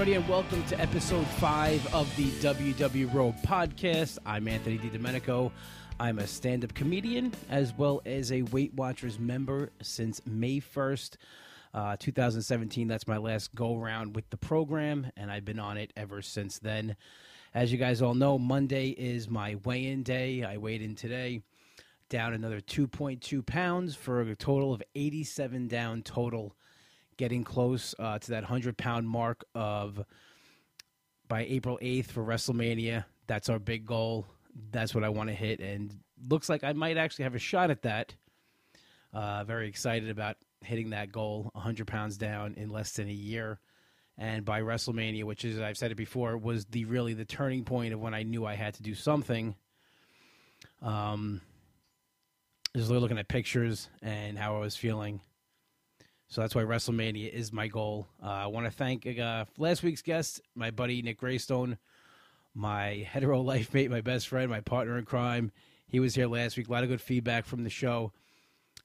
everybody, 0.00 0.16
and 0.16 0.30
welcome 0.30 0.64
to 0.64 0.80
episode 0.80 1.26
five 1.26 1.94
of 1.94 2.08
the 2.16 2.30
WW 2.40 3.12
Road 3.12 3.34
podcast. 3.44 4.16
I'm 4.24 4.48
Anthony 4.48 4.78
DiDomenico. 4.78 5.52
I'm 5.98 6.18
a 6.18 6.26
stand 6.26 6.64
up 6.64 6.72
comedian 6.72 7.34
as 7.50 7.74
well 7.76 8.00
as 8.06 8.32
a 8.32 8.40
Weight 8.40 8.72
Watchers 8.72 9.18
member 9.18 9.68
since 9.82 10.22
May 10.24 10.58
1st, 10.58 11.18
uh, 11.74 11.96
2017. 11.98 12.88
That's 12.88 13.06
my 13.06 13.18
last 13.18 13.54
go 13.54 13.76
round 13.76 14.16
with 14.16 14.30
the 14.30 14.38
program, 14.38 15.06
and 15.18 15.30
I've 15.30 15.44
been 15.44 15.58
on 15.58 15.76
it 15.76 15.92
ever 15.98 16.22
since 16.22 16.58
then. 16.58 16.96
As 17.52 17.70
you 17.70 17.76
guys 17.76 18.00
all 18.00 18.14
know, 18.14 18.38
Monday 18.38 18.88
is 18.96 19.28
my 19.28 19.56
weigh 19.66 19.84
in 19.84 20.02
day. 20.02 20.44
I 20.44 20.56
weighed 20.56 20.80
in 20.80 20.94
today, 20.94 21.42
down 22.08 22.32
another 22.32 22.62
2.2 22.62 23.44
pounds 23.44 23.96
for 23.96 24.22
a 24.22 24.34
total 24.34 24.72
of 24.72 24.82
87 24.94 25.68
down 25.68 26.00
total 26.00 26.54
getting 27.20 27.44
close 27.44 27.94
uh, 27.98 28.18
to 28.18 28.30
that 28.30 28.44
100 28.44 28.78
pound 28.78 29.06
mark 29.06 29.44
of 29.54 30.02
by 31.28 31.42
April 31.42 31.78
8th 31.82 32.06
for 32.06 32.24
WrestleMania. 32.24 33.04
That's 33.26 33.50
our 33.50 33.58
big 33.58 33.84
goal. 33.84 34.26
That's 34.72 34.94
what 34.94 35.04
I 35.04 35.10
want 35.10 35.28
to 35.28 35.34
hit. 35.34 35.60
And 35.60 35.94
looks 36.30 36.48
like 36.48 36.64
I 36.64 36.72
might 36.72 36.96
actually 36.96 37.24
have 37.24 37.34
a 37.34 37.38
shot 37.38 37.70
at 37.70 37.82
that. 37.82 38.14
Uh, 39.12 39.44
very 39.44 39.68
excited 39.68 40.08
about 40.08 40.36
hitting 40.64 40.90
that 40.90 41.12
goal 41.12 41.50
100 41.52 41.86
pounds 41.86 42.16
down 42.16 42.54
in 42.56 42.70
less 42.70 42.92
than 42.92 43.06
a 43.06 43.12
year. 43.12 43.60
And 44.16 44.42
by 44.42 44.62
WrestleMania, 44.62 45.24
which 45.24 45.44
is, 45.44 45.60
I've 45.60 45.76
said 45.76 45.92
it 45.92 45.96
before, 45.96 46.38
was 46.38 46.64
the 46.64 46.86
really 46.86 47.12
the 47.12 47.26
turning 47.26 47.64
point 47.64 47.92
of 47.92 48.00
when 48.00 48.14
I 48.14 48.22
knew 48.22 48.46
I 48.46 48.54
had 48.54 48.72
to 48.74 48.82
do 48.82 48.94
something. 48.94 49.56
Um, 50.80 51.42
just 52.74 52.88
looking 52.88 53.18
at 53.18 53.28
pictures 53.28 53.90
and 54.00 54.38
how 54.38 54.56
I 54.56 54.60
was 54.60 54.74
feeling 54.74 55.20
so 56.30 56.40
that's 56.40 56.54
why 56.54 56.62
WrestleMania 56.62 57.28
is 57.32 57.52
my 57.52 57.66
goal. 57.66 58.06
Uh, 58.22 58.28
I 58.28 58.46
want 58.46 58.64
to 58.64 58.70
thank 58.70 59.04
uh, 59.18 59.46
last 59.58 59.82
week's 59.82 60.00
guest, 60.00 60.40
my 60.54 60.70
buddy 60.70 61.02
Nick 61.02 61.18
Greystone, 61.18 61.76
my 62.54 63.04
hetero 63.10 63.40
life 63.42 63.74
mate, 63.74 63.90
my 63.90 64.00
best 64.00 64.28
friend, 64.28 64.48
my 64.48 64.60
partner 64.60 64.96
in 64.96 65.04
crime. 65.04 65.50
He 65.88 65.98
was 65.98 66.14
here 66.14 66.28
last 66.28 66.56
week. 66.56 66.68
A 66.68 66.72
lot 66.72 66.84
of 66.84 66.88
good 66.88 67.00
feedback 67.00 67.46
from 67.46 67.64
the 67.64 67.70
show. 67.70 68.12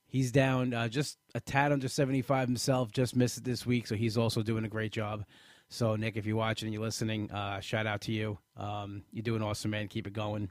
He's 0.08 0.32
down 0.32 0.74
uh, 0.74 0.88
just 0.88 1.20
a 1.36 1.40
tad 1.40 1.72
under 1.72 1.88
75 1.88 2.48
himself, 2.48 2.92
just 2.92 3.16
missed 3.16 3.38
it 3.38 3.44
this 3.44 3.64
week, 3.64 3.86
so 3.86 3.94
he's 3.94 4.18
also 4.18 4.42
doing 4.42 4.66
a 4.66 4.70
great 4.70 4.92
job. 4.92 5.24
So, 5.70 5.96
Nick, 5.96 6.18
if 6.18 6.26
you're 6.26 6.38
watching 6.38 6.66
and 6.68 6.74
you're 6.74 6.82
listening, 6.82 7.30
uh, 7.32 7.60
shout 7.60 7.86
out 7.86 8.02
to 8.02 8.12
you. 8.12 8.40
Um, 8.58 9.04
you're 9.12 9.24
doing 9.24 9.44
awesome, 9.44 9.70
man. 9.70 9.88
Keep 9.88 10.08
it 10.08 10.14
going. 10.14 10.50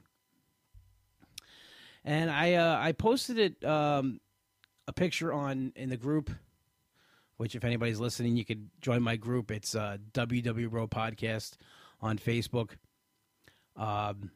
And 2.05 2.29
I 2.29 2.53
uh, 2.53 2.77
I 2.79 2.93
posted 2.93 3.37
it 3.37 3.65
um, 3.65 4.21
a 4.87 4.93
picture 4.93 5.33
on 5.33 5.73
in 5.75 5.89
the 5.89 5.97
group 5.97 6.29
which 7.37 7.55
if 7.55 7.63
anybody's 7.63 7.99
listening, 7.99 8.37
you 8.37 8.45
could 8.45 8.69
join 8.81 9.01
my 9.01 9.15
group. 9.15 9.51
It's 9.51 9.75
uh, 9.75 9.97
WW 10.13 10.71
Row 10.71 10.87
Podcast 10.87 11.57
on 12.01 12.17
Facebook. 12.17 12.71
Um, 13.75 14.31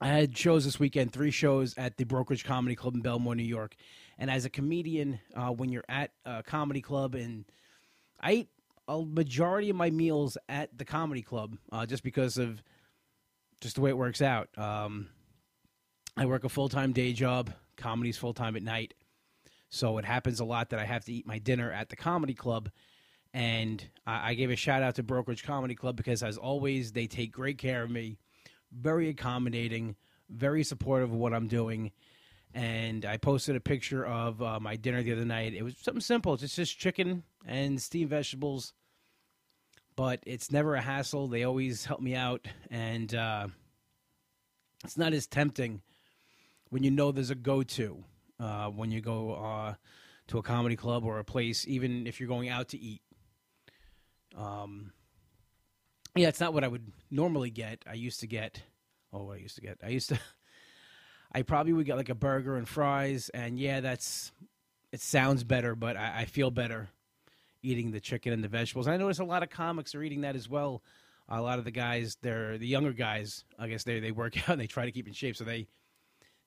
I 0.00 0.08
had 0.08 0.36
shows 0.36 0.64
this 0.64 0.80
weekend, 0.80 1.12
three 1.12 1.30
shows 1.30 1.74
at 1.76 1.96
the 1.96 2.04
Brokerage 2.04 2.44
Comedy 2.44 2.74
Club 2.74 2.94
in 2.94 3.02
Bellmore, 3.02 3.36
New 3.36 3.42
York. 3.42 3.74
And 4.18 4.30
as 4.30 4.44
a 4.44 4.50
comedian, 4.50 5.20
uh, 5.34 5.50
when 5.50 5.70
you're 5.70 5.84
at 5.88 6.12
a 6.24 6.42
comedy 6.42 6.80
club, 6.80 7.14
and 7.14 7.44
I 8.20 8.32
eat 8.32 8.48
a 8.88 9.02
majority 9.02 9.70
of 9.70 9.76
my 9.76 9.90
meals 9.90 10.36
at 10.48 10.76
the 10.76 10.84
comedy 10.84 11.22
club 11.22 11.56
uh, 11.70 11.86
just 11.86 12.02
because 12.02 12.38
of 12.38 12.62
just 13.60 13.76
the 13.76 13.82
way 13.82 13.90
it 13.90 13.96
works 13.96 14.22
out. 14.22 14.48
Um, 14.58 15.08
I 16.16 16.26
work 16.26 16.44
a 16.44 16.48
full 16.48 16.68
time 16.68 16.92
day 16.92 17.12
job, 17.12 17.52
comedy's 17.76 18.18
full 18.18 18.34
time 18.34 18.56
at 18.56 18.62
night. 18.62 18.94
So 19.70 19.98
it 19.98 20.04
happens 20.04 20.40
a 20.40 20.44
lot 20.44 20.70
that 20.70 20.80
I 20.80 20.84
have 20.84 21.04
to 21.04 21.12
eat 21.12 21.26
my 21.26 21.38
dinner 21.38 21.72
at 21.72 21.88
the 21.88 21.96
comedy 21.96 22.34
club. 22.34 22.70
And 23.32 23.82
I, 24.06 24.30
I 24.30 24.34
gave 24.34 24.50
a 24.50 24.56
shout 24.56 24.82
out 24.82 24.96
to 24.96 25.04
Brokerage 25.04 25.44
Comedy 25.44 25.76
Club 25.76 25.96
because, 25.96 26.22
as 26.22 26.36
always, 26.36 26.92
they 26.92 27.06
take 27.06 27.30
great 27.32 27.58
care 27.58 27.84
of 27.84 27.90
me, 27.90 28.18
very 28.72 29.08
accommodating, 29.08 29.94
very 30.28 30.64
supportive 30.64 31.10
of 31.10 31.16
what 31.16 31.32
I'm 31.32 31.46
doing. 31.46 31.92
And 32.52 33.04
I 33.04 33.16
posted 33.16 33.54
a 33.54 33.60
picture 33.60 34.04
of 34.04 34.42
uh, 34.42 34.58
my 34.58 34.74
dinner 34.74 35.04
the 35.04 35.12
other 35.12 35.24
night. 35.24 35.54
It 35.54 35.62
was 35.62 35.76
something 35.80 36.00
simple, 36.00 36.34
it's 36.34 36.56
just 36.56 36.76
chicken 36.76 37.22
and 37.46 37.80
steamed 37.80 38.10
vegetables. 38.10 38.72
But 39.94 40.20
it's 40.26 40.50
never 40.50 40.74
a 40.74 40.80
hassle. 40.80 41.28
They 41.28 41.44
always 41.44 41.84
help 41.84 42.00
me 42.00 42.16
out. 42.16 42.48
And 42.70 43.14
uh, 43.14 43.48
it's 44.82 44.96
not 44.96 45.12
as 45.12 45.26
tempting 45.26 45.82
when 46.70 46.82
you 46.82 46.90
know 46.90 47.12
there's 47.12 47.30
a 47.30 47.34
go 47.34 47.62
to 47.62 48.02
uh, 48.40 48.68
when 48.68 48.90
you 48.90 49.00
go 49.00 49.34
uh, 49.34 49.74
to 50.28 50.38
a 50.38 50.42
comedy 50.42 50.76
club 50.76 51.04
or 51.04 51.18
a 51.18 51.24
place, 51.24 51.66
even 51.68 52.06
if 52.06 52.18
you're 52.18 52.28
going 52.28 52.48
out 52.48 52.68
to 52.68 52.78
eat. 52.78 53.02
Um, 54.36 54.92
yeah, 56.16 56.28
it's 56.28 56.40
not 56.40 56.54
what 56.54 56.64
I 56.64 56.68
would 56.68 56.90
normally 57.10 57.50
get. 57.50 57.84
I 57.88 57.94
used 57.94 58.20
to 58.20 58.26
get. 58.26 58.62
Oh, 59.12 59.24
what 59.24 59.36
I 59.38 59.40
used 59.40 59.56
to 59.56 59.60
get. 59.60 59.78
I 59.84 59.88
used 59.88 60.08
to. 60.08 60.18
I 61.32 61.42
probably 61.42 61.72
would 61.72 61.86
get 61.86 61.96
like 61.96 62.08
a 62.08 62.14
burger 62.14 62.56
and 62.56 62.68
fries, 62.68 63.28
and 63.32 63.58
yeah, 63.58 63.80
that's. 63.80 64.32
It 64.92 65.00
sounds 65.00 65.44
better, 65.44 65.76
but 65.76 65.96
I, 65.96 66.22
I 66.22 66.24
feel 66.24 66.50
better 66.50 66.88
eating 67.62 67.92
the 67.92 68.00
chicken 68.00 68.32
and 68.32 68.42
the 68.42 68.48
vegetables. 68.48 68.86
And 68.86 68.94
I 68.94 68.96
notice 68.96 69.20
a 69.20 69.24
lot 69.24 69.44
of 69.44 69.50
comics 69.50 69.94
are 69.94 70.02
eating 70.02 70.22
that 70.22 70.34
as 70.34 70.48
well. 70.48 70.82
A 71.28 71.40
lot 71.40 71.60
of 71.60 71.64
the 71.64 71.70
guys, 71.70 72.16
they're 72.22 72.58
the 72.58 72.66
younger 72.66 72.92
guys. 72.92 73.44
I 73.56 73.68
guess 73.68 73.84
they 73.84 74.00
they 74.00 74.10
work 74.10 74.36
out 74.48 74.54
and 74.54 74.60
they 74.60 74.66
try 74.66 74.86
to 74.86 74.92
keep 74.92 75.06
in 75.06 75.12
shape, 75.12 75.36
so 75.36 75.44
they 75.44 75.68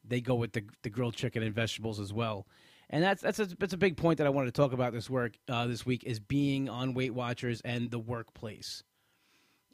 they 0.03 0.21
go 0.21 0.35
with 0.35 0.53
the 0.53 0.63
the 0.83 0.89
grilled 0.89 1.15
chicken 1.15 1.43
and 1.43 1.53
vegetables 1.53 1.99
as 1.99 2.11
well. 2.13 2.47
And 2.89 3.03
that's 3.03 3.21
that's 3.21 3.39
a, 3.39 3.45
that's 3.45 3.73
a 3.73 3.77
big 3.77 3.97
point 3.97 4.17
that 4.17 4.27
I 4.27 4.29
wanted 4.29 4.53
to 4.53 4.61
talk 4.61 4.73
about 4.73 4.93
this 4.93 5.09
work 5.09 5.33
uh, 5.49 5.67
this 5.67 5.85
week 5.85 6.03
is 6.03 6.19
being 6.19 6.69
on 6.69 6.93
Weight 6.93 7.13
Watchers 7.13 7.61
and 7.61 7.89
the 7.89 7.99
workplace. 7.99 8.83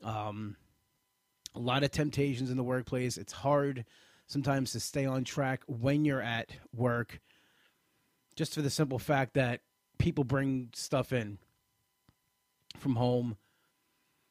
Um, 0.03 0.56
a 1.56 1.59
lot 1.59 1.84
of 1.84 1.91
temptations 1.91 2.50
in 2.50 2.57
the 2.57 2.63
workplace. 2.63 3.17
It's 3.17 3.34
hard 3.34 3.85
sometimes 4.28 4.72
to 4.73 4.79
stay 4.79 5.06
on 5.06 5.23
track 5.23 5.63
when 5.67 6.06
you're 6.06 6.22
at 6.22 6.51
work, 6.73 7.19
just 8.35 8.53
for 8.53 8.61
the 8.61 8.69
simple 8.69 9.00
fact 9.00 9.34
that 9.34 9.61
people 9.97 10.23
bring 10.23 10.69
stuff 10.73 11.11
in 11.11 11.40
from 12.78 12.96
home, 12.96 13.38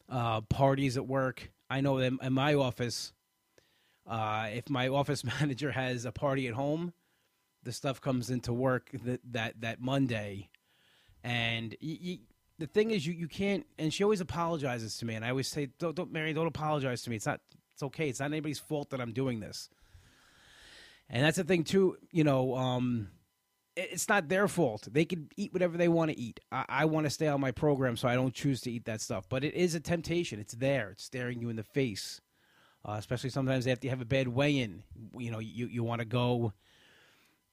uh, 0.08 0.40
parties 0.42 0.96
at 0.96 1.06
work. 1.06 1.50
I 1.68 1.80
know 1.80 1.98
in, 1.98 2.18
in 2.22 2.32
my 2.32 2.54
office, 2.54 3.12
uh, 4.08 4.48
if 4.52 4.68
my 4.70 4.88
office 5.00 5.24
manager 5.24 5.70
has 5.70 6.04
a 6.04 6.12
party 6.12 6.48
at 6.48 6.54
home, 6.54 6.92
the 7.62 7.72
stuff 7.72 8.00
comes 8.00 8.30
into 8.30 8.52
work 8.52 8.90
that 9.04 9.20
that, 9.32 9.60
that 9.60 9.80
Monday, 9.80 10.48
and 11.22 11.76
the 12.58 12.66
thing 12.66 12.90
is, 12.90 13.06
you, 13.06 13.12
you 13.12 13.28
can't. 13.28 13.66
And 13.78 13.92
she 13.92 14.02
always 14.02 14.20
apologizes 14.20 14.96
to 14.98 15.04
me, 15.04 15.14
and 15.14 15.24
I 15.24 15.30
always 15.30 15.48
say, 15.48 15.68
"Don't, 15.78 15.94
don't, 15.94 16.12
Mary, 16.12 16.32
don't 16.32 16.46
apologize 16.46 17.02
to 17.02 17.10
me. 17.10 17.16
It's 17.16 17.26
not. 17.26 17.40
It's 17.74 17.82
okay. 17.82 18.08
It's 18.08 18.20
not 18.20 18.26
anybody's 18.26 18.58
fault 18.58 18.90
that 18.90 19.00
I'm 19.00 19.12
doing 19.12 19.40
this." 19.40 19.70
And 21.10 21.24
that's 21.24 21.36
the 21.36 21.44
thing 21.44 21.64
too. 21.64 21.96
You 22.10 22.24
know, 22.24 22.56
um, 22.56 23.08
it's 23.76 24.08
not 24.08 24.28
their 24.28 24.48
fault. 24.48 24.88
They 24.90 25.04
can 25.04 25.28
eat 25.36 25.52
whatever 25.52 25.76
they 25.76 25.88
want 25.88 26.10
to 26.10 26.18
eat. 26.18 26.40
I, 26.50 26.64
I 26.68 26.84
want 26.86 27.06
to 27.06 27.10
stay 27.10 27.28
on 27.28 27.40
my 27.40 27.52
program, 27.52 27.96
so 27.96 28.08
I 28.08 28.14
don't 28.14 28.34
choose 28.34 28.60
to 28.62 28.70
eat 28.70 28.84
that 28.86 29.00
stuff. 29.00 29.28
But 29.28 29.44
it 29.44 29.54
is 29.54 29.74
a 29.74 29.80
temptation. 29.80 30.40
It's 30.40 30.54
there. 30.54 30.90
It's 30.90 31.04
staring 31.04 31.40
you 31.40 31.48
in 31.48 31.56
the 31.56 31.62
face 31.62 32.20
uh, 32.84 32.96
especially 32.98 33.30
sometimes 33.30 33.66
after 33.66 33.86
you 33.86 33.90
have 33.90 34.00
a 34.00 34.06
bad 34.06 34.28
weigh-in. 34.28 34.82
You 35.16 35.30
know, 35.30 35.38
you 35.38 35.66
you 35.66 35.82
want 35.82 36.00
to 36.00 36.04
go, 36.04 36.52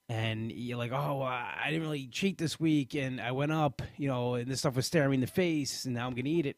and 0.10 0.52
you're 0.52 0.78
like, 0.78 0.92
oh, 0.92 1.22
I 1.22 1.66
didn't 1.68 1.84
really 1.84 2.08
cheat 2.08 2.38
this 2.38 2.60
week, 2.60 2.96
and 2.96 3.20
I 3.20 3.32
went 3.32 3.52
up, 3.52 3.82
you 3.98 4.08
know, 4.08 4.36
and 4.36 4.50
this 4.50 4.60
stuff 4.60 4.76
was 4.76 4.86
staring 4.86 5.12
me 5.12 5.16
in 5.16 5.22
the 5.22 5.28
face, 5.28 5.86
and 5.86 5.94
now 5.96 6.08
I'm 6.08 6.14
gonna 6.14 6.30
eat 6.30 6.46
it. 6.46 6.58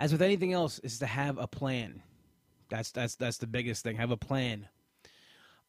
As 0.00 0.12
with 0.12 0.22
anything 0.22 0.52
else, 0.52 0.78
is 0.80 1.00
to 1.00 1.06
have 1.06 1.38
a 1.38 1.48
plan. 1.48 2.02
That's 2.70 2.92
that's 2.92 3.16
that's 3.16 3.38
the 3.38 3.46
biggest 3.46 3.82
thing. 3.82 3.96
Have 3.96 4.10
a 4.10 4.16
plan. 4.16 4.68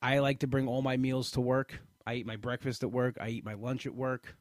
I 0.02 0.20
like 0.20 0.40
to 0.40 0.48
bring 0.48 0.68
all 0.68 0.82
my 0.82 0.98
meals 0.98 1.32
to 1.32 1.42
work. 1.42 1.80
I 2.06 2.16
eat 2.16 2.26
my 2.26 2.36
breakfast 2.38 2.84
at 2.84 2.92
work. 2.92 3.18
I 3.20 3.30
eat 3.30 3.46
my 3.46 3.56
lunch 3.56 3.86
at 3.86 3.96
work. 3.96 4.36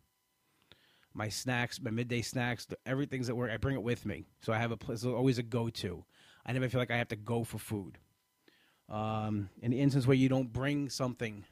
My 1.14 1.28
snacks, 1.28 1.80
my 1.80 1.90
midday 1.90 2.22
snacks, 2.22 2.66
everything's 2.86 3.28
at 3.28 3.36
work. 3.36 3.50
I 3.50 3.56
bring 3.56 3.74
it 3.74 3.82
with 3.82 4.06
me, 4.06 4.26
so 4.40 4.52
I 4.52 4.58
have 4.58 4.70
a 4.70 4.76
place. 4.76 5.04
Always 5.04 5.38
a 5.38 5.42
go-to. 5.42 6.04
I 6.48 6.52
never 6.52 6.70
feel 6.70 6.80
like 6.80 6.90
I 6.90 6.96
have 6.96 7.08
to 7.08 7.16
go 7.16 7.44
for 7.44 7.58
food. 7.58 7.98
Um, 8.88 9.50
in 9.60 9.70
the 9.70 9.80
instance 9.80 10.06
where 10.06 10.16
you 10.16 10.30
don't 10.30 10.50
bring 10.50 10.88
something, 10.88 11.44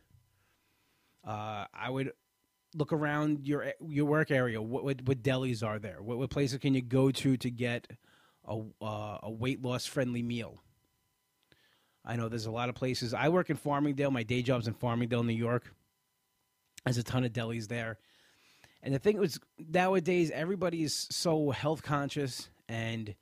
uh, 1.23 1.67
I 1.75 1.91
would 1.91 2.13
look 2.75 2.95
around 2.95 3.47
your 3.47 3.75
your 3.87 4.07
work 4.07 4.31
area. 4.31 4.61
What 4.63 4.85
what, 4.85 5.03
what 5.03 5.23
delis 5.23 5.63
are 5.63 5.79
there? 5.79 6.01
What, 6.01 6.17
what, 6.17 6.31
places 6.31 6.59
can 6.61 6.73
you 6.75 6.81
go 6.81 7.11
to 7.11 7.37
to 7.37 7.51
get 7.51 7.89
a 8.49 8.63
uh, 8.81 9.19
a 9.23 9.31
weight 9.31 9.63
loss 9.63 9.85
friendly 9.85 10.23
meal? 10.23 10.63
I 12.03 12.17
know 12.17 12.31
there's 12.31 12.47
a 12.47 12.51
lot 12.51 12.71
of 12.71 12.75
places. 12.75 13.13
I 13.13 13.29
work 13.29 13.51
in 13.51 13.59
Farmingdale. 13.59 14.11
My 14.11 14.23
day 14.23 14.41
job's 14.41 14.67
in 14.67 14.75
Farmingdale, 14.75 15.27
New 15.27 15.35
York. 15.35 15.75
There's 16.85 16.97
a 16.97 17.03
ton 17.03 17.25
of 17.25 17.33
delis 17.33 17.69
there. 17.69 17.99
And 18.83 18.95
the 18.95 19.01
thing 19.01 19.19
was, 19.19 19.41
nowadays 19.59 20.31
everybody's 20.31 21.09
so 21.11 21.51
health 21.51 21.83
conscious 21.83 22.49
and 22.69 23.15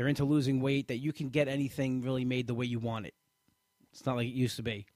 they're 0.00 0.08
into 0.08 0.24
losing 0.24 0.62
weight 0.62 0.88
that 0.88 0.96
you 0.96 1.12
can 1.12 1.28
get 1.28 1.46
anything 1.46 2.00
really 2.00 2.24
made 2.24 2.46
the 2.46 2.54
way 2.54 2.64
you 2.64 2.78
want 2.78 3.04
it. 3.04 3.12
It's 3.92 4.06
not 4.06 4.16
like 4.16 4.28
it 4.28 4.32
used 4.32 4.56
to 4.56 4.62
be, 4.62 4.86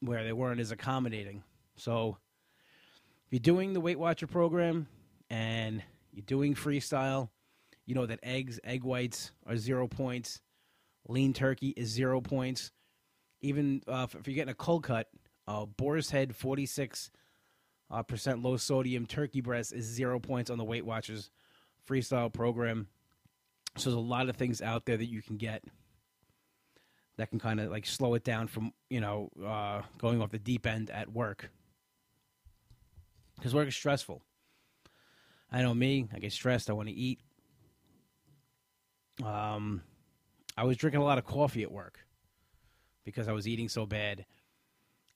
where 0.00 0.24
they 0.24 0.32
weren't 0.32 0.58
as 0.58 0.70
accommodating. 0.70 1.42
So, 1.76 2.16
if 3.26 3.32
you're 3.32 3.40
doing 3.40 3.74
the 3.74 3.82
Weight 3.82 3.98
Watcher 3.98 4.26
program 4.26 4.86
and 5.28 5.82
you're 6.14 6.24
doing 6.24 6.54
freestyle, 6.54 7.28
you 7.84 7.94
know 7.94 8.06
that 8.06 8.20
eggs, 8.22 8.58
egg 8.64 8.84
whites 8.84 9.32
are 9.46 9.58
zero 9.58 9.86
points. 9.86 10.40
Lean 11.06 11.34
turkey 11.34 11.74
is 11.76 11.90
zero 11.90 12.22
points. 12.22 12.72
Even 13.42 13.82
uh, 13.86 14.06
if 14.18 14.26
you're 14.26 14.34
getting 14.34 14.52
a 14.52 14.54
cold 14.54 14.84
cut, 14.84 15.08
uh, 15.46 15.66
boar's 15.66 16.08
head 16.08 16.34
46 16.34 17.10
uh, 17.90 18.02
percent 18.02 18.42
low 18.42 18.56
sodium 18.56 19.04
turkey 19.04 19.42
breast 19.42 19.74
is 19.74 19.84
zero 19.84 20.18
points 20.18 20.48
on 20.48 20.56
the 20.56 20.64
Weight 20.64 20.86
Watchers 20.86 21.28
freestyle 21.86 22.32
program. 22.32 22.88
So 23.76 23.90
there's 23.90 23.96
a 23.96 24.00
lot 24.00 24.28
of 24.28 24.36
things 24.36 24.62
out 24.62 24.84
there 24.84 24.96
that 24.96 25.06
you 25.06 25.20
can 25.22 25.36
get 25.36 25.64
that 27.16 27.30
can 27.30 27.38
kind 27.38 27.60
of 27.60 27.70
like 27.70 27.86
slow 27.86 28.14
it 28.14 28.24
down 28.24 28.48
from 28.48 28.72
you 28.88 29.00
know 29.00 29.30
uh, 29.44 29.82
going 29.98 30.22
off 30.22 30.30
the 30.30 30.38
deep 30.38 30.66
end 30.66 30.90
at 30.90 31.12
work 31.12 31.50
because 33.36 33.54
work 33.54 33.68
is 33.68 33.74
stressful. 33.74 34.22
I 35.50 35.62
know 35.62 35.74
me. 35.74 36.08
I 36.12 36.18
get 36.18 36.32
stressed. 36.32 36.70
I 36.70 36.72
want 36.72 36.88
to 36.88 36.94
eat. 36.94 37.20
Um, 39.24 39.82
I 40.56 40.64
was 40.64 40.76
drinking 40.76 41.00
a 41.00 41.04
lot 41.04 41.18
of 41.18 41.24
coffee 41.24 41.62
at 41.62 41.70
work 41.70 41.98
because 43.04 43.28
I 43.28 43.32
was 43.32 43.46
eating 43.46 43.68
so 43.68 43.86
bad, 43.86 44.24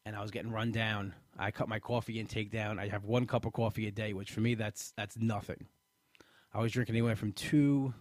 and 0.04 0.14
I 0.14 0.22
was 0.22 0.30
getting 0.30 0.52
run 0.52 0.70
down. 0.70 1.14
I 1.38 1.50
cut 1.50 1.68
my 1.68 1.78
coffee 1.78 2.20
intake 2.20 2.50
down. 2.50 2.78
I 2.78 2.88
have 2.88 3.04
one 3.04 3.26
cup 3.26 3.46
of 3.46 3.52
coffee 3.52 3.86
a 3.88 3.90
day, 3.90 4.12
which 4.12 4.30
for 4.30 4.40
me 4.40 4.54
that's 4.54 4.92
that's 4.96 5.16
nothing. 5.16 5.66
I 6.52 6.60
was 6.60 6.72
drinking 6.72 6.94
anywhere 6.94 7.16
from 7.16 7.32
two 7.32 7.94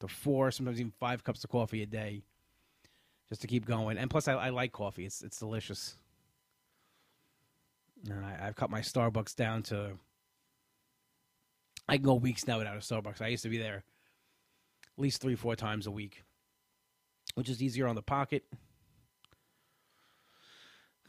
to 0.00 0.08
four, 0.08 0.50
sometimes 0.50 0.80
even 0.80 0.92
five 0.98 1.24
cups 1.24 1.44
of 1.44 1.50
coffee 1.50 1.82
a 1.82 1.86
day, 1.86 2.22
just 3.28 3.40
to 3.42 3.46
keep 3.46 3.64
going. 3.64 3.98
And 3.98 4.10
plus, 4.10 4.28
I, 4.28 4.34
I 4.34 4.48
like 4.50 4.72
coffee; 4.72 5.04
it's 5.04 5.22
it's 5.22 5.38
delicious. 5.38 5.96
And 8.08 8.24
I, 8.24 8.46
I've 8.46 8.56
cut 8.56 8.70
my 8.70 8.80
Starbucks 8.80 9.36
down 9.36 9.62
to. 9.64 9.92
I 11.88 11.96
can 11.96 12.04
go 12.04 12.14
weeks 12.14 12.46
now 12.46 12.58
without 12.58 12.76
a 12.76 12.80
Starbucks. 12.80 13.20
I 13.20 13.28
used 13.28 13.42
to 13.42 13.48
be 13.48 13.58
there 13.58 13.82
at 14.96 15.02
least 15.02 15.20
three, 15.20 15.34
four 15.34 15.56
times 15.56 15.86
a 15.86 15.90
week, 15.90 16.22
which 17.34 17.48
is 17.48 17.62
easier 17.62 17.88
on 17.88 17.94
the 17.94 18.02
pocket. 18.02 18.44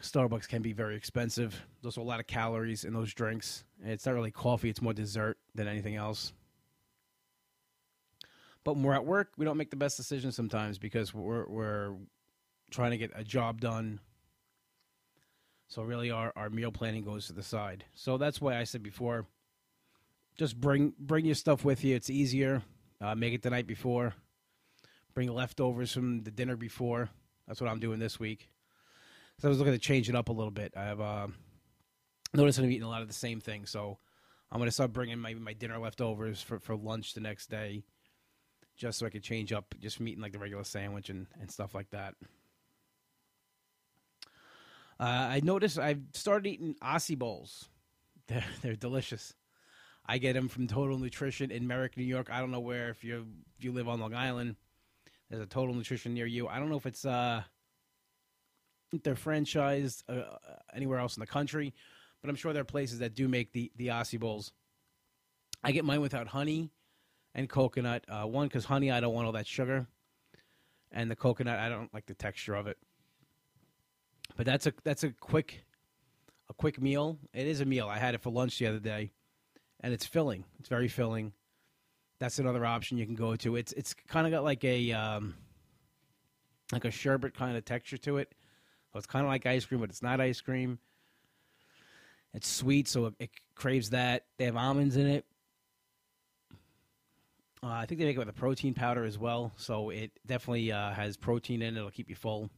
Starbucks 0.02 0.48
can 0.48 0.62
be 0.62 0.74
very 0.74 0.96
expensive. 0.96 1.66
There's 1.82 1.98
a 1.98 2.02
lot 2.02 2.20
of 2.20 2.26
calories 2.26 2.84
in 2.84 2.94
those 2.94 3.14
drinks. 3.14 3.64
It's 3.84 4.06
not 4.06 4.16
really 4.16 4.32
coffee, 4.32 4.70
it's 4.70 4.82
more 4.82 4.94
dessert 4.94 5.38
than 5.54 5.68
anything 5.68 5.96
else. 5.96 6.34
But 8.64 8.76
when 8.76 8.84
we're 8.84 8.94
at 8.94 9.06
work, 9.06 9.32
we 9.38 9.46
don't 9.46 9.58
make 9.58 9.72
the 9.72 9.76
best 9.76 9.98
decisions 9.98 10.36
sometimes 10.36 10.78
because 10.78 11.14
we're, 11.14 11.48
we're 11.48 11.96
trying 12.70 12.92
to 12.92 12.98
get 12.98 13.12
a 13.16 13.24
job 13.24 13.60
done. 13.62 14.00
So 15.68 15.84
really 15.84 16.12
our, 16.12 16.34
our 16.36 16.50
meal 16.50 16.72
planning 16.72 17.04
goes 17.04 17.28
to 17.28 17.34
the 17.34 17.44
side. 17.44 17.86
So 17.96 18.18
that's 18.18 18.42
why 18.42 18.58
I 18.58 18.66
said 18.66 18.84
before, 18.84 19.26
just 20.38 20.60
bring 20.60 20.94
bring 21.00 21.26
your 21.26 21.36
stuff 21.36 21.64
with 21.64 21.84
you. 21.84 21.96
It's 21.96 22.10
easier. 22.10 22.62
Uh, 23.00 23.16
make 23.16 23.34
it 23.34 23.42
the 23.42 23.50
night 23.50 23.68
before. 23.68 24.14
Bring 25.14 25.32
leftovers 25.32 25.92
from 25.92 26.24
the 26.24 26.32
dinner 26.32 26.56
before. 26.56 27.10
That's 27.48 27.60
what 27.60 27.70
I'm 27.70 27.80
doing 27.80 28.00
this 28.00 28.20
week. 28.20 28.50
So 29.40 29.48
I 29.48 29.50
was 29.50 29.58
looking 29.58 29.74
to 29.74 29.80
change 29.80 30.08
it 30.08 30.16
up 30.16 30.30
a 30.30 30.32
little 30.32 30.52
bit. 30.52 30.74
I 30.76 30.84
have 30.84 31.02
uh, 31.02 31.28
noticed 32.34 32.60
I'm 32.60 32.66
eating 32.66 32.84
a 32.84 32.90
lot 32.90 33.02
of 33.02 33.08
the 33.08 33.14
same 33.14 33.42
things, 33.42 33.70
so 33.70 33.98
I'm 34.52 34.60
going 34.60 34.68
to 34.68 34.72
start 34.72 34.94
bringing 34.94 35.20
my 35.20 35.34
my 35.34 35.54
dinner 35.54 35.80
leftovers 35.80 36.42
for, 36.42 36.60
for 36.60 36.76
lunch 36.76 37.14
the 37.14 37.22
next 37.22 37.50
day, 37.50 37.84
just 38.82 38.98
so 38.98 39.06
I 39.06 39.12
could 39.12 39.22
change 39.22 39.54
up 39.54 39.76
just 39.80 39.98
from 39.98 40.08
eating 40.08 40.24
like 40.24 40.32
the 40.32 40.40
regular 40.40 40.64
sandwich 40.64 41.12
and, 41.12 41.28
and 41.40 41.52
stuff 41.52 41.76
like 41.76 41.92
that. 41.92 42.16
Uh, 45.00 45.04
I 45.04 45.42
noticed 45.44 45.78
I've 45.78 46.02
started 46.14 46.50
eating 46.50 46.76
acai 46.82 47.18
bowls. 47.18 47.70
They're 48.28 48.44
they're 48.62 48.76
delicious. 48.76 49.34
I 50.06 50.18
get 50.18 50.34
them 50.34 50.48
from 50.48 50.68
Total 50.68 50.98
Nutrition 50.98 51.52
in 51.52 51.68
Merrick, 51.68 51.98
New 51.98 52.04
York. 52.04 52.30
I 52.32 52.40
don't 52.40 52.50
know 52.50 52.62
where 52.62 52.90
if 52.90 53.04
you 53.04 53.28
if 53.58 53.64
you 53.64 53.72
live 53.72 53.88
on 53.90 54.00
Long 54.00 54.16
Island. 54.16 54.56
There's 55.30 55.44
a 55.44 55.48
Total 55.48 55.76
Nutrition 55.76 56.14
near 56.14 56.26
you. 56.26 56.48
I 56.48 56.60
don't 56.60 56.70
know 56.70 56.78
if 56.78 56.86
it's 56.86 57.06
uh 57.06 57.44
they're 59.04 59.16
franchised 59.16 60.04
uh, 60.10 60.14
uh, 60.14 60.36
anywhere 60.74 61.00
else 61.00 61.18
in 61.18 61.22
the 61.22 61.28
country, 61.28 61.74
but 62.22 62.30
I'm 62.30 62.36
sure 62.36 62.54
there 62.54 62.62
are 62.62 62.66
places 62.66 63.00
that 63.00 63.16
do 63.16 63.28
make 63.28 63.52
the 63.52 63.72
the 63.76 63.88
acai 63.88 64.20
bowls. 64.20 64.54
I 65.64 65.72
get 65.72 65.86
mine 65.86 66.02
without 66.02 66.28
honey 66.28 66.72
and 67.36 67.50
coconut. 67.50 68.06
Uh, 68.08 68.26
one 68.26 68.48
because 68.48 68.66
honey, 68.66 68.92
I 68.92 69.00
don't 69.00 69.14
want 69.14 69.26
all 69.26 69.34
that 69.34 69.48
sugar, 69.48 69.88
and 70.92 71.10
the 71.10 71.16
coconut, 71.16 71.60
I 71.60 71.70
don't 71.70 71.94
like 71.94 72.06
the 72.06 72.14
texture 72.14 72.56
of 72.56 72.68
it. 72.68 72.78
But 74.36 74.46
that's 74.46 74.68
a 74.68 74.74
that's 74.84 75.04
a 75.04 75.12
quick 75.12 75.64
a 76.50 76.54
quick 76.54 76.82
meal. 76.82 77.18
It 77.34 77.48
is 77.48 77.62
a 77.62 77.66
meal. 77.66 77.88
I 77.88 77.98
had 77.98 78.16
it 78.16 78.22
for 78.22 78.30
lunch 78.30 78.60
the 78.60 78.68
other 78.68 78.80
day, 78.80 79.12
and 79.80 79.94
it's 79.94 80.06
filling. 80.06 80.44
It's 80.60 80.70
very 80.70 80.88
filling. 80.88 81.34
That's 82.20 82.40
another 82.40 82.66
option 82.66 82.98
you 82.98 83.06
can 83.06 83.16
go 83.16 83.36
to. 83.38 83.56
It's 83.56 83.74
it's 83.74 83.94
kind 83.94 84.28
of 84.28 84.32
got 84.32 84.44
like 84.44 84.64
a 84.64 84.92
um, 84.92 85.36
like 86.72 86.86
a 86.86 86.92
sherbet 86.92 87.34
kind 87.34 87.58
of 87.58 87.66
texture 87.66 87.98
to 87.98 88.18
it. 88.18 88.34
So 88.92 88.98
it's 88.98 89.08
kind 89.08 89.26
of 89.26 89.30
like 89.30 89.46
ice 89.46 89.66
cream, 89.66 89.80
but 89.80 89.90
it's 89.90 90.02
not 90.02 90.20
ice 90.20 90.42
cream. 90.42 90.80
It's 92.34 92.48
sweet, 92.48 92.88
so 92.88 93.08
it, 93.08 93.14
it 93.20 93.30
craves 93.56 93.90
that. 93.90 94.26
They 94.38 94.46
have 94.46 94.58
almonds 94.58 94.98
in 94.98 95.08
it. 95.08 95.26
Uh, 97.64 97.68
I 97.68 97.86
think 97.86 98.00
they 98.00 98.06
make 98.06 98.16
it 98.16 98.20
with 98.20 98.30
a 98.30 98.34
protein 98.34 98.74
powder 98.74 99.04
as 99.06 99.20
well, 99.20 99.52
so 99.56 99.92
it 99.92 100.12
definitely 100.26 100.72
uh, 100.72 100.92
has 100.92 101.16
protein 101.16 101.62
in 101.62 101.76
it. 101.76 101.80
It'll 101.80 101.92
keep 101.92 102.10
you 102.10 102.16
full. 102.16 102.50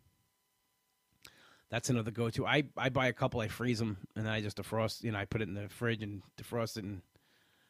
That's 1.70 1.90
another 1.90 2.12
go-to. 2.12 2.46
I, 2.46 2.64
I 2.78 2.90
buy 2.90 3.08
a 3.08 3.14
couple, 3.14 3.42
I 3.42 3.48
freeze 3.48 3.80
them, 3.80 3.98
and 4.16 4.26
then 4.26 4.32
I 4.32 4.42
just 4.42 4.58
defrost. 4.58 5.04
You 5.04 5.12
know, 5.12 5.18
I 5.18 5.26
put 5.26 5.42
it 5.42 5.48
in 5.48 5.56
the 5.56 5.68
fridge 5.68 6.04
and 6.04 6.22
defrost 6.42 6.78
it 6.78 6.84
and 6.84 7.02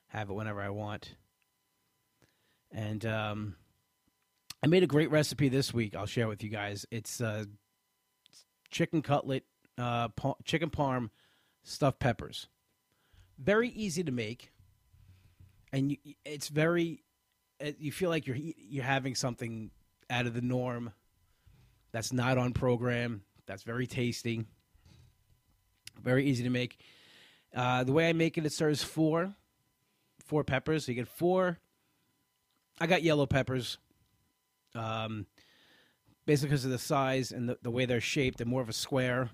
have 0.08 0.30
it 0.30 0.34
whenever 0.34 0.62
I 0.62 0.70
want. 0.70 1.16
And 2.72 3.06
um, 3.06 3.56
I 4.62 4.68
made 4.68 4.84
a 4.84 4.88
great 4.88 5.10
recipe 5.10 5.50
this 5.50 5.74
week. 5.74 5.96
I'll 5.96 6.06
share 6.06 6.28
with 6.28 6.44
you 6.44 6.50
guys. 6.50 6.86
It's 6.92 7.22
uh, 7.22 7.46
chicken 8.70 9.02
cutlet, 9.02 9.46
uh, 9.78 10.10
pa- 10.10 10.36
chicken 10.44 10.70
parm, 10.70 11.10
stuffed 11.64 12.00
peppers. 12.00 12.48
Very 13.40 13.70
easy 13.70 14.04
to 14.04 14.12
make, 14.12 14.52
and 15.72 15.92
you, 15.92 15.98
it's 16.26 16.50
very. 16.50 17.03
Uh, 17.64 17.72
You 17.78 17.92
feel 17.92 18.10
like 18.10 18.28
you're 18.28 18.38
you're 18.38 18.84
having 18.84 19.16
something 19.16 19.72
out 20.10 20.26
of 20.26 20.34
the 20.34 20.42
norm. 20.42 20.92
That's 21.92 22.12
not 22.12 22.38
on 22.38 22.54
program. 22.54 23.24
That's 23.46 23.64
very 23.64 23.88
tasty. 23.88 24.46
Very 26.02 26.26
easy 26.26 26.44
to 26.44 26.50
make. 26.50 26.80
Uh, 27.56 27.84
the 27.84 27.92
way 27.92 28.10
I 28.10 28.14
make 28.14 28.38
it, 28.38 28.46
it 28.46 28.52
serves 28.52 28.84
four, 28.84 29.34
four 30.26 30.44
peppers. 30.44 30.86
So 30.86 30.92
you 30.92 30.96
get 30.96 31.08
four. 31.08 31.60
I 32.80 32.88
got 32.88 33.04
yellow 33.04 33.28
peppers. 33.28 33.78
Um, 34.74 35.28
basically 36.26 36.50
because 36.50 36.66
of 36.66 36.72
the 36.72 36.80
size 36.80 37.32
and 37.32 37.48
the, 37.48 37.58
the 37.62 37.70
way 37.70 37.86
they're 37.86 38.02
shaped, 38.02 38.40
they're 38.40 38.48
more 38.48 38.62
of 38.62 38.70
a 38.70 38.74
square. 38.74 39.30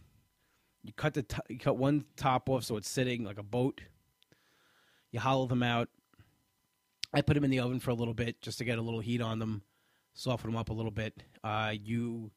You 0.83 0.93
cut 0.93 1.13
the 1.13 1.23
to- 1.23 1.43
you 1.49 1.59
cut 1.59 1.77
one 1.77 2.05
top 2.17 2.49
off 2.49 2.63
so 2.63 2.77
it's 2.77 2.89
sitting 2.89 3.23
like 3.23 3.37
a 3.37 3.43
boat. 3.43 3.81
You 5.11 5.19
hollow 5.19 5.47
them 5.47 5.63
out. 5.63 5.89
I 7.13 7.21
put 7.21 7.33
them 7.33 7.43
in 7.43 7.49
the 7.49 7.59
oven 7.59 7.79
for 7.79 7.91
a 7.91 7.95
little 7.95 8.13
bit 8.13 8.41
just 8.41 8.59
to 8.59 8.65
get 8.65 8.77
a 8.77 8.81
little 8.81 8.99
heat 8.99 9.21
on 9.21 9.39
them, 9.39 9.63
soften 10.13 10.51
them 10.51 10.57
up 10.57 10.69
a 10.69 10.73
little 10.73 10.91
bit. 10.91 11.23
Uh, 11.43 11.73
you, 11.73 12.31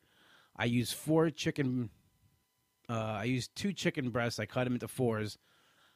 I 0.56 0.64
use 0.64 0.92
four 0.92 1.30
chicken. 1.30 1.90
Uh, 2.88 3.18
I 3.20 3.24
use 3.24 3.48
two 3.48 3.72
chicken 3.72 4.10
breasts. 4.10 4.38
I 4.38 4.46
cut 4.46 4.64
them 4.64 4.74
into 4.74 4.88
fours. 4.88 5.38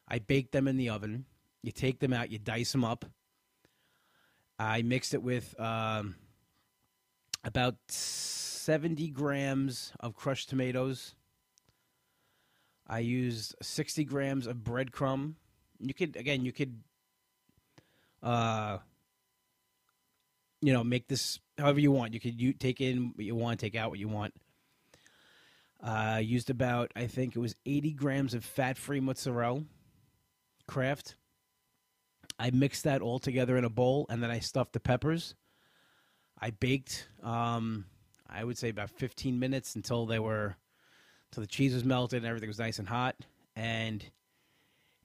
I 0.08 0.18
bake 0.18 0.52
them 0.52 0.68
in 0.68 0.76
the 0.76 0.90
oven. 0.90 1.24
You 1.62 1.72
take 1.72 2.00
them 2.00 2.12
out. 2.12 2.30
You 2.30 2.38
dice 2.38 2.72
them 2.72 2.84
up. 2.84 3.04
I 4.58 4.82
mixed 4.82 5.14
it 5.14 5.22
with 5.22 5.58
um, 5.60 6.14
about 7.44 7.76
70 7.88 9.08
grams 9.08 9.92
of 10.00 10.14
crushed 10.14 10.48
tomatoes. 10.48 11.14
I 12.86 13.00
used 13.00 13.54
60 13.60 14.04
grams 14.04 14.46
of 14.46 14.58
breadcrumb. 14.58 15.34
You 15.78 15.92
could, 15.92 16.16
again, 16.16 16.44
you 16.44 16.52
could, 16.52 16.80
uh, 18.26 18.78
you 20.60 20.72
know, 20.72 20.82
make 20.82 21.06
this 21.06 21.38
however 21.56 21.78
you 21.78 21.92
want. 21.92 22.12
You 22.12 22.20
could 22.20 22.40
you 22.40 22.52
take 22.52 22.80
in 22.80 23.12
what 23.14 23.24
you 23.24 23.36
want, 23.36 23.60
take 23.60 23.76
out 23.76 23.90
what 23.90 24.00
you 24.00 24.08
want. 24.08 24.34
Uh, 25.80 26.20
used 26.20 26.50
about, 26.50 26.90
I 26.96 27.06
think 27.06 27.36
it 27.36 27.38
was 27.38 27.54
80 27.64 27.92
grams 27.92 28.34
of 28.34 28.44
fat 28.44 28.76
free 28.76 28.98
mozzarella, 28.98 29.62
Kraft. 30.66 31.14
I 32.38 32.50
mixed 32.50 32.84
that 32.84 33.00
all 33.00 33.20
together 33.20 33.56
in 33.56 33.64
a 33.64 33.70
bowl 33.70 34.06
and 34.08 34.20
then 34.22 34.30
I 34.30 34.40
stuffed 34.40 34.72
the 34.72 34.80
peppers. 34.80 35.34
I 36.40 36.50
baked, 36.50 37.08
um, 37.22 37.84
I 38.28 38.42
would 38.42 38.58
say 38.58 38.70
about 38.70 38.90
15 38.90 39.38
minutes 39.38 39.76
until 39.76 40.04
they 40.04 40.18
were, 40.18 40.56
until 41.30 41.42
the 41.42 41.46
cheese 41.46 41.74
was 41.74 41.84
melted 41.84 42.18
and 42.18 42.26
everything 42.26 42.48
was 42.48 42.58
nice 42.58 42.80
and 42.80 42.88
hot. 42.88 43.14
And 43.54 44.04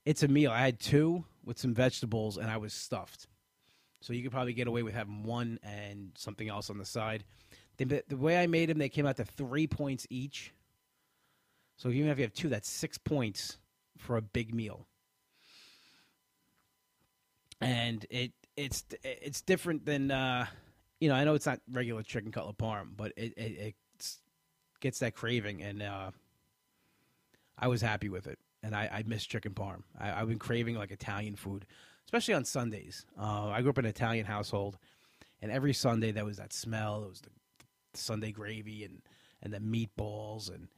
it's 0.04 0.24
a 0.24 0.28
meal. 0.28 0.50
I 0.50 0.60
had 0.60 0.80
two 0.80 1.24
with 1.44 1.58
some 1.58 1.74
vegetables 1.74 2.36
and 2.36 2.50
I 2.50 2.56
was 2.56 2.72
stuffed. 2.72 3.26
So 4.00 4.12
you 4.12 4.22
could 4.22 4.32
probably 4.32 4.52
get 4.52 4.66
away 4.66 4.82
with 4.82 4.94
having 4.94 5.22
one 5.22 5.60
and 5.62 6.10
something 6.16 6.48
else 6.48 6.70
on 6.70 6.78
the 6.78 6.84
side. 6.84 7.24
The, 7.76 8.02
the 8.08 8.16
way 8.16 8.40
I 8.42 8.46
made 8.46 8.68
them, 8.68 8.78
they 8.78 8.88
came 8.88 9.06
out 9.06 9.16
to 9.16 9.24
three 9.24 9.66
points 9.66 10.06
each. 10.10 10.52
So 11.76 11.88
even 11.88 12.10
if 12.10 12.18
you 12.18 12.24
have 12.24 12.34
two, 12.34 12.48
that's 12.48 12.68
six 12.68 12.98
points 12.98 13.58
for 13.96 14.16
a 14.16 14.22
big 14.22 14.54
meal. 14.54 14.86
And 17.60 18.04
it 18.10 18.32
it's 18.56 18.84
it's 19.02 19.40
different 19.40 19.86
than 19.86 20.10
uh, 20.10 20.46
you 21.00 21.08
know. 21.08 21.14
I 21.14 21.22
know 21.22 21.34
it's 21.34 21.46
not 21.46 21.60
regular 21.70 22.02
chicken 22.02 22.32
cutlet 22.32 22.58
parm, 22.58 22.96
but 22.96 23.12
it 23.16 23.32
it, 23.36 23.40
it 23.40 23.74
gets 24.80 24.98
that 24.98 25.14
craving, 25.14 25.62
and 25.62 25.80
uh, 25.80 26.10
I 27.56 27.68
was 27.68 27.80
happy 27.80 28.08
with 28.08 28.26
it. 28.26 28.38
And 28.62 28.74
I, 28.76 28.88
I 28.92 29.02
miss 29.06 29.26
chicken 29.26 29.52
parm. 29.52 29.82
I, 29.98 30.08
have 30.08 30.28
been 30.28 30.38
craving 30.38 30.76
like 30.76 30.92
Italian 30.92 31.34
food, 31.34 31.66
especially 32.04 32.34
on 32.34 32.44
Sundays. 32.44 33.06
Uh, 33.20 33.48
I 33.48 33.60
grew 33.60 33.70
up 33.70 33.78
in 33.78 33.84
an 33.84 33.90
Italian 33.90 34.24
household, 34.24 34.78
and 35.40 35.50
every 35.50 35.72
Sunday 35.72 36.12
there 36.12 36.24
was 36.24 36.36
that 36.36 36.52
smell. 36.52 37.04
It 37.04 37.08
was 37.08 37.20
the, 37.20 37.30
the 37.92 37.98
Sunday 37.98 38.30
gravy 38.30 38.84
and 38.84 39.02
and 39.42 39.52
the 39.52 39.58
meatballs 39.58 40.48
and 40.48 40.68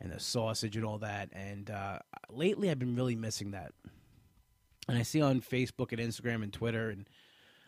and 0.00 0.10
the 0.10 0.20
sausage 0.20 0.76
and 0.76 0.86
all 0.86 0.98
that. 0.98 1.28
And 1.32 1.70
uh, 1.70 1.98
lately, 2.30 2.70
I've 2.70 2.78
been 2.78 2.96
really 2.96 3.16
missing 3.16 3.50
that. 3.50 3.72
And 4.88 4.98
I 4.98 5.02
see 5.02 5.20
on 5.20 5.40
Facebook 5.40 5.92
and 5.92 6.00
Instagram 6.00 6.42
and 6.42 6.52
Twitter 6.52 6.90
and 6.90 7.08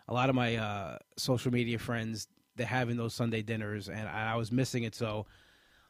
a 0.08 0.14
lot 0.14 0.28
of 0.28 0.34
my 0.34 0.56
uh, 0.56 0.98
social 1.16 1.52
media 1.52 1.78
friends 1.78 2.28
they're 2.56 2.66
having 2.66 2.96
those 2.96 3.14
Sunday 3.14 3.42
dinners, 3.42 3.88
and 3.88 4.08
I, 4.08 4.32
I 4.32 4.36
was 4.36 4.50
missing 4.50 4.82
it. 4.84 4.94
So 4.94 5.26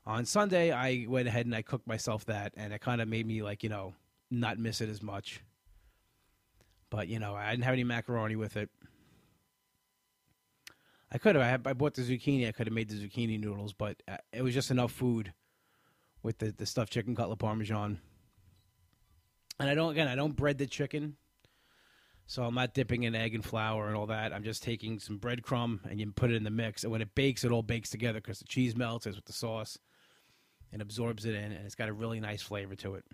on 0.07 0.25
Sunday, 0.25 0.71
I 0.71 1.05
went 1.09 1.27
ahead 1.27 1.47
and 1.47 1.55
I 1.55 1.63
cooked 1.63 1.87
myself 1.87 2.25
that, 2.27 2.55
and 2.57 2.73
it 2.73 2.81
kind 2.81 3.01
of 3.01 3.09
made 3.09 3.27
me 3.27 3.43
like 3.43 3.63
you 3.63 3.69
know 3.69 3.95
not 4.31 4.59
miss 4.59 4.81
it 4.81 4.89
as 4.89 5.03
much. 5.03 5.41
But 6.91 7.09
you 7.09 7.19
know, 7.19 7.35
I 7.35 7.51
didn't 7.51 7.65
have 7.65 7.73
any 7.73 7.85
macaroni 7.85 8.37
with 8.37 8.57
it. 8.57 8.71
I 11.11 11.19
could 11.19 11.37
have. 11.37 11.67
I, 11.67 11.73
bought 11.73 11.95
the 11.95 12.03
zucchini. 12.03 12.49
I 12.49 12.53
could 12.53 12.67
have 12.67 12.75
made 12.75 12.89
the 12.89 12.97
zucchini 12.97 13.41
noodles, 13.41 13.73
but 13.73 14.03
uh, 14.09 14.17
it 14.33 14.43
was 14.43 14.55
just 14.55 14.71
enough 14.71 14.93
food 14.93 15.33
with 16.23 16.39
the, 16.39 16.53
the 16.53 16.67
stuffed 16.67 16.93
chicken 16.93 17.15
cutlet 17.15 17.39
parmesan. 17.39 17.99
And 19.59 19.71
I 19.71 19.75
don't 19.75 19.93
again 19.93 20.09
I 20.09 20.15
don't 20.15 20.37
bread 20.37 20.59
the 20.59 20.67
chicken. 20.67 21.17
So 22.29 22.43
I'm 22.43 22.57
not 22.57 22.75
dipping 22.75 23.05
in 23.05 23.15
egg 23.15 23.37
and 23.37 23.45
flour 23.45 23.87
and 23.87 23.97
all 23.97 24.07
that. 24.07 24.33
I'm 24.33 24.43
just 24.43 24.65
taking 24.65 24.99
some 24.99 25.21
breadcrumb 25.21 25.79
and 25.89 26.01
you 26.01 26.11
put 26.11 26.33
it 26.33 26.35
in 26.35 26.43
the 26.43 26.51
mix. 26.51 26.83
And 26.83 26.91
when 26.91 27.01
it 27.01 27.15
bakes, 27.15 27.45
it 27.45 27.53
all 27.53 27.63
bakes 27.63 27.89
together 27.89 28.21
because 28.21 28.41
the 28.41 28.47
cheese 28.47 28.75
melts 28.75 29.07
as 29.07 29.15
with 29.15 29.27
the 29.27 29.33
sauce 29.33 29.79
and 30.77 30.83
absorbs 30.83 31.25
it 31.25 31.35
in, 31.35 31.53
and 31.53 31.65
it's 31.65 31.75
got 31.75 31.89
a 31.89 31.93
really 31.95 32.21
nice 32.21 32.43
flavor 32.43 32.75
to 32.75 32.97
it. 32.97 33.05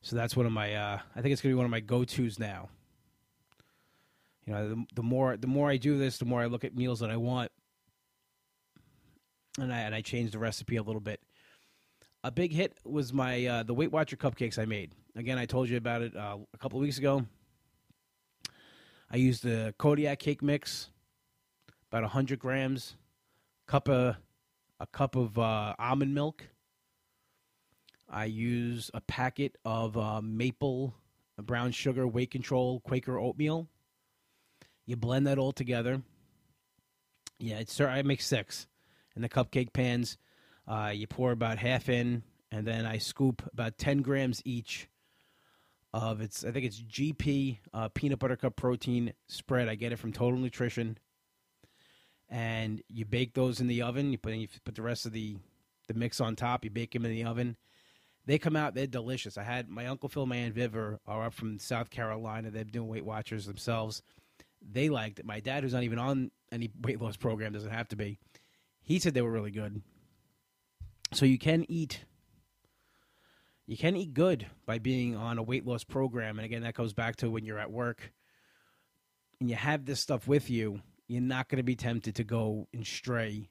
So 0.00 0.16
that's 0.16 0.34
one 0.34 0.46
of 0.46 0.52
my. 0.52 0.74
Uh, 0.74 0.98
I 1.14 1.20
think 1.20 1.34
it's 1.34 1.42
to 1.42 1.48
be 1.48 1.52
one 1.52 1.66
of 1.66 1.70
my 1.70 1.80
go-tos 1.80 2.38
now. 2.38 2.70
You 4.46 4.54
know, 4.54 4.68
the, 4.70 4.84
the 4.94 5.02
more 5.02 5.36
the 5.36 5.46
more 5.46 5.68
I 5.68 5.76
do 5.76 5.98
this, 5.98 6.16
the 6.16 6.24
more 6.24 6.40
I 6.40 6.46
look 6.46 6.64
at 6.64 6.74
meals 6.74 7.00
that 7.00 7.10
I 7.10 7.18
want, 7.18 7.52
and 9.58 9.70
I 9.70 9.80
and 9.80 9.94
I 9.94 10.00
change 10.00 10.30
the 10.30 10.38
recipe 10.38 10.76
a 10.76 10.82
little 10.82 11.02
bit. 11.02 11.20
A 12.24 12.30
big 12.30 12.54
hit 12.54 12.78
was 12.86 13.12
my 13.12 13.44
uh, 13.44 13.62
the 13.64 13.74
Weight 13.74 13.92
Watcher 13.92 14.16
cupcakes 14.16 14.58
I 14.58 14.64
made. 14.64 14.92
Again, 15.14 15.36
I 15.36 15.44
told 15.44 15.68
you 15.68 15.76
about 15.76 16.00
it 16.00 16.16
uh, 16.16 16.38
a 16.54 16.58
couple 16.58 16.78
weeks 16.78 16.96
ago. 16.96 17.26
I 19.10 19.18
used 19.18 19.42
the 19.42 19.74
Kodiak 19.76 20.20
cake 20.20 20.42
mix, 20.42 20.88
about 21.92 22.04
hundred 22.04 22.38
grams, 22.38 22.96
cup 23.66 23.88
of 23.88 24.16
a 24.80 24.86
cup 24.86 25.16
of 25.16 25.38
uh, 25.38 25.74
almond 25.78 26.14
milk. 26.14 26.44
I 28.08 28.26
use 28.26 28.90
a 28.94 29.00
packet 29.00 29.56
of 29.64 29.96
uh, 29.96 30.20
maple 30.22 30.94
brown 31.42 31.72
sugar 31.72 32.06
weight 32.06 32.30
control 32.30 32.80
Quaker 32.80 33.18
oatmeal. 33.18 33.68
You 34.86 34.96
blend 34.96 35.26
that 35.26 35.38
all 35.38 35.52
together. 35.52 36.02
Yeah, 37.38 37.58
it's 37.58 37.78
I 37.80 38.02
make 38.02 38.22
six 38.22 38.66
in 39.14 39.22
the 39.22 39.28
cupcake 39.28 39.72
pans. 39.72 40.16
Uh, 40.66 40.92
you 40.94 41.06
pour 41.06 41.32
about 41.32 41.58
half 41.58 41.88
in, 41.88 42.22
and 42.50 42.66
then 42.66 42.86
I 42.86 42.98
scoop 42.98 43.42
about 43.52 43.78
ten 43.78 43.98
grams 44.02 44.40
each 44.44 44.88
of 45.92 46.20
it's. 46.20 46.44
I 46.44 46.50
think 46.52 46.66
it's 46.66 46.80
GP 46.80 47.58
uh, 47.74 47.88
peanut 47.88 48.18
butter 48.18 48.36
cup 48.36 48.56
protein 48.56 49.12
spread. 49.28 49.68
I 49.68 49.74
get 49.74 49.92
it 49.92 49.98
from 49.98 50.12
Total 50.12 50.38
Nutrition, 50.38 50.98
and 52.28 52.82
you 52.88 53.04
bake 53.04 53.34
those 53.34 53.60
in 53.60 53.66
the 53.66 53.82
oven. 53.82 54.12
You 54.12 54.18
put 54.18 54.34
you 54.34 54.48
put 54.64 54.74
the 54.74 54.82
rest 54.82 55.06
of 55.06 55.12
the 55.12 55.36
the 55.88 55.94
mix 55.94 56.20
on 56.20 56.36
top. 56.36 56.64
You 56.64 56.70
bake 56.70 56.92
them 56.92 57.04
in 57.04 57.12
the 57.12 57.24
oven. 57.24 57.56
They 58.26 58.38
come 58.38 58.56
out. 58.56 58.74
They're 58.74 58.86
delicious. 58.86 59.38
I 59.38 59.44
had 59.44 59.68
my 59.68 59.86
uncle 59.86 60.08
Phil, 60.08 60.26
my 60.26 60.36
aunt 60.36 60.54
Viv 60.54 60.76
are, 60.76 60.98
up 61.06 61.32
from 61.32 61.60
South 61.60 61.90
Carolina. 61.90 62.50
They've 62.50 62.64
been 62.64 62.72
doing 62.72 62.88
Weight 62.88 63.04
Watchers 63.04 63.46
themselves. 63.46 64.02
They 64.60 64.88
liked 64.88 65.20
it. 65.20 65.26
My 65.26 65.38
dad, 65.38 65.62
who's 65.62 65.74
not 65.74 65.84
even 65.84 66.00
on 66.00 66.32
any 66.50 66.70
weight 66.82 67.00
loss 67.00 67.16
program, 67.16 67.52
doesn't 67.52 67.70
have 67.70 67.88
to 67.88 67.96
be. 67.96 68.18
He 68.82 68.98
said 68.98 69.14
they 69.14 69.22
were 69.22 69.30
really 69.30 69.52
good. 69.52 69.80
So 71.12 71.24
you 71.24 71.38
can 71.38 71.64
eat 71.68 72.04
you 73.66 73.76
can 73.76 73.96
eat 73.96 74.14
good 74.14 74.46
by 74.64 74.78
being 74.78 75.16
on 75.16 75.38
a 75.38 75.42
weight 75.42 75.66
loss 75.66 75.82
program. 75.82 76.38
And 76.38 76.46
again, 76.46 76.62
that 76.62 76.74
goes 76.74 76.92
back 76.92 77.16
to 77.16 77.30
when 77.30 77.44
you're 77.44 77.58
at 77.58 77.72
work 77.72 78.12
and 79.40 79.50
you 79.50 79.56
have 79.56 79.84
this 79.84 80.00
stuff 80.00 80.28
with 80.28 80.48
you, 80.50 80.80
you're 81.08 81.22
not 81.22 81.48
going 81.48 81.58
to 81.58 81.62
be 81.62 81.76
tempted 81.76 82.14
to 82.16 82.24
go 82.24 82.66
and 82.72 82.86
stray 82.86 83.48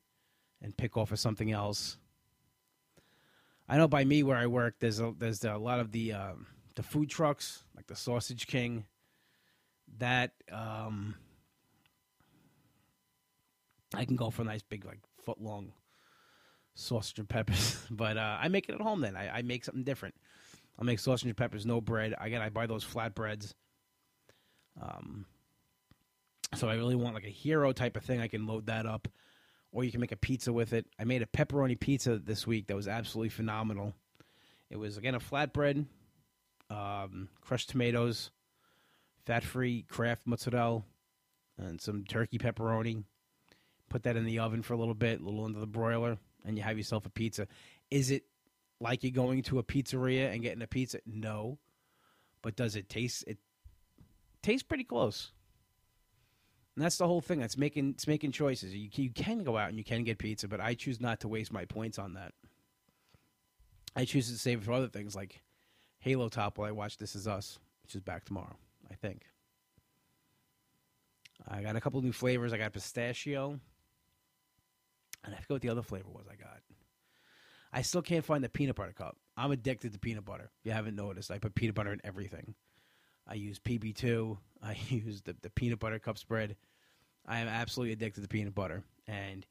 and 0.62 0.76
pick 0.76 0.98
off 0.98 1.12
of 1.12 1.20
something 1.20 1.52
else. 1.52 1.98
I 3.68 3.78
know 3.78 3.88
by 3.88 4.04
me 4.04 4.24
where 4.24 4.38
I 4.38 4.48
work, 4.48 4.76
there's 4.80 5.00
a, 5.00 5.14
there's 5.18 5.44
a 5.44 5.58
lot 5.58 5.80
of 5.80 5.92
the 5.92 6.14
um, 6.14 6.48
the 6.76 6.84
food 6.84 7.10
trucks 7.10 7.64
like 7.76 7.88
the 7.88 7.96
Sausage 7.96 8.48
King. 8.48 8.86
That 9.98 10.32
um, 10.52 11.16
I 13.94 14.06
can 14.06 14.16
go 14.16 14.30
for 14.30 14.42
a 14.42 14.46
nice 14.46 14.62
big 14.62 14.86
like 14.86 15.00
foot 15.24 15.42
long 15.42 15.72
sausage 16.76 17.20
and 17.20 17.30
peppers. 17.30 17.80
but 17.92 18.18
uh, 18.18 18.38
I 18.40 18.50
make 18.50 18.70
it 18.70 18.76
at 18.76 18.82
home 18.82 19.02
then. 19.02 19.16
I, 19.16 19.38
I 19.38 19.42
make 19.42 19.66
something 19.66 19.84
different. 19.84 20.16
I'll 20.78 20.86
make 20.86 21.00
sausage 21.00 21.28
and 21.28 21.38
peppers, 21.38 21.66
no 21.66 21.82
bread. 21.82 22.14
Again, 22.20 22.42
I 22.42 22.50
buy 22.50 22.68
those 22.68 22.84
flatbreads. 22.86 23.54
Um, 24.82 25.26
so 26.56 26.70
I 26.70 26.76
really 26.76 26.96
want 26.96 27.16
like 27.16 27.26
a 27.26 27.30
hero 27.30 27.72
type 27.72 27.98
of 27.98 28.04
thing. 28.04 28.22
I 28.22 28.28
can 28.28 28.48
load 28.48 28.68
that 28.68 28.86
up, 28.86 29.08
or 29.72 29.84
you 29.84 29.92
can 29.92 30.02
make 30.02 30.12
a 30.12 30.18
pizza 30.18 30.52
with 30.52 30.74
it. 30.74 30.86
I 31.00 31.04
made 31.04 31.22
a 31.22 31.26
pepperoni 31.26 31.80
pizza 31.80 32.18
this 32.18 32.48
week 32.48 32.68
that 32.68 32.76
was 32.76 32.88
absolutely 32.88 33.30
phenomenal. 33.30 33.94
It 34.70 34.78
was 34.78 34.98
again 34.98 35.16
a 35.16 35.20
flatbread, 35.20 35.86
um, 36.70 37.30
crushed 37.42 37.70
tomatoes, 37.70 38.32
fat-free 39.26 39.86
Kraft 39.90 40.26
mozzarella, 40.26 40.84
and 41.58 41.80
some 41.80 42.04
turkey 42.04 42.38
pepperoni. 42.38 43.04
Put 43.90 44.04
that 44.04 44.18
in 44.18 44.26
the 44.26 44.40
oven 44.40 44.64
for 44.64 44.74
a 44.74 44.78
little 44.78 44.96
bit, 44.96 45.22
a 45.22 45.24
little 45.24 45.46
under 45.46 45.60
the 45.60 45.68
broiler 45.68 46.18
and 46.46 46.58
you 46.58 46.64
have 46.64 46.78
yourself 46.78 47.06
a 47.06 47.10
pizza. 47.10 47.48
Is 47.92 48.12
it 48.12 48.24
like 48.80 49.04
you're 49.04 49.12
going 49.12 49.42
to 49.44 49.60
a 49.60 49.64
pizzeria 49.64 50.32
and 50.32 50.42
getting 50.42 50.62
a 50.62 50.68
pizza? 50.68 51.00
No. 51.06 51.58
But 52.42 52.56
does 52.56 52.76
it 52.76 52.88
taste 52.88 53.24
it 53.28 53.40
tastes 54.42 54.64
pretty 54.64 54.84
close. 54.84 55.32
And 56.76 56.84
that's 56.84 56.98
the 56.98 57.08
whole 57.08 57.22
thing. 57.22 57.40
That's 57.40 57.58
making 57.58 57.92
it's 57.92 58.08
making 58.08 58.34
choices. 58.34 58.74
You, 58.76 58.90
you 58.94 59.10
can 59.10 59.44
go 59.44 59.58
out 59.58 59.70
and 59.70 59.78
you 59.78 59.84
can 59.84 60.04
get 60.04 60.18
pizza, 60.18 60.48
but 60.48 60.60
I 60.60 60.74
choose 60.74 61.00
not 61.00 61.22
to 61.22 61.28
waste 61.28 61.54
my 61.54 61.66
points 61.66 61.98
on 61.98 62.14
that. 62.16 62.34
I 63.96 64.04
choose 64.04 64.30
to 64.30 64.38
save 64.38 64.60
it 64.60 64.66
for 64.66 64.74
other 64.74 64.90
things 64.90 65.16
like 65.16 65.42
Halo 66.00 66.28
Top 66.28 66.58
while 66.58 66.68
I 66.68 66.72
watch 66.72 66.98
This 66.98 67.16
Is 67.16 67.28
Us, 67.28 67.60
which 67.84 67.96
is 67.96 68.02
back 68.02 68.26
tomorrow, 68.26 68.58
I 68.92 68.96
think. 68.96 69.24
I 71.48 71.62
got 71.62 71.76
a 71.76 71.82
couple 71.82 72.02
new 72.02 72.12
flavors. 72.12 72.52
I 72.52 72.58
got 72.58 72.74
pistachio 72.74 73.60
and 75.26 75.34
I 75.34 75.38
forget 75.38 75.50
what 75.50 75.62
the 75.62 75.70
other 75.70 75.82
flavor 75.82 76.10
was 76.10 76.26
I 76.32 76.36
got. 76.36 76.60
I 77.74 77.82
still 77.82 78.02
can't 78.02 78.24
find 78.24 78.44
the 78.44 78.50
peanut 78.50 78.76
butter 78.76 78.94
cup. 78.94 79.18
I'm 79.36 79.52
addicted 79.52 79.94
to 79.94 80.00
peanut 80.00 80.26
butter. 80.26 80.52
If 80.60 80.66
you 80.66 80.72
haven't 80.72 80.96
noticed, 80.96 81.32
I 81.32 81.40
put 81.40 81.56
peanut 81.56 81.76
butter 81.76 81.92
in 81.92 82.00
everything. 82.04 82.56
I 83.28 83.36
use 83.36 83.60
PB2. 83.60 84.38
I 84.64 84.78
use 84.90 85.22
the, 85.22 85.36
the 85.42 85.50
peanut 85.50 85.80
butter 85.80 86.00
cup 86.00 86.18
spread. 86.18 86.56
I 87.28 87.40
am 87.40 87.48
absolutely 87.48 87.94
addicted 87.94 88.22
to 88.22 88.28
peanut 88.28 88.56
butter. 88.56 88.84
And 89.08 89.46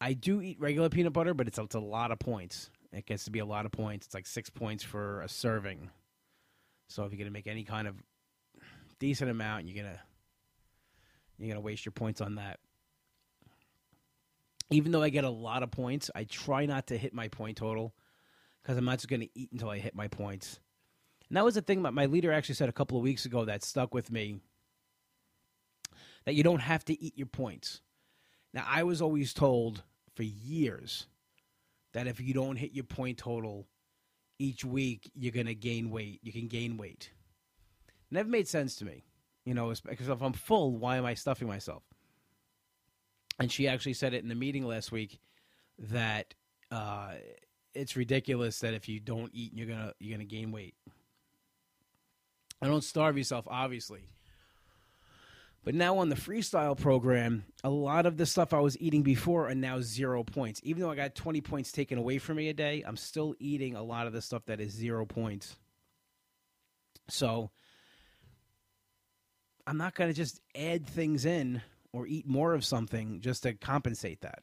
I 0.00 0.12
do 0.12 0.40
eat 0.40 0.60
regular 0.60 0.88
peanut 0.88 1.12
butter, 1.12 1.34
but 1.34 1.48
it's, 1.48 1.58
it's 1.58 1.74
a 1.74 1.80
lot 1.80 2.10
of 2.10 2.18
points. 2.18 2.70
It 2.92 3.06
gets 3.06 3.24
to 3.24 3.30
be 3.30 3.40
a 3.40 3.46
lot 3.46 3.66
of 3.66 3.72
points. 3.72 4.06
It's 4.06 4.14
like 4.14 4.26
six 4.26 4.50
points 4.50 4.82
for 4.82 5.20
a 5.20 5.28
serving. 5.28 5.90
So 6.88 7.04
if 7.04 7.12
you're 7.12 7.18
gonna 7.18 7.30
make 7.30 7.46
any 7.46 7.64
kind 7.64 7.86
of 7.86 7.96
decent 8.98 9.30
amount, 9.30 9.66
you're 9.66 9.84
gonna 9.84 10.00
you're 11.36 11.48
gonna 11.48 11.60
waste 11.60 11.84
your 11.84 11.92
points 11.92 12.20
on 12.20 12.36
that 12.36 12.58
even 14.70 14.92
though 14.92 15.02
I 15.02 15.08
get 15.08 15.24
a 15.24 15.30
lot 15.30 15.62
of 15.62 15.70
points, 15.70 16.10
I 16.14 16.24
try 16.24 16.66
not 16.66 16.88
to 16.88 16.98
hit 16.98 17.14
my 17.14 17.28
point 17.28 17.56
total 17.56 17.94
because 18.62 18.76
I'm 18.76 18.84
not 18.84 18.98
just 18.98 19.08
going 19.08 19.20
to 19.20 19.28
eat 19.34 19.50
until 19.52 19.70
I 19.70 19.78
hit 19.78 19.94
my 19.94 20.08
points. 20.08 20.60
And 21.28 21.36
that 21.36 21.44
was 21.44 21.54
the 21.54 21.62
thing 21.62 21.82
that 21.82 21.94
my 21.94 22.06
leader 22.06 22.32
actually 22.32 22.54
said 22.54 22.68
a 22.68 22.72
couple 22.72 22.96
of 22.96 23.02
weeks 23.02 23.24
ago 23.24 23.44
that 23.44 23.62
stuck 23.62 23.94
with 23.94 24.10
me 24.10 24.40
that 26.24 26.34
you 26.34 26.42
don't 26.42 26.60
have 26.60 26.84
to 26.86 27.02
eat 27.02 27.16
your 27.16 27.26
points. 27.26 27.80
Now, 28.54 28.64
I 28.66 28.82
was 28.82 29.02
always 29.02 29.34
told 29.34 29.82
for 30.14 30.22
years 30.22 31.06
that 31.92 32.06
if 32.06 32.20
you 32.20 32.32
don't 32.32 32.56
hit 32.56 32.72
your 32.72 32.84
point 32.84 33.18
total 33.18 33.66
each 34.38 34.64
week, 34.64 35.10
you're 35.14 35.32
going 35.32 35.46
to 35.46 35.54
gain 35.54 35.90
weight. 35.90 36.20
You 36.22 36.32
can 36.32 36.48
gain 36.48 36.76
weight. 36.76 37.10
Never 38.10 38.28
made 38.28 38.48
sense 38.48 38.76
to 38.76 38.84
me. 38.84 39.04
You 39.44 39.54
know, 39.54 39.72
because 39.88 40.08
if 40.08 40.22
I'm 40.22 40.32
full, 40.32 40.76
why 40.76 40.96
am 40.96 41.04
I 41.04 41.14
stuffing 41.14 41.48
myself? 41.48 41.82
and 43.38 43.50
she 43.50 43.68
actually 43.68 43.94
said 43.94 44.14
it 44.14 44.22
in 44.22 44.28
the 44.28 44.34
meeting 44.34 44.66
last 44.66 44.90
week 44.92 45.18
that 45.78 46.34
uh, 46.70 47.12
it's 47.74 47.96
ridiculous 47.96 48.58
that 48.60 48.74
if 48.74 48.88
you 48.88 49.00
don't 49.00 49.30
eat, 49.32 49.52
you're 49.54 49.68
gonna 49.68 49.92
you're 49.98 50.16
gonna 50.16 50.24
gain 50.24 50.50
weight. 50.50 50.74
I 52.60 52.66
don't 52.66 52.84
starve 52.84 53.16
yourself, 53.16 53.46
obviously. 53.48 54.08
But 55.64 55.74
now 55.74 55.98
on 55.98 56.08
the 56.08 56.16
freestyle 56.16 56.78
program, 56.80 57.44
a 57.62 57.70
lot 57.70 58.06
of 58.06 58.16
the 58.16 58.26
stuff 58.26 58.54
I 58.54 58.60
was 58.60 58.78
eating 58.80 59.02
before 59.02 59.48
are 59.48 59.54
now 59.54 59.80
zero 59.80 60.24
points. 60.24 60.60
Even 60.64 60.82
though 60.82 60.90
I 60.90 60.94
got 60.94 61.14
20 61.14 61.40
points 61.40 61.72
taken 61.72 61.98
away 61.98 62.18
from 62.18 62.36
me 62.36 62.48
a 62.48 62.54
day, 62.54 62.82
I'm 62.86 62.96
still 62.96 63.34
eating 63.38 63.74
a 63.74 63.82
lot 63.82 64.06
of 64.06 64.12
the 64.12 64.22
stuff 64.22 64.46
that 64.46 64.60
is 64.60 64.72
zero 64.72 65.04
points. 65.04 65.56
So 67.08 67.50
I'm 69.66 69.76
not 69.76 69.94
going 69.94 70.08
to 70.08 70.14
just 70.14 70.40
add 70.56 70.86
things 70.86 71.26
in 71.26 71.60
or 71.92 72.06
eat 72.06 72.26
more 72.26 72.54
of 72.54 72.64
something 72.64 73.20
just 73.20 73.42
to 73.42 73.52
compensate 73.54 74.22
that. 74.22 74.40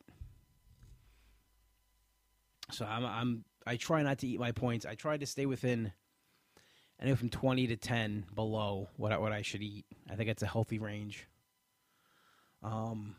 So 2.71 2.85
I'm, 2.85 3.05
I'm 3.05 3.45
I 3.65 3.77
try 3.77 4.03
not 4.03 4.19
to 4.19 4.27
eat 4.27 4.39
my 4.39 4.51
points. 4.51 4.85
I 4.85 4.95
try 4.95 5.17
to 5.17 5.25
stay 5.25 5.45
within 5.45 5.91
anywhere 6.99 7.17
from 7.17 7.29
20 7.29 7.67
to 7.67 7.75
10 7.75 8.25
below 8.33 8.89
what 8.97 9.11
I, 9.11 9.17
what 9.17 9.31
I 9.31 9.41
should 9.41 9.61
eat. 9.61 9.85
I 10.09 10.15
think 10.15 10.29
it's 10.29 10.43
a 10.43 10.47
healthy 10.47 10.79
range. 10.79 11.27
Um, 12.63 13.15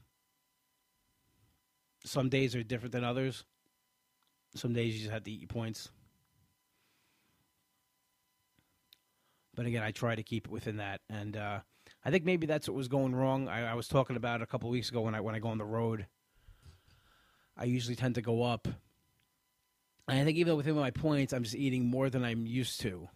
some 2.05 2.29
days 2.29 2.55
are 2.55 2.63
different 2.63 2.93
than 2.93 3.05
others. 3.05 3.45
Some 4.55 4.73
days 4.73 4.95
you 4.95 5.01
just 5.01 5.13
have 5.13 5.25
to 5.25 5.31
eat 5.31 5.41
your 5.41 5.49
points. 5.49 5.91
But 9.55 9.67
again, 9.67 9.83
I 9.83 9.91
try 9.91 10.15
to 10.15 10.23
keep 10.23 10.47
it 10.47 10.51
within 10.51 10.77
that, 10.77 11.01
and 11.09 11.37
uh, 11.37 11.61
I 12.05 12.11
think 12.11 12.25
maybe 12.25 12.47
that's 12.47 12.69
what 12.69 12.77
was 12.77 12.89
going 12.89 13.15
wrong. 13.15 13.49
I, 13.49 13.71
I 13.71 13.75
was 13.75 13.89
talking 13.89 14.17
about 14.17 14.43
a 14.43 14.47
couple 14.47 14.69
weeks 14.69 14.91
ago 14.91 15.01
when 15.01 15.15
I 15.15 15.21
when 15.21 15.35
I 15.35 15.39
go 15.39 15.49
on 15.49 15.57
the 15.59 15.65
road. 15.65 16.07
I 17.57 17.65
usually 17.65 17.97
tend 17.97 18.17
to 18.17 18.23
go 18.23 18.43
up, 18.43 18.69
and 20.09 20.21
I 20.21 20.25
think 20.25 20.37
even 20.37 20.57
within 20.57 20.77
my 20.77 20.91
points, 20.91 21.33
I'm 21.33 21.43
just 21.43 21.57
eating 21.57 21.87
more 21.87 22.11
than 22.11 22.23
I'm 22.23 22.47
used 22.47 22.83
to. 22.83 23.09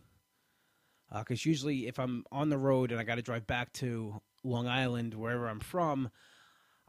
Because 1.13 1.45
uh, 1.45 1.49
usually, 1.49 1.87
if 1.87 1.99
I'm 1.99 2.25
on 2.31 2.49
the 2.49 2.59
road 2.59 2.93
and 2.93 3.01
I 3.01 3.05
got 3.05 3.17
to 3.17 3.23
drive 3.23 3.47
back 3.47 3.73
to 3.75 4.21
Long 4.45 4.69
Island, 4.69 5.15
wherever 5.15 5.49
I'm 5.49 5.61
from, 5.61 6.11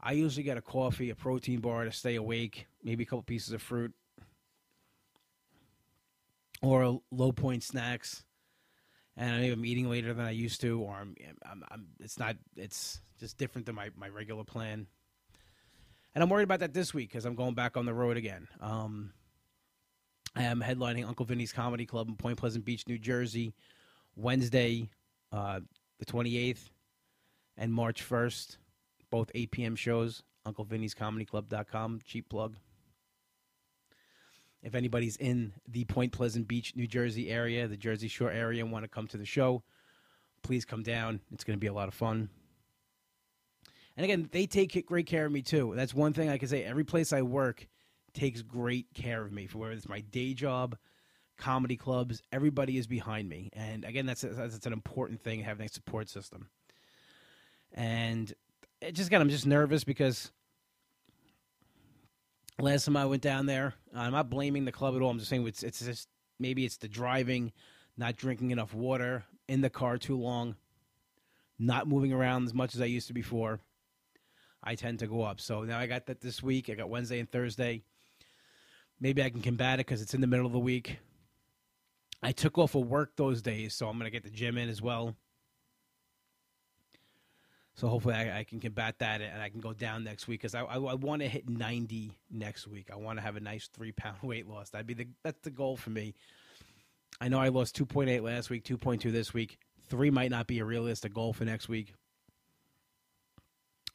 I 0.00 0.12
usually 0.12 0.44
get 0.44 0.56
a 0.56 0.62
coffee, 0.62 1.10
a 1.10 1.14
protein 1.14 1.60
bar 1.60 1.84
to 1.84 1.92
stay 1.92 2.16
awake, 2.16 2.66
maybe 2.82 3.04
a 3.04 3.06
couple 3.06 3.22
pieces 3.22 3.52
of 3.52 3.62
fruit, 3.62 3.92
or 6.60 7.00
low 7.10 7.32
point 7.32 7.62
snacks 7.62 8.24
and 9.16 9.40
maybe 9.40 9.52
I'm 9.52 9.64
eating 9.64 9.90
later 9.90 10.14
than 10.14 10.24
I 10.24 10.30
used 10.30 10.60
to, 10.62 10.80
or 10.80 10.94
I'm, 10.94 11.14
I'm, 11.44 11.64
I'm, 11.70 11.86
it's 12.00 12.18
not, 12.18 12.36
it's 12.56 13.00
just 13.20 13.36
different 13.36 13.66
than 13.66 13.74
my, 13.74 13.90
my 13.96 14.08
regular 14.08 14.44
plan. 14.44 14.86
And 16.14 16.22
I'm 16.22 16.30
worried 16.30 16.44
about 16.44 16.60
that 16.60 16.74
this 16.74 16.94
week 16.94 17.10
because 17.10 17.24
I'm 17.24 17.34
going 17.34 17.54
back 17.54 17.76
on 17.76 17.86
the 17.86 17.94
road 17.94 18.16
again. 18.16 18.48
Um, 18.60 19.12
I 20.34 20.44
am 20.44 20.60
headlining 20.60 21.06
Uncle 21.06 21.26
Vinny's 21.26 21.52
Comedy 21.52 21.84
Club 21.84 22.08
in 22.08 22.16
Point 22.16 22.38
Pleasant 22.38 22.64
Beach, 22.64 22.86
New 22.88 22.98
Jersey, 22.98 23.54
Wednesday, 24.16 24.88
uh, 25.32 25.60
the 25.98 26.04
28th, 26.04 26.70
and 27.56 27.72
March 27.72 28.08
1st, 28.08 28.56
both 29.10 29.30
8 29.34 29.50
p.m. 29.50 29.76
shows. 29.76 30.22
Uncle 30.44 30.64
Vinny's 30.64 30.94
Comedy 30.94 31.24
UncleVinny'sComedyClub.com, 31.26 32.00
cheap 32.04 32.28
plug. 32.28 32.56
If 34.62 34.74
anybody's 34.74 35.16
in 35.16 35.52
the 35.68 35.84
Point 35.84 36.12
Pleasant 36.12 36.46
Beach, 36.46 36.74
New 36.76 36.86
Jersey 36.86 37.30
area, 37.30 37.66
the 37.66 37.76
Jersey 37.76 38.08
Shore 38.08 38.30
area, 38.30 38.62
and 38.62 38.72
want 38.72 38.84
to 38.84 38.88
come 38.88 39.08
to 39.08 39.16
the 39.16 39.24
show, 39.24 39.62
please 40.42 40.64
come 40.64 40.82
down. 40.82 41.20
It's 41.32 41.44
going 41.44 41.56
to 41.56 41.60
be 41.60 41.66
a 41.66 41.72
lot 41.72 41.88
of 41.88 41.94
fun. 41.94 42.28
And 43.96 44.04
again, 44.04 44.28
they 44.32 44.46
take 44.46 44.86
great 44.86 45.06
care 45.06 45.26
of 45.26 45.32
me 45.32 45.42
too. 45.42 45.74
That's 45.76 45.94
one 45.94 46.12
thing 46.12 46.28
I 46.28 46.38
can 46.38 46.48
say. 46.48 46.64
Every 46.64 46.84
place 46.84 47.12
I 47.12 47.22
work 47.22 47.66
takes 48.14 48.42
great 48.42 48.86
care 48.94 49.22
of 49.22 49.32
me. 49.32 49.46
For 49.46 49.58
whether 49.58 49.72
it's 49.72 49.88
my 49.88 50.00
day 50.00 50.32
job, 50.34 50.76
comedy 51.42 51.76
clubs, 51.76 52.22
everybody 52.32 52.78
is 52.78 52.86
behind 52.86 53.28
me. 53.28 53.50
And 53.52 53.84
again, 53.84 54.06
that's 54.06 54.22
that's 54.22 54.66
an 54.66 54.72
important 54.72 55.22
thing 55.22 55.40
having 55.40 55.66
a 55.66 55.68
support 55.68 56.08
system. 56.08 56.48
And 57.72 58.32
it 58.80 58.92
just 58.92 59.08
again, 59.08 59.20
I'm 59.20 59.28
just 59.28 59.46
nervous 59.46 59.84
because 59.84 60.30
Last 62.60 62.84
time 62.84 62.96
I 62.96 63.06
went 63.06 63.22
down 63.22 63.46
there, 63.46 63.74
I'm 63.94 64.12
not 64.12 64.30
blaming 64.30 64.64
the 64.64 64.72
club 64.72 64.94
at 64.94 65.02
all. 65.02 65.10
I'm 65.10 65.18
just 65.18 65.30
saying 65.30 65.46
it's, 65.46 65.62
it's 65.62 65.80
just 65.80 66.08
maybe 66.38 66.64
it's 66.64 66.76
the 66.76 66.88
driving, 66.88 67.52
not 67.96 68.16
drinking 68.16 68.50
enough 68.50 68.74
water, 68.74 69.24
in 69.48 69.62
the 69.62 69.70
car 69.70 69.98
too 69.98 70.16
long, 70.16 70.54
not 71.58 71.88
moving 71.88 72.12
around 72.12 72.44
as 72.44 72.54
much 72.54 72.74
as 72.74 72.80
I 72.80 72.84
used 72.84 73.08
to 73.08 73.14
before. 73.14 73.58
I 74.62 74.76
tend 74.76 75.00
to 75.00 75.08
go 75.08 75.22
up. 75.22 75.40
So 75.40 75.64
now 75.64 75.78
I 75.78 75.86
got 75.86 76.06
that 76.06 76.20
this 76.20 76.40
week. 76.40 76.70
I 76.70 76.74
got 76.74 76.88
Wednesday 76.88 77.18
and 77.18 77.28
Thursday. 77.28 77.82
Maybe 79.00 79.24
I 79.24 79.30
can 79.30 79.40
combat 79.40 79.80
it 79.80 79.86
because 79.86 80.00
it's 80.00 80.14
in 80.14 80.20
the 80.20 80.28
middle 80.28 80.46
of 80.46 80.52
the 80.52 80.60
week. 80.60 80.98
I 82.22 82.32
took 82.32 82.58
off 82.58 82.74
of 82.74 82.86
work 82.86 83.16
those 83.16 83.42
days, 83.42 83.74
so 83.74 83.88
I'm 83.88 83.98
going 83.98 84.06
to 84.06 84.10
get 84.10 84.22
the 84.22 84.30
gym 84.30 84.56
in 84.56 84.68
as 84.68 84.80
well. 84.80 85.16
So 87.74 87.88
hopefully 87.88 88.14
I, 88.14 88.40
I, 88.40 88.44
can 88.44 88.60
combat 88.60 88.98
that 88.98 89.22
and 89.22 89.40
I 89.40 89.48
can 89.48 89.60
go 89.60 89.72
down 89.72 90.04
next 90.04 90.28
week 90.28 90.40
because 90.40 90.54
I, 90.54 90.60
I, 90.60 90.76
I 90.76 90.94
want 90.94 91.22
to 91.22 91.28
hit 91.28 91.48
90 91.48 92.12
next 92.30 92.66
week. 92.68 92.90
I 92.92 92.96
want 92.96 93.18
to 93.18 93.22
have 93.22 93.36
a 93.36 93.40
nice 93.40 93.68
three 93.72 93.92
pound 93.92 94.18
weight 94.22 94.46
loss. 94.46 94.70
That'd 94.70 94.86
be 94.86 94.94
the 94.94 95.08
that's 95.24 95.40
the 95.40 95.50
goal 95.50 95.76
for 95.76 95.90
me. 95.90 96.14
I 97.20 97.28
know 97.28 97.38
I 97.38 97.48
lost 97.48 97.76
2.8 97.76 98.22
last 98.22 98.50
week, 98.50 98.64
2.2 98.64 99.10
this 99.10 99.32
week. 99.32 99.58
Three 99.88 100.10
might 100.10 100.30
not 100.30 100.46
be 100.46 100.58
a 100.58 100.64
realistic 100.64 101.14
goal 101.14 101.32
for 101.32 101.44
next 101.44 101.68
week, 101.68 101.94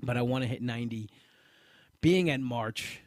but 0.01 0.17
I 0.17 0.21
want 0.21 0.43
to 0.43 0.47
hit 0.47 0.61
90. 0.61 1.09
Being 2.01 2.29
at 2.29 2.39
March, 2.39 3.01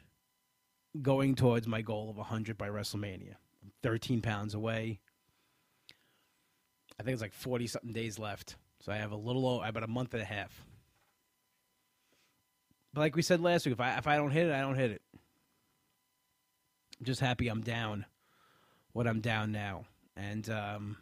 going 1.01 1.35
towards 1.35 1.67
my 1.67 1.81
goal 1.81 2.09
of 2.09 2.17
100 2.17 2.57
by 2.57 2.67
WrestleMania. 2.67 3.35
I'm 3.63 3.71
13 3.83 4.21
pounds 4.21 4.53
away. 4.53 4.99
I 7.01 7.03
think 7.03 7.13
it's 7.13 7.21
like 7.23 7.33
40 7.33 7.65
something 7.65 7.93
days 7.93 8.19
left. 8.19 8.57
So 8.79 8.91
I 8.91 8.97
have 8.97 9.11
a 9.11 9.15
little 9.15 9.63
about 9.63 9.81
a 9.81 9.87
month 9.87 10.13
and 10.13 10.21
a 10.21 10.25
half. 10.25 10.63
But 12.93 13.01
like 13.01 13.15
we 13.15 13.23
said 13.23 13.41
last 13.41 13.65
week, 13.65 13.73
if 13.73 13.79
I 13.79 13.97
if 13.97 14.05
I 14.05 14.17
don't 14.17 14.29
hit 14.29 14.45
it, 14.45 14.53
I 14.53 14.61
don't 14.61 14.75
hit 14.75 14.91
it. 14.91 15.01
I'm 16.99 17.05
just 17.05 17.19
happy 17.19 17.47
I'm 17.47 17.61
down 17.61 18.05
what 18.93 19.07
I'm 19.07 19.19
down 19.19 19.51
now. 19.51 19.85
And 20.15 20.47
um, 20.51 20.97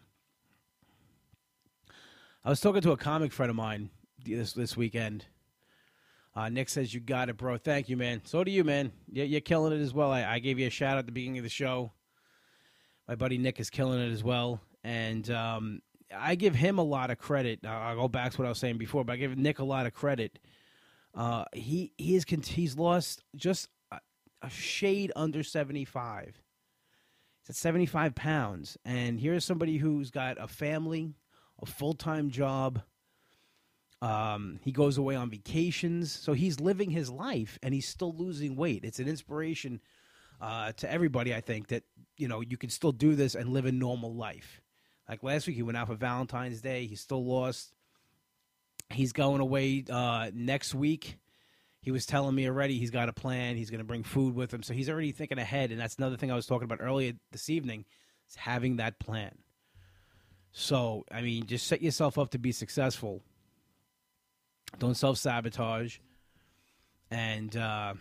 I 2.46 2.50
was 2.50 2.62
talking 2.62 2.82
to 2.82 2.94
a 2.94 2.98
comic 2.98 3.34
friend 3.34 3.50
of 3.50 3.58
mine 3.58 3.90
this 4.24 4.54
this 4.54 4.78
weekend. 4.78 5.26
Uh, 6.34 6.48
Nick 6.48 6.70
says 6.70 6.94
you 6.94 7.02
got 7.02 7.28
it, 7.28 7.36
bro. 7.36 7.58
Thank 7.58 7.90
you, 7.90 7.98
man. 7.98 8.22
So 8.24 8.46
do 8.46 8.52
you, 8.52 8.64
man. 8.64 8.94
You're, 9.12 9.26
you're 9.26 9.42
killing 9.42 9.74
it 9.74 9.84
as 9.84 9.94
well. 9.94 10.12
I, 10.14 10.24
I, 10.24 10.40
gave 10.40 10.60
you 10.60 10.68
a 10.68 10.70
shout 10.70 10.94
out 10.94 11.00
at 11.00 11.06
the 11.08 11.12
beginning 11.12 11.40
of 11.40 11.44
the 11.44 11.50
show. 11.50 11.92
My 13.06 13.16
buddy 13.16 13.38
Nick 13.38 13.60
is 13.60 13.70
killing 13.70 14.00
it 14.00 14.14
as 14.14 14.24
well, 14.24 14.62
and 14.82 15.30
um, 15.32 15.82
I 16.16 16.36
give 16.36 16.56
him 16.56 16.78
a 16.78 16.84
lot 16.84 17.12
of 17.12 17.18
credit. 17.18 17.66
I'll 17.66 17.96
go 17.96 18.08
back 18.08 18.32
to 18.32 18.38
what 18.38 18.46
I 18.46 18.50
was 18.50 18.58
saying 18.58 18.78
before, 18.78 19.04
but 19.04 19.14
I 19.14 19.18
give 19.18 19.38
Nick 19.38 19.60
a 19.60 19.64
lot 19.64 19.86
of 19.86 19.94
credit. 19.94 20.40
Uh, 21.14 21.46
he 21.54 21.94
he 21.98 22.16
is 22.16 22.26
he's 22.28 22.78
lost 22.78 23.24
just 23.36 23.68
a, 23.92 24.00
a 24.42 24.50
shade 24.50 25.12
under 25.16 25.44
seventy 25.44 25.86
five. 25.86 26.42
He's 27.42 27.50
at 27.52 27.56
seventy 27.56 27.86
five 27.86 28.16
pounds, 28.16 28.78
and 28.86 29.20
here's 29.20 29.46
somebody 29.46 29.78
who's 29.78 30.12
got 30.12 30.38
a 30.40 30.48
family, 30.48 31.14
a 31.62 31.66
full 31.66 31.94
time 31.94 32.30
job. 32.30 32.82
Um, 34.02 34.60
he 34.64 34.72
goes 34.72 34.98
away 34.98 35.16
on 35.16 35.30
vacations, 35.30 36.12
so 36.12 36.34
he's 36.34 36.60
living 36.60 36.90
his 36.90 37.10
life, 37.10 37.60
and 37.62 37.74
he's 37.74 37.88
still 37.88 38.16
losing 38.16 38.56
weight. 38.56 38.86
It's 38.86 39.00
an 39.00 39.10
inspiration 39.10 39.82
uh, 40.40 40.72
to 40.74 40.90
everybody. 40.90 41.36
I 41.36 41.42
think 41.42 41.68
that 41.68 41.84
you 42.18 42.28
know 42.28 42.42
you 42.42 42.58
can 42.58 42.70
still 42.70 42.92
do 42.92 43.16
this 43.16 43.36
and 43.36 43.50
live 43.50 43.66
a 43.66 43.72
normal 43.72 44.14
life. 44.14 44.62
Like 45.10 45.24
last 45.24 45.48
week, 45.48 45.56
he 45.56 45.64
went 45.64 45.76
out 45.76 45.88
for 45.88 45.96
Valentine's 45.96 46.62
Day. 46.62 46.86
He 46.86 46.96
still 46.96 47.26
lost. 47.26 47.74
He's 48.92 49.12
going 49.12 49.42
away 49.42 49.84
uh, 49.90 50.30
next 50.34 50.76
week. 50.76 51.18
He 51.82 51.92
was 51.92 52.06
telling 52.06 52.36
me 52.36 52.48
already 52.48 52.78
he's 52.78 52.92
got 52.92 53.10
a 53.10 53.14
plan. 53.14 53.56
He's 53.56 53.72
going 53.72 53.80
to 53.80 53.86
bring 53.86 54.04
food 54.04 54.36
with 54.36 54.54
him. 54.54 54.62
So 54.62 54.74
he's 54.74 54.90
already 54.90 55.12
thinking 55.12 55.40
ahead. 55.40 55.72
And 55.72 55.80
that's 55.80 55.96
another 55.96 56.16
thing 56.16 56.32
I 56.32 56.36
was 56.36 56.46
talking 56.46 56.66
about 56.66 56.80
earlier 56.82 57.14
this 57.32 57.50
evening 57.50 57.86
is 58.30 58.36
having 58.36 58.76
that 58.78 59.00
plan. 59.00 59.36
So, 60.52 61.06
I 61.12 61.22
mean, 61.22 61.48
just 61.48 61.68
set 61.68 61.82
yourself 61.82 62.18
up 62.18 62.32
to 62.32 62.38
be 62.38 62.52
successful. 62.52 63.24
Don't 64.78 64.96
self 64.96 65.18
sabotage. 65.18 65.98
And, 67.10 67.56
uh, 67.56 67.94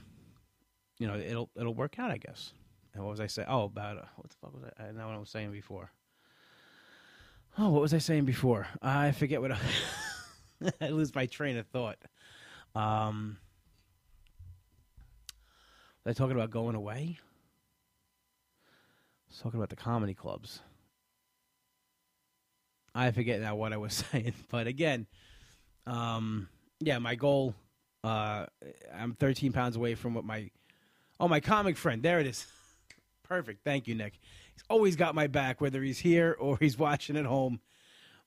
you 0.99 1.07
know, 1.07 1.17
it'll 1.17 1.49
it'll 1.57 1.75
work 1.75 1.99
out, 1.99 2.11
I 2.11 2.19
guess. 2.19 2.53
And 2.93 3.03
what 3.03 3.11
was 3.11 3.21
I 3.21 3.29
saying? 3.29 3.49
Oh, 3.49 3.65
about 3.65 3.97
uh, 3.97 4.03
what 4.17 4.29
the 4.29 4.37
fuck 4.43 4.53
was 4.53 4.65
I? 4.79 4.85
I 4.85 4.93
know 4.93 5.07
what 5.07 5.15
I 5.15 5.19
was 5.19 5.31
saying 5.31 5.53
before. 5.53 5.93
Oh, 7.61 7.71
what 7.71 7.83
was 7.83 7.93
I 7.93 7.99
saying 7.99 8.25
before? 8.25 8.69
I 8.81 9.11
forget 9.11 9.41
what 9.41 9.51
I, 9.51 9.59
I 10.81 10.91
lose 10.91 11.13
my 11.13 11.27
train 11.27 11.57
of 11.57 11.67
thought. 11.67 11.99
Um, 12.77 13.37
was 16.05 16.15
I 16.15 16.17
talking 16.17 16.37
about 16.37 16.51
going 16.51 16.77
away? 16.77 17.19
I 18.69 18.71
was 19.29 19.39
talking 19.41 19.59
about 19.59 19.71
the 19.71 19.77
comedy 19.77 20.15
clubs. 20.15 20.61
I 22.95 23.11
forget 23.11 23.41
now 23.41 23.57
what 23.57 23.73
I 23.73 23.77
was 23.77 24.05
saying, 24.13 24.35
but 24.51 24.69
again, 24.69 25.09
um, 25.85 26.49
yeah, 26.79 26.99
my 26.99 27.17
goal. 27.17 27.57
Uh, 28.05 28.47
I'm 28.95 29.15
13 29.15 29.51
pounds 29.53 29.75
away 29.75 29.97
from 29.97 30.15
what 30.15 30.25
my 30.25 30.49
oh 31.19 31.27
my 31.27 31.41
comic 31.41 31.77
friend. 31.77 32.05
There 32.05 32.21
it 32.21 32.27
is. 32.29 32.47
Perfect. 33.25 33.65
Thank 33.65 33.89
you, 33.89 33.97
Nick. 33.97 34.13
He's 34.59 34.65
always 34.69 34.97
got 34.97 35.15
my 35.15 35.29
back, 35.29 35.61
whether 35.61 35.81
he's 35.81 36.01
here 36.01 36.37
or 36.41 36.59
he's 36.61 36.77
watching 36.77 37.17
at 37.17 37.27
home. 37.27 37.61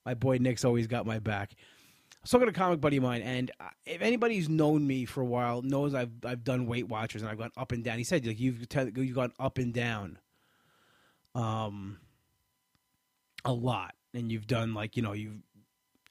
my 0.05 0.13
boy 0.13 0.37
Nick's 0.37 0.63
always 0.63 0.87
got 0.87 1.05
my 1.05 1.19
back. 1.19 1.51
I 1.51 2.17
was 2.21 2.31
talking 2.31 2.47
to 2.47 2.51
a 2.51 2.53
comic 2.53 2.79
buddy 2.79 2.97
of 2.97 3.03
mine, 3.03 3.21
and 3.21 3.51
uh, 3.59 3.65
if 3.85 4.01
anybody's 4.01 4.47
known 4.47 4.87
me 4.87 5.03
for 5.03 5.19
a 5.19 5.25
while 5.25 5.61
knows 5.61 5.93
I've 5.93 6.11
I've 6.23 6.45
done 6.45 6.67
Weight 6.67 6.87
Watchers 6.87 7.21
and 7.21 7.29
I've 7.29 7.37
gone 7.37 7.51
up 7.57 7.73
and 7.73 7.83
down. 7.83 7.97
He 7.97 8.05
said 8.05 8.25
like 8.25 8.39
you've 8.39 8.65
you've 8.95 9.15
gone 9.15 9.33
up 9.39 9.57
and 9.57 9.73
down, 9.73 10.19
um, 11.35 11.99
a 13.43 13.51
lot, 13.51 13.93
and 14.13 14.31
you've 14.31 14.47
done 14.47 14.73
like 14.73 14.95
you 14.95 15.03
know 15.03 15.11
you've, 15.11 15.41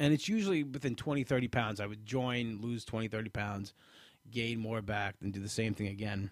and 0.00 0.12
it's 0.12 0.28
usually 0.28 0.64
within 0.64 0.96
20, 0.96 1.24
30 1.24 1.48
pounds. 1.48 1.80
I 1.80 1.86
would 1.86 2.04
join, 2.04 2.60
lose 2.60 2.84
20, 2.84 3.08
30 3.08 3.30
pounds, 3.30 3.72
gain 4.30 4.58
more 4.58 4.82
back, 4.82 5.14
then 5.22 5.30
do 5.30 5.40
the 5.40 5.48
same 5.48 5.72
thing 5.72 5.86
again. 5.86 6.30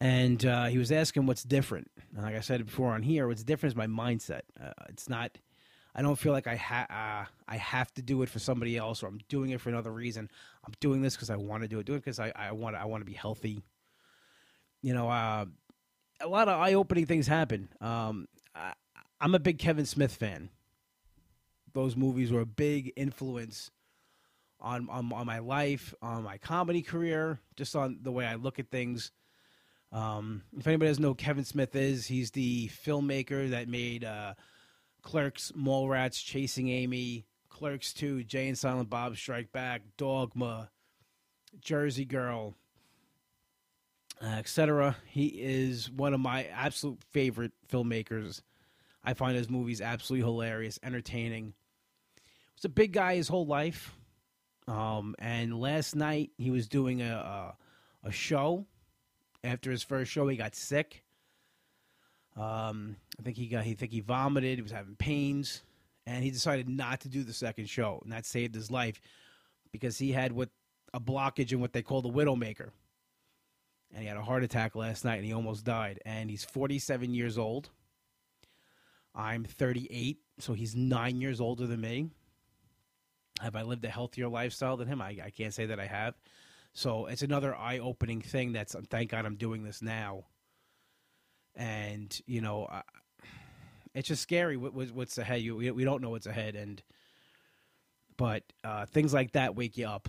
And 0.00 0.44
uh, 0.46 0.66
he 0.66 0.78
was 0.78 0.92
asking 0.92 1.26
what's 1.26 1.42
different. 1.42 1.90
And 2.14 2.22
like 2.22 2.36
I 2.36 2.40
said 2.40 2.64
before 2.64 2.92
on 2.92 3.02
here, 3.02 3.26
what's 3.26 3.42
different 3.42 3.72
is 3.72 3.76
my 3.76 3.86
mindset. 3.86 4.42
Uh, 4.60 4.72
it's 4.88 5.08
not 5.08 5.38
I 5.98 6.02
don't 6.02 6.16
feel 6.16 6.32
like 6.32 6.46
I 6.46 6.54
ha- 6.54 6.86
uh, 6.88 7.26
I 7.48 7.56
have 7.56 7.92
to 7.94 8.02
do 8.02 8.22
it 8.22 8.28
for 8.28 8.38
somebody 8.38 8.76
else, 8.76 9.02
or 9.02 9.08
I'm 9.08 9.18
doing 9.28 9.50
it 9.50 9.60
for 9.60 9.68
another 9.68 9.92
reason. 9.92 10.30
I'm 10.64 10.72
doing 10.78 11.02
this 11.02 11.16
because 11.16 11.28
I 11.28 11.34
want 11.34 11.64
to 11.64 11.68
do 11.68 11.80
it. 11.80 11.86
Do 11.86 11.94
it 11.94 12.04
because 12.04 12.20
I, 12.20 12.32
I 12.36 12.52
want 12.52 12.76
I 12.76 12.84
want 12.84 13.00
to 13.00 13.04
be 13.04 13.14
healthy. 13.14 13.64
You 14.80 14.94
know, 14.94 15.08
uh, 15.08 15.46
a 16.20 16.28
lot 16.28 16.48
of 16.48 16.60
eye 16.60 16.74
opening 16.74 17.06
things 17.06 17.26
happen. 17.26 17.68
Um, 17.80 18.28
I, 18.54 18.74
I'm 19.20 19.34
a 19.34 19.40
big 19.40 19.58
Kevin 19.58 19.86
Smith 19.86 20.14
fan. 20.14 20.50
Those 21.72 21.96
movies 21.96 22.30
were 22.30 22.42
a 22.42 22.46
big 22.46 22.92
influence 22.94 23.72
on, 24.60 24.88
on 24.90 25.12
on 25.12 25.26
my 25.26 25.40
life, 25.40 25.94
on 26.00 26.22
my 26.22 26.38
comedy 26.38 26.82
career, 26.82 27.40
just 27.56 27.74
on 27.74 27.98
the 28.02 28.12
way 28.12 28.24
I 28.24 28.36
look 28.36 28.60
at 28.60 28.70
things. 28.70 29.10
Um, 29.90 30.42
if 30.56 30.66
anybody 30.66 30.90
doesn't 30.90 31.02
know 31.02 31.10
who 31.10 31.14
Kevin 31.14 31.44
Smith 31.44 31.74
is, 31.74 32.06
he's 32.06 32.30
the 32.30 32.68
filmmaker 32.68 33.50
that 33.50 33.68
made. 33.68 34.04
Uh, 34.04 34.34
Clerks, 35.02 35.52
Mallrats, 35.56 36.22
Chasing 36.22 36.68
Amy, 36.68 37.26
Clerks 37.48 37.92
2, 37.94 38.24
Jay 38.24 38.48
and 38.48 38.58
Silent 38.58 38.90
Bob 38.90 39.16
Strike 39.16 39.52
Back, 39.52 39.82
Dogma, 39.96 40.70
Jersey 41.60 42.04
Girl, 42.04 42.54
uh, 44.22 44.26
etc. 44.26 44.96
He 45.06 45.26
is 45.26 45.90
one 45.90 46.14
of 46.14 46.20
my 46.20 46.44
absolute 46.44 47.02
favorite 47.10 47.52
filmmakers. 47.70 48.42
I 49.04 49.14
find 49.14 49.36
his 49.36 49.48
movies 49.48 49.80
absolutely 49.80 50.26
hilarious, 50.26 50.78
entertaining. 50.82 51.54
Was 52.56 52.64
a 52.64 52.68
big 52.68 52.92
guy 52.92 53.14
his 53.14 53.28
whole 53.28 53.46
life. 53.46 53.94
Um, 54.66 55.14
and 55.18 55.58
last 55.58 55.96
night 55.96 56.30
he 56.36 56.50
was 56.50 56.68
doing 56.68 57.00
a, 57.00 57.14
a, 58.04 58.08
a 58.08 58.12
show. 58.12 58.66
After 59.48 59.70
his 59.70 59.82
first 59.82 60.12
show, 60.12 60.28
he 60.28 60.36
got 60.36 60.54
sick 60.54 61.02
um, 62.38 62.96
I 63.18 63.22
think 63.22 63.36
he 63.36 63.46
got. 63.46 63.64
He 63.64 63.74
think 63.74 63.90
he 63.90 64.00
vomited. 64.00 64.58
He 64.58 64.62
was 64.62 64.70
having 64.70 64.94
pains, 64.94 65.62
and 66.06 66.22
he 66.22 66.30
decided 66.30 66.68
not 66.68 67.00
to 67.00 67.08
do 67.08 67.24
the 67.24 67.32
second 67.32 67.68
show, 67.68 68.00
and 68.04 68.12
that 68.12 68.26
saved 68.26 68.54
his 68.54 68.70
life 68.70 69.00
because 69.72 69.98
he 69.98 70.12
had 70.12 70.32
what 70.32 70.48
a 70.94 71.00
blockage 71.00 71.52
in 71.52 71.60
what 71.60 71.72
they 71.72 71.82
call 71.82 72.00
the 72.00 72.08
widowmaker, 72.08 72.70
and 73.92 74.02
he 74.02 74.06
had 74.06 74.16
a 74.16 74.22
heart 74.22 74.44
attack 74.44 74.76
last 74.76 75.04
night, 75.04 75.16
and 75.16 75.24
he 75.24 75.32
almost 75.32 75.64
died. 75.64 76.00
And 76.06 76.30
he's 76.30 76.44
47 76.44 77.12
years 77.12 77.38
old. 77.38 77.70
I'm 79.16 79.42
38, 79.44 80.18
so 80.38 80.52
he's 80.52 80.76
nine 80.76 81.20
years 81.20 81.40
older 81.40 81.66
than 81.66 81.80
me. 81.80 82.08
Have 83.40 83.56
I 83.56 83.62
lived 83.62 83.84
a 83.84 83.88
healthier 83.88 84.28
lifestyle 84.28 84.76
than 84.76 84.86
him? 84.86 85.02
I, 85.02 85.18
I 85.24 85.30
can't 85.30 85.52
say 85.52 85.66
that 85.66 85.80
I 85.80 85.86
have. 85.86 86.14
So 86.72 87.06
it's 87.06 87.22
another 87.22 87.56
eye-opening 87.56 88.20
thing. 88.20 88.52
That's 88.52 88.74
thank 88.90 89.10
God 89.10 89.26
I'm 89.26 89.36
doing 89.36 89.64
this 89.64 89.82
now 89.82 90.24
and 91.58 92.18
you 92.26 92.40
know, 92.40 92.64
uh, 92.64 92.82
it's 93.94 94.08
just 94.08 94.22
scary. 94.22 94.56
What, 94.56 94.72
what's 94.72 95.18
ahead? 95.18 95.42
You, 95.42 95.56
we, 95.56 95.70
we 95.72 95.84
don't 95.84 96.00
know 96.00 96.10
what's 96.10 96.26
ahead, 96.26 96.54
and 96.54 96.82
but 98.16 98.44
uh, 98.64 98.86
things 98.86 99.12
like 99.12 99.32
that 99.32 99.56
wake 99.56 99.76
you 99.76 99.86
up, 99.86 100.08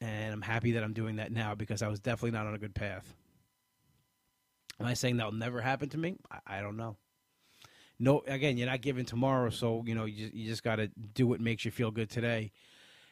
and 0.00 0.32
I'm 0.32 0.42
happy 0.42 0.72
that 0.72 0.82
I'm 0.82 0.94
doing 0.94 1.16
that 1.16 1.30
now 1.30 1.54
because 1.54 1.82
I 1.82 1.88
was 1.88 2.00
definitely 2.00 2.32
not 2.32 2.46
on 2.46 2.54
a 2.54 2.58
good 2.58 2.74
path. 2.74 3.14
Am 4.80 4.86
I 4.86 4.94
saying 4.94 5.18
that'll 5.18 5.32
never 5.32 5.60
happen 5.60 5.88
to 5.90 5.98
me? 5.98 6.16
I, 6.30 6.58
I 6.58 6.60
don't 6.60 6.76
know. 6.76 6.96
No, 8.00 8.24
again, 8.26 8.56
you're 8.56 8.68
not 8.68 8.80
given 8.80 9.04
tomorrow, 9.04 9.50
so 9.50 9.84
you 9.86 9.94
know 9.94 10.06
you 10.06 10.24
just, 10.24 10.34
you 10.34 10.48
just 10.48 10.64
got 10.64 10.76
to 10.76 10.88
do 10.88 11.26
what 11.26 11.40
makes 11.40 11.64
you 11.64 11.70
feel 11.70 11.90
good 11.90 12.10
today. 12.10 12.52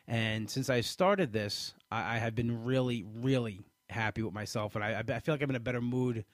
And 0.09 0.51
since 0.51 0.69
I 0.69 0.81
started 0.81 1.33
this, 1.33 1.75
I, 1.91 2.17
I 2.17 2.19
have 2.19 2.35
been 2.35 2.65
really, 2.65 3.05
really 3.21 3.61
happy 3.88 4.23
with 4.23 4.35
myself, 4.35 4.75
and 4.75 4.85
I, 4.85 4.99
I 4.99 5.21
feel 5.21 5.35
like 5.35 5.43
I'm 5.43 5.51
in 5.51 5.57
a 5.57 5.61
better 5.61 5.81
mood 5.81 6.25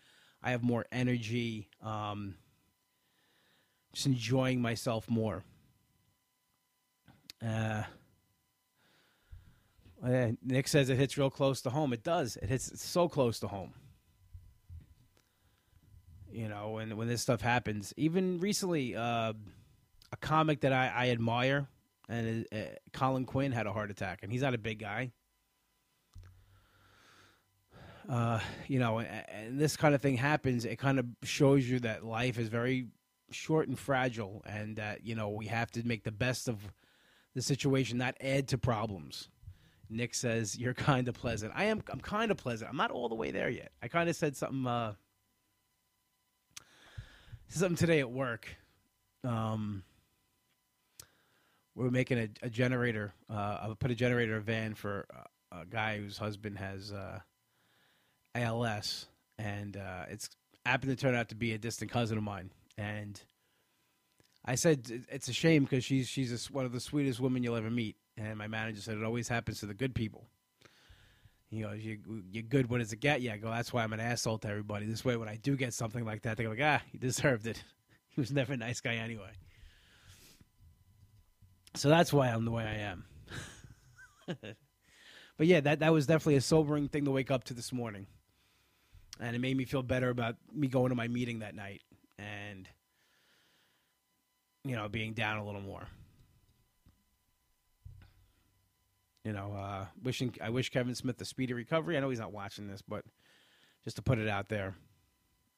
I 0.43 0.53
have 0.53 0.63
more 0.63 0.87
energy, 0.93 1.69
um, 1.83 2.37
just 3.93 4.07
enjoying 4.07 4.63
myself 4.63 5.09
more. 5.11 5.45
Uh, 7.45 7.83
Nick 10.43 10.69
says 10.69 10.91
it 10.91 10.97
hits 10.97 11.19
real 11.19 11.31
close 11.31 11.61
to 11.63 11.71
home. 11.71 11.93
It 11.93 12.05
does. 12.05 12.37
It 12.37 12.49
hits 12.49 12.81
so 12.81 13.09
close 13.09 13.41
to 13.41 13.49
home. 13.49 13.73
You 16.31 16.49
know, 16.49 16.71
when 16.71 16.97
when 16.97 17.09
this 17.09 17.23
stuff 17.23 17.41
happens, 17.41 17.93
even 17.97 18.39
recently, 18.39 18.95
uh, 18.95 19.33
a 20.13 20.17
comic 20.21 20.61
that 20.61 20.73
I, 20.73 20.93
I 20.95 21.09
admire, 21.09 21.69
and 22.09 22.47
uh, 22.53 22.57
Colin 22.93 23.25
Quinn 23.25 23.53
had 23.53 23.67
a 23.67 23.73
heart 23.73 23.91
attack, 23.91 24.21
and 24.23 24.33
he's 24.33 24.43
not 24.43 24.55
a 24.55 24.59
big 24.59 24.79
guy 24.79 25.13
uh, 28.09 28.41
you 28.67 28.79
know, 28.79 29.01
and 29.01 29.59
this 29.59 29.77
kind 29.77 29.95
of 29.95 30.01
thing 30.01 30.17
happens, 30.17 30.65
it 30.65 30.79
kind 30.79 30.99
of 30.99 31.07
shows 31.23 31.69
you 31.69 31.79
that 31.81 32.05
life 32.05 32.39
is 32.39 32.49
very 32.49 32.87
short 33.31 33.69
and 33.69 33.79
fragile, 33.79 34.43
and 34.47 34.77
that 34.77 35.05
you 35.05 35.15
know 35.15 35.29
we 35.29 35.47
have 35.47 35.71
to 35.73 35.87
make 35.87 36.05
the 36.05 36.13
best 36.13 36.49
of 36.49 36.59
the 37.35 37.43
situation, 37.43 37.99
not 37.99 38.17
add 38.21 38.49
to 38.49 38.59
problems. 38.59 39.29
Nick 39.91 40.15
says 40.15 40.59
you're 40.59 40.75
kind 40.75 41.09
of 41.09 41.15
pleasant. 41.15 41.53
I 41.55 41.65
am. 41.65 41.83
I'm 41.93 42.01
kind 42.01 42.31
of 42.31 42.39
pleasant. 42.39 42.71
I'm 42.71 42.77
not 42.77 42.91
all 42.91 43.09
the 43.09 43.15
way 43.15 43.31
there 43.31 43.51
yet. 43.51 43.73
I 43.83 43.89
kind 43.89 44.09
of 44.09 44.17
said 44.17 44.37
something. 44.37 44.67
Uh, 44.67 44.95
something 47.49 47.77
today 47.77 48.01
at 48.01 48.11
work. 48.11 48.49
Um, 49.23 49.83
we 51.79 51.87
are 51.87 51.91
making 51.91 52.19
a, 52.19 52.29
a 52.43 52.51
generator. 52.51 53.13
Uh, 53.31 53.59
I 53.63 53.75
put 53.79 53.91
a 53.91 53.95
generator 53.95 54.41
van 54.41 54.75
for 54.75 55.07
a 55.53 55.65
guy 55.65 55.99
whose 55.99 56.19
husband 56.19 56.59
has. 56.59 56.93
Uh, 56.93 57.21
ALS, 58.35 59.07
and 59.39 59.77
uh, 59.77 60.05
it's 60.09 60.31
happened 60.65 60.97
to 60.97 60.97
turn 60.97 61.15
out 61.15 61.29
to 61.31 61.35
be 61.35 61.53
a 61.53 61.59
distant 61.59 61.91
cousin 61.91 62.19
of 62.19 62.25
mine. 62.25 62.51
And 62.77 63.21
I 64.45 64.55
said 64.55 65.05
it's 65.11 65.29
a 65.29 65.33
shame 65.33 65.65
because 65.65 65.85
she's 65.85 66.09
she's 66.09 66.33
a, 66.33 66.53
one 66.53 66.65
of 66.65 66.73
the 66.73 66.81
sweetest 66.81 67.21
women 67.21 67.43
you'll 67.43 67.57
ever 67.57 67.71
meet. 67.71 67.97
And 68.17 68.37
my 68.37 68.49
manager 68.49 68.81
said 68.81 68.97
it 68.97 69.05
always 69.05 69.29
happens 69.29 69.61
to 69.61 69.67
the 69.67 69.75
good 69.75 69.95
people. 69.95 70.27
You 71.51 71.63
know, 71.63 71.73
you, 71.73 71.99
you're 72.31 72.43
good. 72.43 72.69
What 72.69 72.79
does 72.79 72.93
it 72.93 73.01
get 73.01 73.23
you? 73.23 73.31
I 73.31 73.39
go, 73.39 73.49
that's 73.49 73.73
why 73.73 73.83
I'm 73.83 73.93
an 73.95 74.01
asshole 74.01 74.39
to 74.39 74.49
everybody. 74.49 74.85
This 74.85 75.05
way, 75.05 75.17
when 75.17 75.31
I 75.31 75.37
do 75.37 75.57
get 75.57 75.73
something 75.73 76.05
like 76.05 76.23
that, 76.23 76.37
they 76.37 76.43
go 76.43 76.51
like, 76.51 76.61
ah, 76.63 76.83
he 76.93 76.99
deserved 76.99 77.47
it. 77.47 77.63
he 78.11 78.21
was 78.21 78.31
never 78.31 78.53
a 78.53 78.57
nice 78.57 78.81
guy 78.81 78.97
anyway. 78.97 79.31
So 81.75 81.89
that's 81.89 82.13
why 82.13 82.29
I'm 82.29 82.45
the 82.45 82.51
way 82.51 82.65
I 82.65 82.75
am. 82.79 83.05
but 84.27 85.47
yeah, 85.47 85.61
that 85.61 85.81
that 85.81 85.93
was 85.93 86.07
definitely 86.07 86.37
a 86.37 86.41
sobering 86.41 86.89
thing 86.89 87.05
to 87.05 87.11
wake 87.11 87.31
up 87.31 87.45
to 87.45 87.55
this 87.55 87.73
morning. 87.73 88.07
And 89.21 89.35
it 89.35 89.41
made 89.41 89.57
me 89.57 89.65
feel 89.65 89.83
better 89.83 90.11
about 90.11 90.37
me 90.53 90.69
going 90.69 90.91
to 90.91 90.95
my 90.95 91.09
meeting 91.09 91.41
that 91.41 91.55
night 91.55 91.83
and 92.19 92.69
you 94.65 94.77
know 94.77 94.89
being 94.89 95.13
down 95.13 95.39
a 95.39 95.45
little 95.45 95.61
more. 95.61 95.87
You 99.25 99.33
know 99.33 99.53
uh, 99.53 99.87
wishing 100.03 100.35
i 100.43 100.49
wish 100.49 100.71
kevin 100.71 100.95
smith 100.95 101.21
a 101.21 101.25
speedy 101.25 101.53
recovery. 101.53 101.97
I 101.97 102.01
know 102.01 102.09
he's 102.09 102.21
not 102.21 102.33
watching 102.33 102.67
this 102.67 102.83
but 102.83 103.05
just 103.85 103.97
to 103.97 104.03
put 104.03 104.19
it 104.19 104.29
out 104.29 104.49
there 104.49 104.75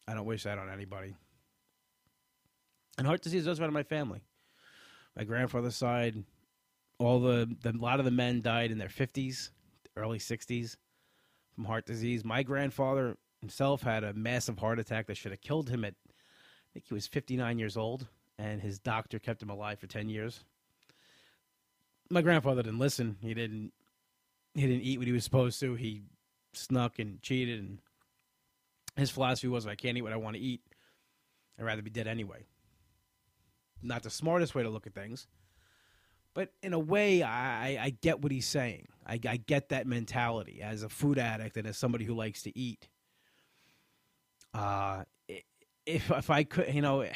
i 0.09 0.15
don't 0.15 0.25
wish 0.25 0.43
that 0.43 0.59
on 0.59 0.69
anybody. 0.69 1.15
And 2.99 3.07
heart 3.07 3.23
disease 3.23 3.45
does 3.45 3.61
run 3.61 3.69
in 3.69 3.75
my 3.75 3.85
family 3.85 4.23
my 5.17 5.25
grandfather's 5.25 5.77
side 5.77 6.25
all 6.99 7.21
the, 7.21 7.57
the 7.63 7.71
a 7.71 7.73
lot 7.73 7.99
of 7.99 8.05
the 8.05 8.11
men 8.11 8.43
died 8.43 8.71
in 8.71 8.79
their 8.79 8.89
50s 8.89 9.51
early 9.97 10.19
60s 10.19 10.77
from 11.55 11.65
heart 11.65 11.87
disease 11.87 12.25
my 12.25 12.43
grandfather 12.43 13.17
himself 13.41 13.83
had 13.83 14.05
a 14.05 14.13
massive 14.13 14.59
heart 14.59 14.79
attack 14.79 15.07
that 15.07 15.17
should 15.17 15.33
have 15.33 15.41
killed 15.41 15.71
him 15.71 15.85
at, 15.85 15.95
I 16.09 16.69
think 16.75 16.87
he 16.87 16.95
was 16.95 17.07
59 17.07 17.59
years 17.59 17.77
old, 17.77 18.07
and 18.39 18.61
his 18.61 18.79
doctor 18.79 19.19
kept 19.19 19.43
him 19.43 19.51
alive 19.51 19.79
for 19.79 19.87
10 19.87 20.09
years. 20.09 20.45
My 22.11 22.23
grandfather 22.23 22.63
didn't 22.63 22.79
listen. 22.79 23.17
He 23.21 23.35
didn't. 23.35 23.73
He 24.55 24.63
didn't 24.63 24.83
eat 24.83 24.99
what 24.99 25.07
he 25.07 25.13
was 25.13 25.23
supposed 25.23 25.61
to. 25.61 25.77
He 25.77 26.03
snuck 26.55 26.99
and 26.99 27.23
cheated, 27.23 27.61
and 27.61 27.79
his 28.97 29.13
philosophy 29.13 29.47
was, 29.47 29.65
"I 29.65 29.77
can't 29.77 29.97
eat 29.97 30.03
what 30.03 30.13
I 30.13 30.17
want 30.17 30.35
to 30.35 30.43
eat. 30.43 30.61
I'd 31.57 31.65
rather 31.65 31.83
be 31.83 31.91
dead 31.91 32.09
anyway." 32.09 32.47
Not 33.83 34.03
the 34.03 34.11
smartest 34.11 34.55
way 34.55 34.63
to 34.63 34.71
look 34.71 34.87
at 34.87 34.95
things, 34.95 35.27
but 36.35 36.53
in 36.63 36.73
a 36.73 36.79
way, 36.79 37.23
I, 37.23 37.83
I 37.83 37.91
get 38.03 38.21
what 38.21 38.31
he's 38.33 38.47
saying. 38.47 38.89
I, 39.07 39.19
I 39.27 39.37
get 39.39 39.71
that 39.71 39.87
mentality 39.87 40.61
as 40.63 40.83
a 40.83 40.89
food 40.89 41.19
addict 41.19 41.57
and 41.57 41.67
as 41.67 41.77
somebody 41.77 42.05
who 42.05 42.15
likes 42.15 42.43
to 42.43 42.57
eat 42.59 42.89
uh, 44.55 45.05
if 45.87 46.11
if 46.11 46.31
I 46.31 46.45
could, 46.45 46.73
you 46.75 46.83
know, 46.83 47.07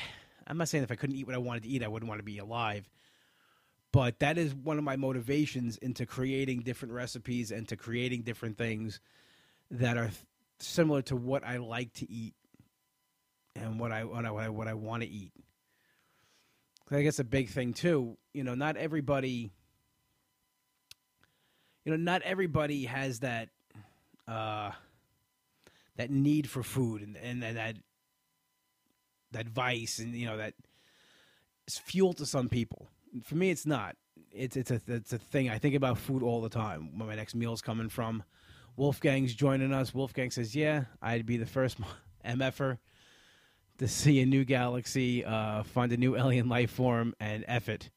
I'm 0.47 0.59
not 0.59 0.69
saying 0.69 0.85
if 0.85 0.91
I 0.91 0.97
couldn't 0.97 1.17
eat 1.17 1.27
what 1.27 1.35
I 1.35 1.39
wanted 1.39 1.65
to 1.65 1.69
eat, 1.69 1.83
I 1.83 1.89
wouldn't 1.89 2.09
want 2.09 2.19
to 2.21 2.25
be 2.25 2.39
alive. 2.39 2.89
But 3.93 4.19
that 4.21 4.39
is 4.39 4.55
one 4.55 4.79
of 4.79 4.85
my 4.85 4.97
motivations 4.97 5.77
into 5.79 6.05
creating 6.05 6.61
different 6.61 6.95
recipes 6.95 7.53
and 7.53 7.69
to 7.69 7.77
creating 7.77 8.23
different 8.23 8.59
things 8.59 9.01
that 9.71 9.97
are 9.97 10.11
similar 10.59 11.03
to 11.03 11.17
what 11.17 11.45
I 11.45 11.59
like 11.59 11.93
to 11.95 12.11
eat 12.11 12.35
and 13.55 13.79
what 13.79 13.93
I 13.93 14.05
what 14.05 14.25
I 14.25 14.49
what 14.49 14.69
I 14.69 14.75
want 14.75 15.03
to 15.03 15.09
eat. 15.09 15.33
I 16.91 17.03
guess 17.03 17.19
a 17.19 17.25
big 17.25 17.49
thing 17.49 17.73
too. 17.73 18.17
You 18.33 18.45
know, 18.45 18.55
not 18.55 18.77
everybody. 18.77 19.53
You 21.85 21.93
know, 21.93 21.97
not 21.97 22.23
everybody 22.23 22.85
has 22.85 23.21
that 23.21 23.51
uh, 24.27 24.71
that 25.97 26.11
need 26.11 26.49
for 26.49 26.63
food 26.63 27.03
and, 27.03 27.17
and 27.17 27.57
that 27.57 27.77
that 29.33 29.49
vice 29.49 29.99
and 29.99 30.15
you 30.15 30.27
know 30.27 30.37
that 30.37 30.55
is 31.67 31.79
fuel 31.79 32.13
to 32.15 32.27
some 32.27 32.49
people. 32.49 32.89
For 33.25 33.35
me, 33.35 33.51
it's 33.51 33.67
not. 33.67 33.97
It's 34.33 34.57
it's 34.57 34.71
a 34.71 34.81
it's 34.87 35.13
a 35.13 35.19
thing. 35.19 35.49
I 35.51 35.59
think 35.59 35.75
about 35.75 35.99
food 35.99 36.23
all 36.23 36.41
the 36.41 36.49
time. 36.49 36.99
Where 36.99 37.09
my 37.09 37.15
next 37.15 37.35
meal's 37.35 37.63
coming 37.63 37.89
from. 37.89 38.23
Wolfgang's 38.77 39.35
joining 39.35 39.73
us. 39.73 39.95
Wolfgang 39.95 40.31
says, 40.31 40.55
"Yeah, 40.55 40.85
I'd 41.01 41.27
be 41.27 41.37
the 41.37 41.47
first 41.47 41.79
mf'er 42.25 42.79
to 43.79 43.89
see 43.89 44.21
a 44.21 44.27
new 44.27 44.45
galaxy, 44.45 45.25
uh, 45.25 45.63
find 45.63 45.93
a 45.93 45.97
new 45.97 46.17
alien 46.19 46.49
life 46.49 46.71
form, 46.71 47.15
and 47.21 47.45
F 47.49 47.69
it. 47.69 47.91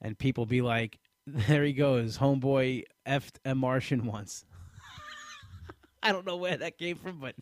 And 0.00 0.18
people 0.18 0.46
be 0.46 0.62
like, 0.62 0.98
there 1.26 1.64
he 1.64 1.72
goes, 1.72 2.18
homeboy 2.18 2.84
effed 3.06 3.36
a 3.44 3.54
Martian 3.54 4.06
once. 4.06 4.44
I 6.02 6.12
don't 6.12 6.26
know 6.26 6.36
where 6.36 6.56
that 6.56 6.78
came 6.78 6.96
from, 6.96 7.18
but 7.18 7.34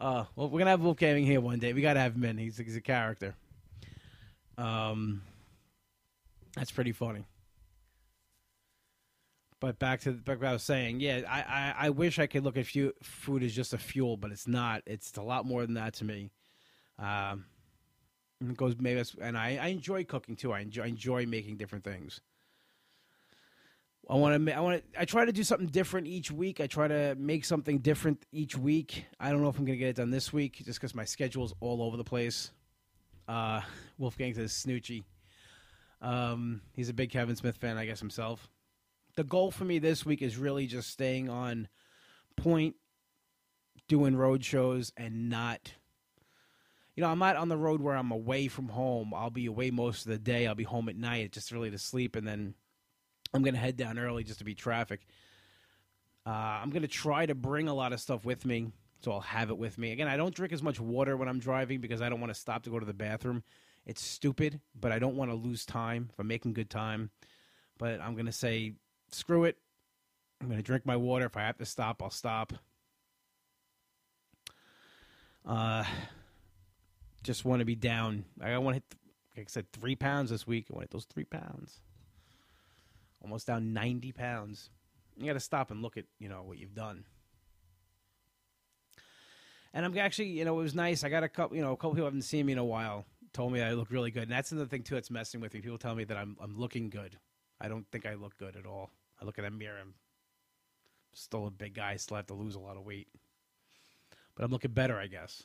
uh, 0.00 0.24
well, 0.34 0.48
we're 0.48 0.58
gonna 0.58 0.70
have 0.70 0.80
Wolfgang 0.80 1.24
here 1.24 1.40
one 1.40 1.58
day. 1.58 1.72
We 1.72 1.82
gotta 1.82 2.00
have 2.00 2.14
him 2.14 2.24
in. 2.24 2.38
He's, 2.38 2.56
he's 2.56 2.76
a 2.76 2.80
character. 2.80 3.34
Um, 4.56 5.22
that's 6.56 6.70
pretty 6.70 6.92
funny. 6.92 7.24
But 9.60 9.78
back 9.78 10.00
to 10.02 10.12
back 10.12 10.40
what 10.40 10.48
I 10.48 10.52
was 10.52 10.62
saying, 10.62 11.00
yeah, 11.00 11.22
I, 11.28 11.40
I, 11.40 11.86
I 11.86 11.90
wish 11.90 12.18
I 12.18 12.26
could 12.26 12.44
look 12.44 12.56
at 12.56 12.66
food 13.02 13.42
as 13.42 13.52
just 13.52 13.74
a 13.74 13.78
fuel, 13.78 14.16
but 14.16 14.30
it's 14.30 14.46
not. 14.46 14.82
It's 14.86 15.16
a 15.16 15.22
lot 15.22 15.46
more 15.46 15.62
than 15.62 15.74
that 15.74 15.94
to 15.94 16.04
me. 16.04 16.30
Um, 16.98 17.46
it 18.40 18.56
goes 18.56 18.76
maybe, 18.78 19.02
and 19.20 19.36
I, 19.36 19.58
I 19.60 19.68
enjoy 19.68 20.04
cooking 20.04 20.36
too. 20.36 20.52
I 20.52 20.60
enjoy, 20.60 20.84
enjoy 20.84 21.26
making 21.26 21.56
different 21.56 21.84
things. 21.84 22.20
I 24.10 24.14
want 24.14 24.46
to. 24.46 24.56
I 24.56 24.60
want 24.60 24.82
to. 24.82 25.00
I 25.00 25.04
try 25.04 25.24
to 25.26 25.32
do 25.32 25.42
something 25.42 25.68
different 25.68 26.06
each 26.06 26.30
week. 26.30 26.60
I 26.60 26.66
try 26.66 26.88
to 26.88 27.14
make 27.18 27.44
something 27.44 27.78
different 27.78 28.24
each 28.32 28.56
week. 28.56 29.04
I 29.20 29.30
don't 29.30 29.42
know 29.42 29.48
if 29.48 29.58
I'm 29.58 29.66
going 29.66 29.76
to 29.76 29.78
get 29.78 29.88
it 29.88 29.96
done 29.96 30.10
this 30.10 30.32
week, 30.32 30.62
just 30.64 30.80
because 30.80 30.94
my 30.94 31.04
schedule's 31.04 31.52
all 31.60 31.82
over 31.82 31.96
the 31.96 32.04
place. 32.04 32.50
Uh, 33.26 33.60
Wolfgang 33.98 34.32
says 34.34 34.52
Snoochie. 34.52 35.04
Um, 36.00 36.62
he's 36.74 36.88
a 36.88 36.94
big 36.94 37.10
Kevin 37.10 37.36
Smith 37.36 37.56
fan, 37.56 37.76
I 37.76 37.84
guess 37.84 38.00
himself. 38.00 38.48
The 39.16 39.24
goal 39.24 39.50
for 39.50 39.64
me 39.64 39.78
this 39.78 40.06
week 40.06 40.22
is 40.22 40.38
really 40.38 40.66
just 40.66 40.90
staying 40.90 41.28
on 41.28 41.68
point, 42.36 42.76
doing 43.88 44.16
road 44.16 44.44
shows, 44.44 44.92
and 44.96 45.28
not 45.28 45.72
you 46.98 47.04
know, 47.04 47.10
I'm 47.10 47.20
not 47.20 47.36
on 47.36 47.48
the 47.48 47.56
road 47.56 47.80
where 47.80 47.94
I'm 47.94 48.10
away 48.10 48.48
from 48.48 48.68
home. 48.68 49.14
I'll 49.14 49.30
be 49.30 49.46
away 49.46 49.70
most 49.70 50.04
of 50.04 50.10
the 50.10 50.18
day. 50.18 50.48
I'll 50.48 50.56
be 50.56 50.64
home 50.64 50.88
at 50.88 50.96
night, 50.96 51.30
just 51.30 51.52
really 51.52 51.70
to 51.70 51.78
sleep, 51.78 52.16
and 52.16 52.26
then 52.26 52.54
I'm 53.32 53.42
going 53.42 53.54
to 53.54 53.60
head 53.60 53.76
down 53.76 54.00
early 54.00 54.24
just 54.24 54.40
to 54.40 54.44
beat 54.44 54.58
traffic. 54.58 55.06
Uh, 56.26 56.30
I'm 56.30 56.70
going 56.70 56.82
to 56.82 56.88
try 56.88 57.24
to 57.24 57.36
bring 57.36 57.68
a 57.68 57.72
lot 57.72 57.92
of 57.92 58.00
stuff 58.00 58.24
with 58.24 58.44
me, 58.44 58.72
so 59.00 59.12
I'll 59.12 59.20
have 59.20 59.50
it 59.50 59.56
with 59.56 59.78
me. 59.78 59.92
Again, 59.92 60.08
I 60.08 60.16
don't 60.16 60.34
drink 60.34 60.52
as 60.52 60.60
much 60.60 60.80
water 60.80 61.16
when 61.16 61.28
I'm 61.28 61.38
driving 61.38 61.80
because 61.80 62.02
I 62.02 62.08
don't 62.08 62.18
want 62.18 62.34
to 62.34 62.40
stop 62.40 62.64
to 62.64 62.70
go 62.70 62.80
to 62.80 62.84
the 62.84 62.92
bathroom. 62.92 63.44
It's 63.86 64.02
stupid, 64.02 64.60
but 64.74 64.90
I 64.90 64.98
don't 64.98 65.14
want 65.14 65.30
to 65.30 65.36
lose 65.36 65.64
time 65.64 66.08
if 66.12 66.18
I'm 66.18 66.26
making 66.26 66.54
good 66.54 66.68
time. 66.68 67.10
But 67.78 68.00
I'm 68.00 68.14
going 68.14 68.26
to 68.26 68.32
say, 68.32 68.72
screw 69.12 69.44
it. 69.44 69.56
I'm 70.40 70.48
going 70.48 70.58
to 70.58 70.66
drink 70.66 70.84
my 70.84 70.96
water. 70.96 71.26
If 71.26 71.36
I 71.36 71.42
have 71.42 71.58
to 71.58 71.64
stop, 71.64 72.02
I'll 72.02 72.10
stop. 72.10 72.54
Uh, 75.46 75.84
just 77.28 77.44
want 77.44 77.60
to 77.60 77.66
be 77.66 77.74
down. 77.74 78.24
I 78.40 78.56
want 78.56 78.76
to 78.76 78.76
hit, 78.76 78.94
like 79.36 79.46
I 79.48 79.50
said, 79.50 79.70
three 79.70 79.94
pounds 79.94 80.30
this 80.30 80.46
week. 80.46 80.68
I 80.70 80.72
want 80.72 80.80
to 80.80 80.84
hit 80.84 80.90
those 80.92 81.04
three 81.04 81.24
pounds. 81.24 81.82
Almost 83.22 83.46
down 83.46 83.74
90 83.74 84.12
pounds. 84.12 84.70
You 85.18 85.26
got 85.26 85.34
to 85.34 85.40
stop 85.40 85.70
and 85.70 85.82
look 85.82 85.98
at, 85.98 86.06
you 86.18 86.30
know, 86.30 86.42
what 86.42 86.56
you've 86.56 86.74
done. 86.74 87.04
And 89.74 89.84
I'm 89.84 89.98
actually, 89.98 90.28
you 90.28 90.46
know, 90.46 90.58
it 90.58 90.62
was 90.62 90.74
nice. 90.74 91.04
I 91.04 91.10
got 91.10 91.22
a 91.22 91.28
couple, 91.28 91.54
you 91.54 91.62
know, 91.62 91.72
a 91.72 91.76
couple 91.76 91.90
people 91.90 92.06
haven't 92.06 92.22
seen 92.22 92.46
me 92.46 92.52
in 92.52 92.58
a 92.58 92.64
while 92.64 93.04
told 93.34 93.52
me 93.52 93.60
I 93.60 93.72
look 93.72 93.90
really 93.90 94.10
good. 94.10 94.22
And 94.22 94.32
that's 94.32 94.50
another 94.50 94.66
thing, 94.66 94.82
too, 94.82 94.94
that's 94.94 95.10
messing 95.10 95.42
with 95.42 95.52
me. 95.52 95.60
People 95.60 95.76
tell 95.76 95.94
me 95.94 96.04
that 96.04 96.16
I'm, 96.16 96.34
I'm 96.40 96.56
looking 96.56 96.88
good. 96.88 97.18
I 97.60 97.68
don't 97.68 97.86
think 97.92 98.06
I 98.06 98.14
look 98.14 98.38
good 98.38 98.56
at 98.56 98.64
all. 98.64 98.88
I 99.20 99.26
look 99.26 99.36
in 99.36 99.44
a 99.44 99.50
mirror. 99.50 99.76
I'm 99.78 99.92
still 101.12 101.46
a 101.46 101.50
big 101.50 101.74
guy. 101.74 101.96
Still 101.96 102.16
have 102.16 102.28
to 102.28 102.34
lose 102.34 102.54
a 102.54 102.60
lot 102.60 102.78
of 102.78 102.86
weight. 102.86 103.08
But 104.34 104.44
I'm 104.44 104.50
looking 104.50 104.70
better, 104.70 104.98
I 104.98 105.08
guess. 105.08 105.42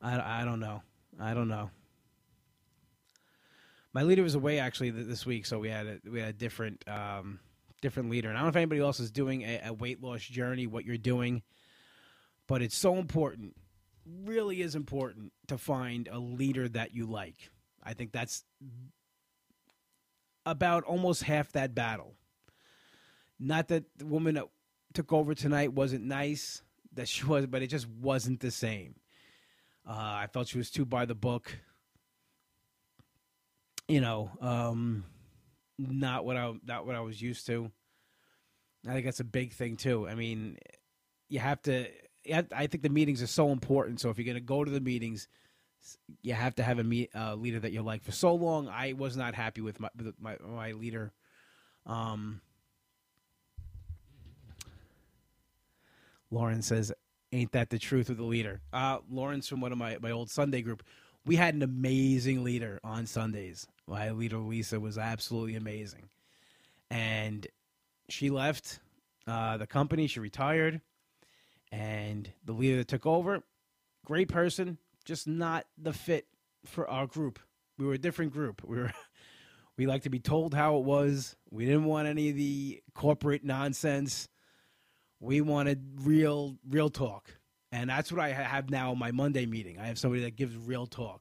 I, 0.00 0.42
I 0.42 0.44
don't 0.44 0.60
know. 0.60 0.82
I 1.20 1.34
don't 1.34 1.48
know. 1.48 1.70
My 3.92 4.02
leader 4.02 4.22
was 4.22 4.34
away 4.34 4.58
actually 4.58 4.90
this 4.90 5.26
week, 5.26 5.46
so 5.46 5.58
we 5.58 5.70
had 5.70 5.86
a, 5.86 6.10
we 6.10 6.20
had 6.20 6.28
a 6.28 6.32
different 6.32 6.84
um, 6.86 7.40
different 7.80 8.10
leader. 8.10 8.28
And 8.28 8.36
I 8.36 8.40
don't 8.40 8.46
know 8.46 8.50
if 8.50 8.56
anybody 8.56 8.80
else 8.80 9.00
is 9.00 9.10
doing 9.10 9.42
a, 9.42 9.60
a 9.66 9.72
weight 9.72 10.02
loss 10.02 10.22
journey, 10.22 10.66
what 10.66 10.84
you're 10.84 10.96
doing, 10.96 11.42
but 12.46 12.62
it's 12.62 12.76
so 12.76 12.96
important. 12.96 13.56
Really 14.24 14.62
is 14.62 14.74
important 14.74 15.32
to 15.48 15.58
find 15.58 16.08
a 16.10 16.18
leader 16.18 16.68
that 16.68 16.94
you 16.94 17.06
like. 17.06 17.50
I 17.82 17.94
think 17.94 18.12
that's 18.12 18.44
about 20.46 20.84
almost 20.84 21.22
half 21.22 21.52
that 21.52 21.74
battle. 21.74 22.14
Not 23.38 23.68
that 23.68 23.84
the 23.96 24.06
woman 24.06 24.34
that 24.34 24.46
took 24.94 25.12
over 25.12 25.34
tonight 25.34 25.72
wasn't 25.72 26.04
nice, 26.04 26.62
that 26.94 27.08
she 27.08 27.24
was, 27.24 27.46
but 27.46 27.62
it 27.62 27.68
just 27.68 27.88
wasn't 27.88 28.40
the 28.40 28.50
same. 28.50 28.96
Uh, 29.88 29.92
I 29.94 30.26
felt 30.30 30.48
she 30.48 30.58
was 30.58 30.70
too 30.70 30.84
by 30.84 31.06
the 31.06 31.14
book. 31.14 31.56
You 33.88 34.02
know, 34.02 34.30
um, 34.42 35.04
not 35.78 36.26
what 36.26 36.36
I 36.36 36.52
not 36.66 36.86
what 36.86 36.94
I 36.94 37.00
was 37.00 37.22
used 37.22 37.46
to. 37.46 37.70
I 38.86 38.92
think 38.92 39.06
that's 39.06 39.20
a 39.20 39.24
big 39.24 39.54
thing 39.54 39.76
too. 39.76 40.06
I 40.06 40.14
mean, 40.14 40.58
you 41.30 41.38
have 41.38 41.62
to. 41.62 41.86
I 42.30 42.66
think 42.66 42.82
the 42.82 42.90
meetings 42.90 43.22
are 43.22 43.26
so 43.28 43.50
important. 43.50 44.00
So 44.00 44.10
if 44.10 44.18
you're 44.18 44.26
going 44.26 44.34
to 44.34 44.40
go 44.42 44.62
to 44.62 44.70
the 44.70 44.80
meetings, 44.80 45.28
you 46.20 46.34
have 46.34 46.54
to 46.56 46.62
have 46.62 46.78
a 46.78 46.84
meet, 46.84 47.08
uh, 47.14 47.34
leader 47.34 47.60
that 47.60 47.72
you 47.72 47.80
like. 47.80 48.02
For 48.02 48.12
so 48.12 48.34
long, 48.34 48.68
I 48.68 48.92
was 48.92 49.16
not 49.16 49.34
happy 49.34 49.62
with 49.62 49.80
my 49.80 49.88
with 49.96 50.14
my, 50.20 50.36
my 50.46 50.72
leader. 50.72 51.12
Um, 51.86 52.42
Lauren 56.30 56.60
says 56.60 56.92
Ain't 57.32 57.52
that 57.52 57.70
the 57.70 57.78
truth 57.78 58.08
of 58.08 58.16
the 58.16 58.24
leader? 58.24 58.60
Uh, 58.72 58.98
Lawrence 59.10 59.48
from 59.48 59.60
one 59.60 59.72
of 59.72 59.78
my, 59.78 59.98
my 60.00 60.10
old 60.10 60.30
Sunday 60.30 60.62
group. 60.62 60.82
We 61.26 61.36
had 61.36 61.54
an 61.54 61.62
amazing 61.62 62.42
leader 62.42 62.80
on 62.82 63.06
Sundays. 63.06 63.66
My 63.86 64.10
leader, 64.10 64.38
Lisa, 64.38 64.80
was 64.80 64.96
absolutely 64.96 65.56
amazing. 65.56 66.08
And 66.90 67.46
she 68.08 68.30
left 68.30 68.80
uh, 69.26 69.58
the 69.58 69.66
company. 69.66 70.06
She 70.06 70.20
retired. 70.20 70.80
And 71.70 72.30
the 72.46 72.52
leader 72.52 72.78
that 72.78 72.88
took 72.88 73.04
over, 73.04 73.42
great 74.06 74.28
person, 74.28 74.78
just 75.04 75.26
not 75.26 75.66
the 75.76 75.92
fit 75.92 76.26
for 76.64 76.88
our 76.88 77.06
group. 77.06 77.38
We 77.76 77.84
were 77.84 77.92
a 77.92 77.98
different 77.98 78.32
group. 78.32 78.62
We 78.64 78.78
were 78.78 78.92
we 79.76 79.86
like 79.86 80.04
to 80.04 80.10
be 80.10 80.18
told 80.18 80.54
how 80.54 80.78
it 80.78 80.84
was. 80.84 81.36
We 81.50 81.66
didn't 81.66 81.84
want 81.84 82.08
any 82.08 82.30
of 82.30 82.36
the 82.36 82.82
corporate 82.94 83.44
nonsense. 83.44 84.28
We 85.20 85.40
wanted 85.40 85.82
real, 86.02 86.58
real 86.68 86.90
talk. 86.90 87.30
And 87.70 87.90
that's 87.90 88.10
what 88.10 88.20
I 88.20 88.30
have 88.30 88.70
now 88.70 88.92
in 88.92 88.98
my 88.98 89.10
Monday 89.10 89.46
meeting. 89.46 89.78
I 89.78 89.86
have 89.86 89.98
somebody 89.98 90.22
that 90.22 90.36
gives 90.36 90.56
real 90.56 90.86
talk. 90.86 91.20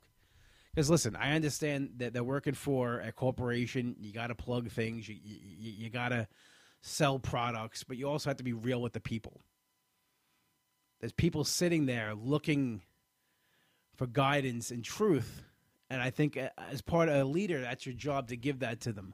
Because 0.73 0.89
listen, 0.89 1.15
I 1.15 1.33
understand 1.33 1.93
that 1.97 2.13
they're 2.13 2.23
working 2.23 2.53
for 2.53 2.99
a 2.99 3.11
corporation. 3.11 3.95
You 3.99 4.13
got 4.13 4.27
to 4.27 4.35
plug 4.35 4.69
things. 4.69 5.09
You, 5.09 5.15
you, 5.23 5.71
you 5.71 5.89
got 5.89 6.09
to 6.09 6.27
sell 6.81 7.19
products, 7.19 7.83
but 7.83 7.97
you 7.97 8.07
also 8.07 8.29
have 8.29 8.37
to 8.37 8.43
be 8.43 8.53
real 8.53 8.81
with 8.81 8.93
the 8.93 8.99
people. 8.99 9.41
There's 10.99 11.13
people 11.13 11.43
sitting 11.43 11.85
there 11.85 12.13
looking 12.15 12.81
for 13.95 14.07
guidance 14.07 14.71
and 14.71 14.83
truth, 14.83 15.43
and 15.89 16.01
I 16.01 16.09
think 16.09 16.37
uh, 16.37 16.49
as 16.71 16.81
part 16.81 17.09
of 17.09 17.15
a 17.15 17.23
leader, 17.23 17.61
that's 17.61 17.85
your 17.85 17.95
job 17.95 18.29
to 18.29 18.37
give 18.37 18.59
that 18.59 18.81
to 18.81 18.93
them. 18.93 19.13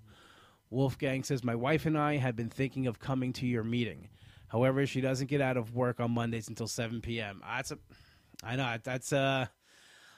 Wolfgang 0.69 1.23
says, 1.23 1.43
"My 1.43 1.55
wife 1.55 1.85
and 1.85 1.97
I 1.97 2.17
have 2.17 2.35
been 2.35 2.49
thinking 2.49 2.87
of 2.87 2.99
coming 2.99 3.33
to 3.33 3.47
your 3.47 3.63
meeting." 3.63 4.09
However, 4.53 4.85
she 4.85 5.01
doesn't 5.01 5.31
get 5.31 5.41
out 5.41 5.57
of 5.57 5.73
work 5.73 5.99
on 5.99 6.11
Mondays 6.11 6.47
until 6.47 6.67
7 6.67 7.01
p.m. 7.01 7.41
That's 7.43 7.71
a, 7.71 7.79
I 8.43 8.55
know 8.55 8.77
that's 8.83 9.11
a, 9.11 9.49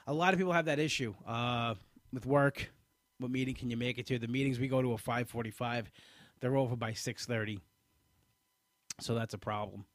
a 0.06 0.12
lot 0.12 0.34
of 0.34 0.38
people 0.38 0.52
have 0.52 0.66
that 0.66 0.78
issue 0.78 1.14
uh, 1.26 1.74
with 2.12 2.26
work. 2.26 2.70
What 3.18 3.30
meeting 3.30 3.54
can 3.54 3.70
you 3.70 3.78
make 3.78 3.96
it 3.96 4.06
to? 4.08 4.18
The 4.18 4.28
meetings 4.28 4.60
we 4.60 4.68
go 4.68 4.82
to 4.82 4.92
are 4.92 4.98
5:45. 4.98 5.86
They're 6.40 6.54
over 6.54 6.76
by 6.76 6.92
6:30. 6.92 7.60
So 9.00 9.14
that's 9.14 9.32
a 9.32 9.38
problem. 9.38 9.86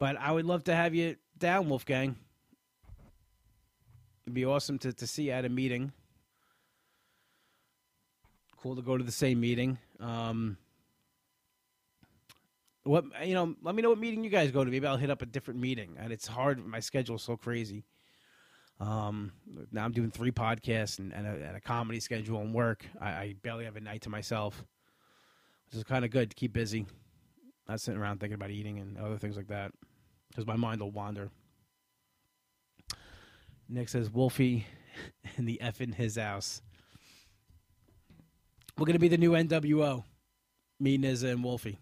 But 0.00 0.16
I 0.16 0.32
would 0.32 0.44
love 0.44 0.64
to 0.64 0.74
have 0.74 0.92
you 0.92 1.14
down, 1.38 1.68
Wolfgang. 1.68 2.16
It'd 4.24 4.34
be 4.34 4.44
awesome 4.44 4.76
to, 4.80 4.92
to 4.92 5.06
see 5.06 5.26
you 5.26 5.30
at 5.30 5.44
a 5.44 5.48
meeting. 5.48 5.92
Cool 8.56 8.74
to 8.74 8.82
go 8.82 8.98
to 8.98 9.04
the 9.04 9.12
same 9.12 9.40
meeting. 9.40 9.78
Um, 10.00 10.56
what 12.84 13.04
you 13.26 13.34
know? 13.34 13.54
Let 13.62 13.74
me 13.74 13.82
know 13.82 13.90
what 13.90 13.98
meeting 13.98 14.24
you 14.24 14.30
guys 14.30 14.50
go 14.50 14.64
to. 14.64 14.70
Maybe 14.70 14.86
I'll 14.86 14.96
hit 14.96 15.10
up 15.10 15.22
a 15.22 15.26
different 15.26 15.60
meeting. 15.60 15.96
And 15.98 16.12
it's 16.12 16.26
hard. 16.26 16.64
My 16.64 16.80
schedule's 16.80 17.22
so 17.22 17.36
crazy. 17.36 17.84
Um, 18.80 19.32
now 19.70 19.84
I'm 19.84 19.92
doing 19.92 20.10
three 20.10 20.32
podcasts 20.32 20.98
and, 20.98 21.12
and, 21.12 21.26
a, 21.26 21.30
and 21.30 21.56
a 21.56 21.60
comedy 21.60 22.00
schedule 22.00 22.40
and 22.40 22.52
work. 22.52 22.84
I, 23.00 23.08
I, 23.08 23.34
barely 23.40 23.66
have 23.66 23.76
a 23.76 23.80
night 23.80 24.02
to 24.02 24.10
myself, 24.10 24.64
which 25.66 25.78
is 25.78 25.84
kind 25.84 26.04
of 26.04 26.10
good 26.10 26.30
to 26.30 26.34
keep 26.34 26.52
busy. 26.52 26.86
Not 27.68 27.80
sitting 27.80 28.00
around 28.00 28.18
thinking 28.18 28.34
about 28.34 28.50
eating 28.50 28.80
and 28.80 28.98
other 28.98 29.16
things 29.16 29.36
like 29.36 29.46
that, 29.48 29.72
because 30.28 30.46
my 30.46 30.56
mind 30.56 30.80
will 30.80 30.90
wander. 30.90 31.30
Nick 33.68 33.88
says 33.88 34.10
Wolfie 34.10 34.66
and 35.36 35.48
the 35.48 35.60
F 35.60 35.80
in 35.80 35.92
his 35.92 36.16
house. 36.16 36.60
We're 38.76 38.86
gonna 38.86 38.98
be 38.98 39.08
the 39.08 39.16
new 39.16 39.30
NWO. 39.30 40.04
Me, 40.80 40.98
Nizza, 40.98 41.28
and 41.28 41.44
Wolfie. 41.44 41.78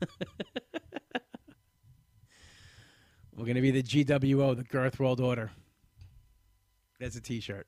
We're 3.36 3.46
gonna 3.46 3.60
be 3.62 3.70
the 3.70 3.82
GWO, 3.82 4.56
the 4.56 4.64
Girth 4.64 4.98
World 5.00 5.20
Order. 5.20 5.50
That's 6.98 7.16
a 7.16 7.20
T-shirt. 7.20 7.66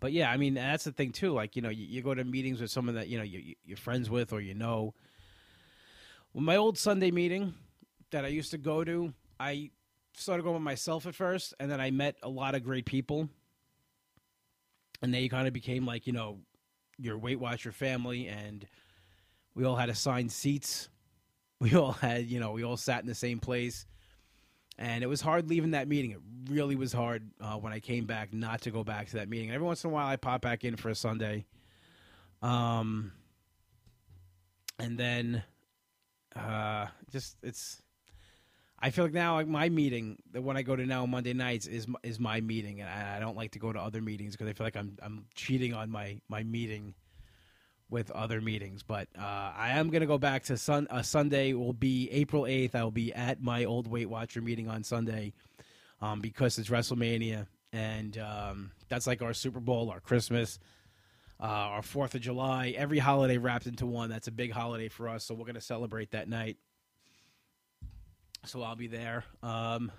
But 0.00 0.12
yeah, 0.12 0.30
I 0.30 0.38
mean 0.38 0.54
that's 0.54 0.84
the 0.84 0.92
thing 0.92 1.12
too. 1.12 1.32
Like 1.32 1.54
you 1.54 1.62
know, 1.62 1.68
you, 1.68 1.86
you 1.86 2.02
go 2.02 2.14
to 2.14 2.24
meetings 2.24 2.60
with 2.60 2.70
someone 2.70 2.94
that 2.94 3.08
you 3.08 3.18
know 3.18 3.24
you, 3.24 3.54
you're 3.64 3.76
friends 3.76 4.08
with 4.08 4.32
or 4.32 4.40
you 4.40 4.54
know. 4.54 4.94
Well, 6.32 6.42
my 6.42 6.56
old 6.56 6.78
Sunday 6.78 7.10
meeting 7.10 7.54
that 8.10 8.24
I 8.24 8.28
used 8.28 8.50
to 8.52 8.58
go 8.58 8.82
to, 8.82 9.12
I 9.38 9.70
started 10.14 10.42
going 10.42 10.54
with 10.54 10.62
myself 10.62 11.06
at 11.06 11.14
first, 11.14 11.54
and 11.60 11.70
then 11.70 11.80
I 11.80 11.90
met 11.90 12.16
a 12.22 12.28
lot 12.28 12.54
of 12.54 12.64
great 12.64 12.86
people, 12.86 13.28
and 15.02 15.12
they 15.12 15.28
kind 15.28 15.46
of 15.46 15.52
became 15.52 15.84
like 15.84 16.06
you 16.06 16.14
know 16.14 16.38
your 17.00 17.18
Weight 17.18 17.40
Watcher 17.40 17.72
family, 17.72 18.28
and 18.28 18.66
we 19.54 19.64
all 19.64 19.76
had 19.76 19.88
assigned 19.88 20.32
seats. 20.32 20.88
We 21.62 21.74
all 21.74 21.92
had, 21.92 22.24
you 22.24 22.40
know, 22.40 22.52
we 22.52 22.64
all 22.64 22.78
sat 22.78 23.02
in 23.02 23.06
the 23.06 23.14
same 23.14 23.38
place, 23.38 23.84
and 24.78 25.04
it 25.04 25.08
was 25.08 25.20
hard 25.20 25.50
leaving 25.50 25.72
that 25.72 25.88
meeting. 25.88 26.12
It 26.12 26.20
really 26.50 26.74
was 26.74 26.90
hard 26.90 27.22
uh, 27.38 27.56
when 27.56 27.70
I 27.70 27.80
came 27.80 28.06
back 28.06 28.32
not 28.32 28.62
to 28.62 28.70
go 28.70 28.82
back 28.82 29.08
to 29.08 29.16
that 29.16 29.28
meeting. 29.28 29.48
And 29.48 29.56
every 29.56 29.66
once 29.66 29.84
in 29.84 29.90
a 29.90 29.92
while, 29.92 30.06
I 30.06 30.16
pop 30.16 30.40
back 30.40 30.64
in 30.64 30.76
for 30.76 30.88
a 30.88 30.94
Sunday, 30.94 31.44
um, 32.40 33.12
and 34.78 34.96
then 34.96 35.42
uh, 36.34 36.86
just 37.12 37.36
it's. 37.42 37.82
I 38.82 38.90
feel 38.90 39.04
like 39.04 39.12
now 39.12 39.34
like 39.34 39.46
my 39.46 39.68
meeting, 39.68 40.18
the 40.32 40.40
one 40.40 40.56
I 40.56 40.62
go 40.62 40.74
to 40.74 40.86
now 40.86 41.02
on 41.02 41.10
Monday 41.10 41.34
nights, 41.34 41.66
is 41.66 41.86
is 42.02 42.18
my 42.18 42.40
meeting, 42.40 42.80
and 42.80 42.88
I, 42.88 43.20
don't 43.20 43.36
like 43.36 43.52
to 43.52 43.58
go 43.58 43.72
to 43.72 43.78
other 43.78 44.00
meetings 44.00 44.34
because 44.34 44.48
I 44.48 44.54
feel 44.54 44.66
like 44.66 44.76
I'm 44.76 44.96
I'm 45.02 45.26
cheating 45.34 45.74
on 45.74 45.90
my 45.90 46.20
my 46.28 46.42
meeting 46.42 46.94
with 47.90 48.10
other 48.12 48.40
meetings. 48.40 48.82
But 48.82 49.08
uh, 49.18 49.52
I 49.54 49.72
am 49.72 49.90
to 49.90 50.06
go 50.06 50.16
back 50.16 50.44
to 50.44 50.56
sun. 50.56 50.86
Uh, 50.88 51.02
Sunday 51.02 51.52
will 51.52 51.74
be 51.74 52.08
April 52.10 52.46
eighth. 52.46 52.74
I 52.74 52.82
will 52.82 52.90
be 52.90 53.12
at 53.12 53.42
my 53.42 53.66
old 53.66 53.86
Weight 53.86 54.08
Watcher 54.08 54.40
meeting 54.40 54.68
on 54.68 54.82
Sunday 54.82 55.34
um, 56.00 56.20
because 56.20 56.58
it's 56.58 56.70
WrestleMania, 56.70 57.46
and 57.74 58.16
um, 58.16 58.70
that's 58.88 59.06
like 59.06 59.20
our 59.20 59.34
Super 59.34 59.60
Bowl, 59.60 59.90
our 59.90 60.00
Christmas, 60.00 60.58
uh, 61.38 61.44
our 61.44 61.82
Fourth 61.82 62.14
of 62.14 62.22
July. 62.22 62.74
Every 62.76 62.98
holiday 62.98 63.36
wrapped 63.36 63.66
into 63.66 63.84
one. 63.84 64.08
That's 64.08 64.28
a 64.28 64.32
big 64.32 64.52
holiday 64.52 64.88
for 64.88 65.06
us, 65.06 65.24
so 65.24 65.34
we're 65.34 65.44
going 65.44 65.54
to 65.54 65.60
celebrate 65.60 66.12
that 66.12 66.30
night. 66.30 66.56
So 68.44 68.62
I'll 68.62 68.76
be 68.76 68.86
there. 68.86 69.24
Um, 69.42 69.92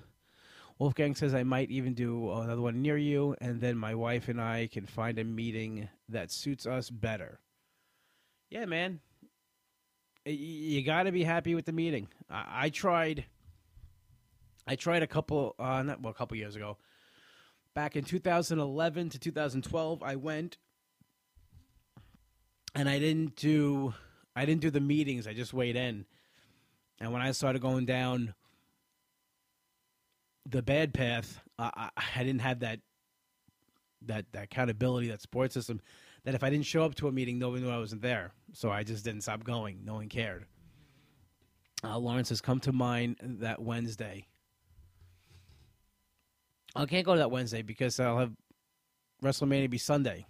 Wolfgang 0.79 1.15
says 1.15 1.35
I 1.35 1.43
might 1.43 1.69
even 1.69 1.93
do 1.93 2.31
another 2.31 2.61
one 2.61 2.81
near 2.81 2.97
you, 2.97 3.35
and 3.39 3.61
then 3.61 3.77
my 3.77 3.93
wife 3.93 4.29
and 4.29 4.41
I 4.41 4.67
can 4.71 4.85
find 4.85 5.19
a 5.19 5.23
meeting 5.23 5.89
that 6.09 6.31
suits 6.31 6.65
us 6.65 6.89
better 6.89 7.39
yeah, 8.51 8.65
man, 8.65 8.99
you 10.25 10.83
got 10.83 11.03
to 11.03 11.11
be 11.11 11.23
happy 11.23 11.55
with 11.55 11.65
the 11.65 11.71
meeting. 11.71 12.09
I, 12.29 12.65
I, 12.65 12.69
tried. 12.69 13.25
I 14.67 14.75
tried 14.75 15.03
a 15.03 15.07
couple, 15.07 15.55
uh, 15.57 15.81
not 15.81 16.01
well, 16.01 16.11
a 16.11 16.13
couple 16.13 16.37
years 16.37 16.57
ago. 16.57 16.77
Back 17.73 17.95
in 17.95 18.03
2011 18.03 19.09
to 19.09 19.19
2012, 19.19 20.03
I 20.03 20.17
went, 20.17 20.57
and 22.75 22.89
I 22.89 22.99
didn't 22.99 23.37
do, 23.37 23.93
I 24.35 24.43
didn't 24.43 24.61
do 24.61 24.69
the 24.69 24.81
meetings. 24.81 25.27
I 25.27 25.33
just 25.33 25.53
weighed 25.53 25.77
in, 25.77 26.05
and 27.01 27.11
when 27.11 27.21
I 27.21 27.31
started 27.31 27.61
going 27.61 27.85
down 27.85 28.35
the 30.47 30.61
bad 30.61 30.93
path, 30.93 31.41
I, 31.57 31.89
I 32.15 32.23
didn't 32.23 32.41
have 32.41 32.59
that, 32.59 32.79
that 34.03 34.25
that 34.31 34.43
accountability, 34.43 35.07
that 35.09 35.21
support 35.21 35.51
system 35.51 35.81
that 36.23 36.35
if 36.35 36.43
I 36.43 36.51
didn't 36.51 36.67
show 36.67 36.83
up 36.83 36.93
to 36.95 37.07
a 37.07 37.11
meeting, 37.11 37.39
nobody 37.39 37.63
knew 37.63 37.71
I 37.71 37.79
wasn't 37.79 38.03
there. 38.03 38.31
So 38.53 38.69
I 38.69 38.83
just 38.83 39.03
didn't 39.03 39.21
stop 39.21 39.43
going. 39.43 39.81
No 39.83 39.95
one 39.95 40.09
cared. 40.09 40.45
Uh, 41.83 41.97
Lawrence 41.97 42.29
has 42.29 42.41
come 42.41 42.59
to 42.61 42.71
mind 42.71 43.17
that 43.21 43.59
Wednesday. 43.59 44.27
I 46.75 46.85
can't 46.85 47.05
go 47.05 47.13
to 47.13 47.19
that 47.19 47.31
Wednesday 47.31 47.63
because 47.63 47.99
I'll 47.99 48.19
have 48.19 48.31
WrestleMania 49.23 49.69
be 49.69 49.79
Sunday. 49.79 50.27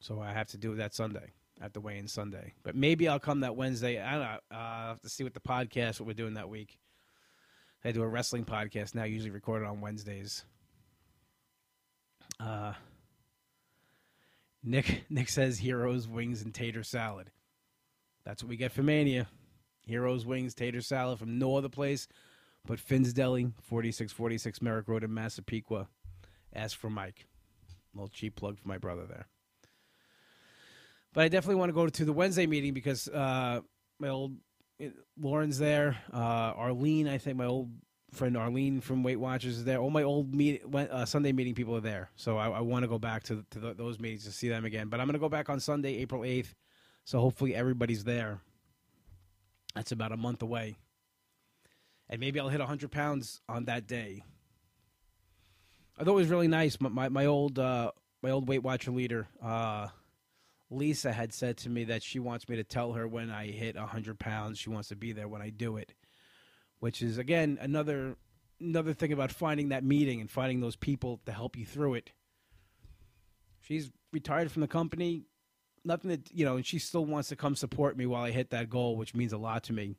So 0.00 0.20
I 0.20 0.32
have 0.32 0.48
to 0.48 0.58
do 0.58 0.74
that 0.76 0.94
Sunday. 0.94 1.32
I 1.60 1.64
the 1.64 1.74
to 1.74 1.80
weigh 1.80 1.98
in 1.98 2.08
Sunday. 2.08 2.54
But 2.62 2.76
maybe 2.76 3.08
I'll 3.08 3.18
come 3.18 3.40
that 3.40 3.56
Wednesday. 3.56 4.00
I 4.00 4.12
don't 4.12 4.20
know. 4.20 4.38
Uh, 4.52 4.54
I'll 4.54 4.88
have 4.88 5.00
to 5.00 5.08
see 5.08 5.24
what 5.24 5.34
the 5.34 5.40
podcast, 5.40 6.00
what 6.00 6.06
we're 6.06 6.12
doing 6.12 6.34
that 6.34 6.48
week. 6.48 6.78
I 7.84 7.92
do 7.92 8.02
a 8.02 8.08
wrestling 8.08 8.44
podcast 8.44 8.94
now, 8.94 9.04
usually 9.04 9.30
recorded 9.30 9.66
on 9.66 9.80
Wednesdays. 9.80 10.44
Uh, 12.40 12.72
Nick 14.62 15.04
Nick 15.10 15.28
says 15.28 15.58
heroes, 15.58 16.06
wings, 16.06 16.42
and 16.42 16.54
tater 16.54 16.82
salad. 16.82 17.30
That's 18.24 18.42
what 18.42 18.50
we 18.50 18.56
get 18.56 18.72
for 18.72 18.82
Mania. 18.82 19.28
Heroes, 19.86 20.26
wings, 20.26 20.54
tater 20.54 20.80
salad 20.80 21.18
from 21.18 21.38
no 21.38 21.56
other 21.56 21.68
place 21.68 22.08
but 22.68 22.78
Finn's 22.78 23.14
Deli, 23.14 23.44
4646 23.62 24.60
Merrick 24.60 24.88
Road 24.88 25.02
in 25.02 25.12
Massapequa. 25.12 25.88
Ask 26.54 26.78
for 26.78 26.90
Mike. 26.90 27.26
A 27.94 27.96
little 27.96 28.10
cheap 28.10 28.36
plug 28.36 28.58
for 28.58 28.68
my 28.68 28.76
brother 28.76 29.06
there. 29.06 29.26
But 31.18 31.24
I 31.24 31.28
definitely 31.30 31.56
want 31.56 31.70
to 31.70 31.74
go 31.74 31.88
to 31.88 32.04
the 32.04 32.12
Wednesday 32.12 32.46
meeting 32.46 32.72
because 32.72 33.08
uh, 33.08 33.60
my 33.98 34.06
old 34.06 34.36
Lauren's 35.20 35.58
there. 35.58 35.96
Uh, 36.14 36.52
Arlene, 36.54 37.08
I 37.08 37.18
think 37.18 37.36
my 37.36 37.46
old 37.46 37.72
friend 38.12 38.36
Arlene 38.36 38.80
from 38.80 39.02
Weight 39.02 39.16
Watchers 39.16 39.56
is 39.56 39.64
there. 39.64 39.78
All 39.78 39.90
my 39.90 40.04
old 40.04 40.32
meet, 40.32 40.62
uh, 40.72 41.04
Sunday 41.06 41.32
meeting 41.32 41.56
people 41.56 41.74
are 41.74 41.80
there, 41.80 42.12
so 42.14 42.38
I, 42.38 42.48
I 42.50 42.60
want 42.60 42.84
to 42.84 42.88
go 42.88 43.00
back 43.00 43.24
to, 43.24 43.44
to 43.50 43.58
the, 43.58 43.74
those 43.74 43.98
meetings 43.98 44.26
to 44.26 44.30
see 44.30 44.48
them 44.48 44.64
again. 44.64 44.86
But 44.86 45.00
I'm 45.00 45.08
going 45.08 45.14
to 45.14 45.18
go 45.18 45.28
back 45.28 45.50
on 45.50 45.58
Sunday, 45.58 45.96
April 45.96 46.22
8th, 46.22 46.54
so 47.04 47.18
hopefully 47.18 47.52
everybody's 47.52 48.04
there. 48.04 48.38
That's 49.74 49.90
about 49.90 50.12
a 50.12 50.16
month 50.16 50.42
away, 50.42 50.76
and 52.08 52.20
maybe 52.20 52.38
I'll 52.38 52.48
hit 52.48 52.60
100 52.60 52.92
pounds 52.92 53.40
on 53.48 53.64
that 53.64 53.88
day. 53.88 54.22
I 55.98 56.04
thought 56.04 56.12
it 56.12 56.14
was 56.14 56.28
really 56.28 56.46
nice. 56.46 56.80
My 56.80 56.90
my, 56.90 57.08
my 57.08 57.26
old 57.26 57.58
uh, 57.58 57.90
my 58.22 58.30
old 58.30 58.46
Weight 58.46 58.62
Watcher 58.62 58.92
leader, 58.92 59.26
uh, 59.42 59.88
Lisa, 60.70 61.12
had 61.12 61.32
said 61.32 61.56
to 61.58 61.70
me 61.70 61.84
that 61.84 62.02
she 62.02 62.18
wants 62.18 62.48
me 62.48 62.56
to 62.56 62.64
tell 62.64 62.92
her 62.92 63.08
when 63.08 63.30
I 63.30 63.46
hit 63.46 63.76
100 63.76 64.18
pounds. 64.18 64.58
She 64.58 64.70
wants 64.70 64.88
to 64.88 64.96
be 64.96 65.12
there 65.12 65.28
when 65.28 65.40
I 65.42 65.50
do 65.50 65.76
it 65.76 65.94
which 66.80 67.02
is 67.02 67.18
again 67.18 67.58
another 67.60 68.16
another 68.60 68.92
thing 68.92 69.12
about 69.12 69.30
finding 69.30 69.68
that 69.68 69.84
meeting 69.84 70.20
and 70.20 70.30
finding 70.30 70.60
those 70.60 70.76
people 70.76 71.20
to 71.26 71.32
help 71.32 71.56
you 71.56 71.64
through 71.64 71.94
it. 71.94 72.10
She's 73.60 73.90
retired 74.12 74.50
from 74.50 74.62
the 74.62 74.68
company, 74.68 75.22
nothing 75.84 76.10
that 76.10 76.32
you 76.32 76.44
know, 76.44 76.56
and 76.56 76.66
she 76.66 76.78
still 76.78 77.04
wants 77.04 77.28
to 77.28 77.36
come 77.36 77.54
support 77.54 77.96
me 77.96 78.06
while 78.06 78.24
I 78.24 78.30
hit 78.30 78.50
that 78.50 78.70
goal, 78.70 78.96
which 78.96 79.14
means 79.14 79.32
a 79.32 79.38
lot 79.38 79.64
to 79.64 79.72
me. 79.72 79.96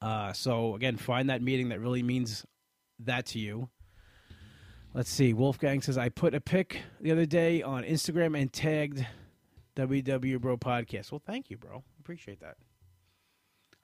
Uh, 0.00 0.32
so 0.32 0.74
again, 0.74 0.96
find 0.96 1.30
that 1.30 1.42
meeting 1.42 1.70
that 1.70 1.80
really 1.80 2.02
means 2.02 2.44
that 3.00 3.26
to 3.26 3.38
you. 3.38 3.68
Let's 4.94 5.10
see. 5.10 5.32
Wolfgang 5.32 5.82
says 5.82 5.98
I 5.98 6.08
put 6.08 6.34
a 6.34 6.40
pic 6.40 6.80
the 7.00 7.12
other 7.12 7.26
day 7.26 7.62
on 7.62 7.84
Instagram 7.84 8.40
and 8.40 8.52
tagged 8.52 9.06
WW 9.76 10.40
Bro 10.40 10.56
Podcast. 10.58 11.12
Well, 11.12 11.22
thank 11.24 11.50
you, 11.50 11.56
bro. 11.56 11.84
Appreciate 12.00 12.40
that. 12.40 12.56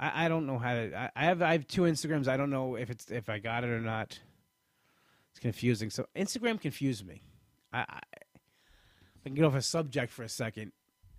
I, 0.00 0.24
I 0.24 0.28
don't 0.28 0.46
know 0.46 0.58
how 0.58 0.74
to. 0.74 0.96
I, 0.96 1.10
I 1.14 1.24
have 1.26 1.42
I 1.42 1.52
have 1.52 1.68
two 1.68 1.82
Instagrams. 1.82 2.26
I 2.26 2.36
don't 2.36 2.50
know 2.50 2.76
if 2.76 2.90
it's 2.90 3.10
if 3.10 3.28
I 3.28 3.38
got 3.38 3.64
it 3.64 3.70
or 3.70 3.80
not. 3.80 4.18
It's 5.30 5.40
confusing. 5.40 5.90
So 5.90 6.06
Instagram 6.16 6.60
confused 6.60 7.06
me. 7.06 7.22
I, 7.72 7.80
I, 7.80 8.00
I 8.14 9.24
can 9.24 9.34
get 9.34 9.44
off 9.44 9.54
a 9.54 9.62
subject 9.62 10.12
for 10.12 10.22
a 10.22 10.28
second. 10.28 10.72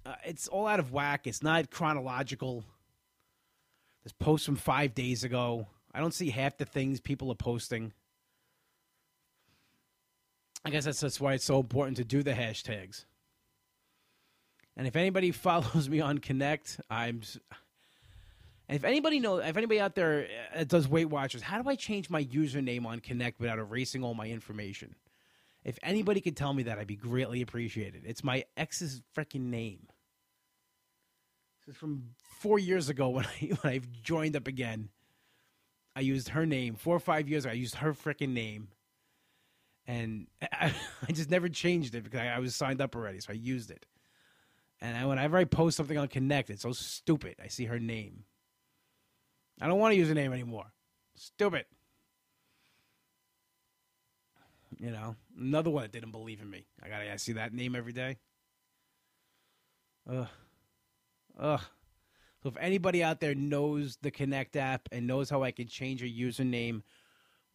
Uh, 0.05 0.15
it's 0.25 0.47
all 0.47 0.67
out 0.67 0.79
of 0.79 0.91
whack. 0.91 1.27
It's 1.27 1.43
not 1.43 1.69
chronological. 1.69 2.63
This 4.03 4.13
post 4.13 4.45
from 4.45 4.55
five 4.55 4.93
days 4.93 5.23
ago. 5.23 5.67
I 5.93 5.99
don't 5.99 6.13
see 6.13 6.29
half 6.29 6.57
the 6.57 6.65
things 6.65 6.99
people 6.99 7.31
are 7.31 7.35
posting. 7.35 7.93
I 10.65 10.71
guess 10.71 10.85
that's 10.85 10.99
that's 10.99 11.21
why 11.21 11.33
it's 11.33 11.45
so 11.45 11.59
important 11.59 11.97
to 11.97 12.03
do 12.03 12.23
the 12.23 12.33
hashtags. 12.33 13.05
And 14.75 14.87
if 14.87 14.95
anybody 14.95 15.31
follows 15.31 15.87
me 15.87 16.01
on 16.01 16.17
Connect, 16.17 16.81
I'm 16.89 17.21
if 18.67 18.83
anybody 18.83 19.19
knows, 19.19 19.43
if 19.45 19.57
anybody 19.57 19.79
out 19.79 19.93
there 19.93 20.27
uh, 20.55 20.63
does 20.63 20.87
Weight 20.87 21.05
Watchers, 21.05 21.43
how 21.43 21.61
do 21.61 21.69
I 21.69 21.75
change 21.75 22.09
my 22.09 22.23
username 22.23 22.85
on 22.85 22.99
Connect 22.99 23.39
without 23.39 23.59
erasing 23.59 24.03
all 24.03 24.15
my 24.15 24.27
information? 24.27 24.95
If 25.63 25.77
anybody 25.83 26.19
could 26.19 26.35
tell 26.35 26.53
me 26.53 26.63
that, 26.63 26.79
I'd 26.79 26.87
be 26.87 26.95
greatly 26.95 27.41
appreciated. 27.41 28.03
It's 28.05 28.23
my 28.23 28.45
ex's 28.57 29.01
freaking 29.15 29.49
name. 29.49 29.87
This 31.65 31.75
is 31.75 31.79
from 31.79 32.09
four 32.39 32.57
years 32.57 32.89
ago 32.89 33.09
when 33.09 33.25
I 33.41 33.45
when 33.61 33.73
I 33.73 33.81
joined 34.03 34.35
up 34.35 34.47
again. 34.47 34.89
I 35.95 36.01
used 36.01 36.29
her 36.29 36.45
name 36.45 36.75
four 36.75 36.95
or 36.95 36.99
five 36.99 37.29
years 37.29 37.45
ago. 37.45 37.51
I 37.51 37.55
used 37.55 37.75
her 37.75 37.93
freaking 37.93 38.29
name, 38.29 38.67
and 39.87 40.27
I, 40.41 40.73
I, 41.07 41.11
just 41.11 41.29
never 41.29 41.49
changed 41.49 41.95
it 41.95 42.03
because 42.03 42.19
I, 42.19 42.27
I, 42.27 42.39
was 42.39 42.55
signed 42.55 42.81
up 42.81 42.95
already, 42.95 43.19
so 43.19 43.31
I 43.31 43.35
used 43.35 43.71
it. 43.71 43.85
And 44.81 44.97
I, 44.97 45.05
whenever 45.05 45.37
I 45.37 45.45
post 45.45 45.77
something 45.77 45.97
on 45.97 46.07
Connect, 46.07 46.49
it's 46.49 46.63
so 46.63 46.73
stupid. 46.73 47.35
I 47.43 47.47
see 47.47 47.65
her 47.65 47.79
name. 47.79 48.23
I 49.61 49.67
don't 49.67 49.79
want 49.79 49.93
to 49.93 49.97
use 49.97 50.09
her 50.09 50.15
name 50.15 50.33
anymore. 50.33 50.65
Stupid. 51.15 51.65
You 54.77 54.91
know, 54.91 55.15
another 55.39 55.69
one 55.69 55.83
that 55.83 55.93
didn't 55.93 56.11
believe 56.11 56.41
in 56.41 56.49
me. 56.49 56.65
I 56.83 56.89
gotta 56.89 57.11
I 57.11 57.15
see 57.15 57.33
that 57.33 57.53
name 57.53 57.75
every 57.75 57.93
day. 57.93 58.17
Ugh. 60.09 60.27
Ugh. 61.39 61.61
So 62.43 62.49
if 62.49 62.57
anybody 62.57 63.01
out 63.01 63.21
there 63.21 63.33
knows 63.33 63.97
the 64.01 64.11
Connect 64.11 64.55
app 64.57 64.89
and 64.91 65.07
knows 65.07 65.29
how 65.29 65.43
I 65.43 65.51
can 65.51 65.67
change 65.67 66.03
a 66.03 66.05
username 66.05 66.83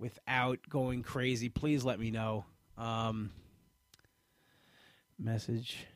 without 0.00 0.58
going 0.68 1.02
crazy, 1.02 1.48
please 1.48 1.84
let 1.84 2.00
me 2.00 2.10
know. 2.10 2.46
Um, 2.76 3.30
message. 5.18 5.86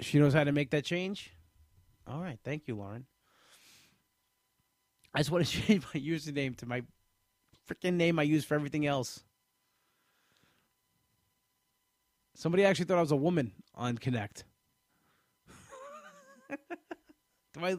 She 0.00 0.18
knows 0.18 0.32
how 0.32 0.44
to 0.44 0.52
make 0.52 0.70
that 0.70 0.84
change. 0.84 1.32
All 2.06 2.22
right, 2.22 2.38
thank 2.44 2.68
you, 2.68 2.76
Lauren. 2.76 3.06
I 5.12 5.18
just 5.18 5.30
want 5.30 5.44
to 5.44 5.62
change 5.62 5.84
my 5.92 6.00
username 6.00 6.56
to 6.58 6.66
my 6.66 6.82
freaking 7.68 7.94
name 7.94 8.18
I 8.18 8.22
use 8.22 8.44
for 8.44 8.54
everything 8.54 8.86
else. 8.86 9.24
Somebody 12.34 12.64
actually 12.64 12.84
thought 12.84 12.98
I 12.98 13.02
was 13.02 13.12
a 13.12 13.16
woman 13.16 13.52
on 13.74 13.98
Connect. 13.98 14.44
Do 17.54 17.64
I? 17.64 17.76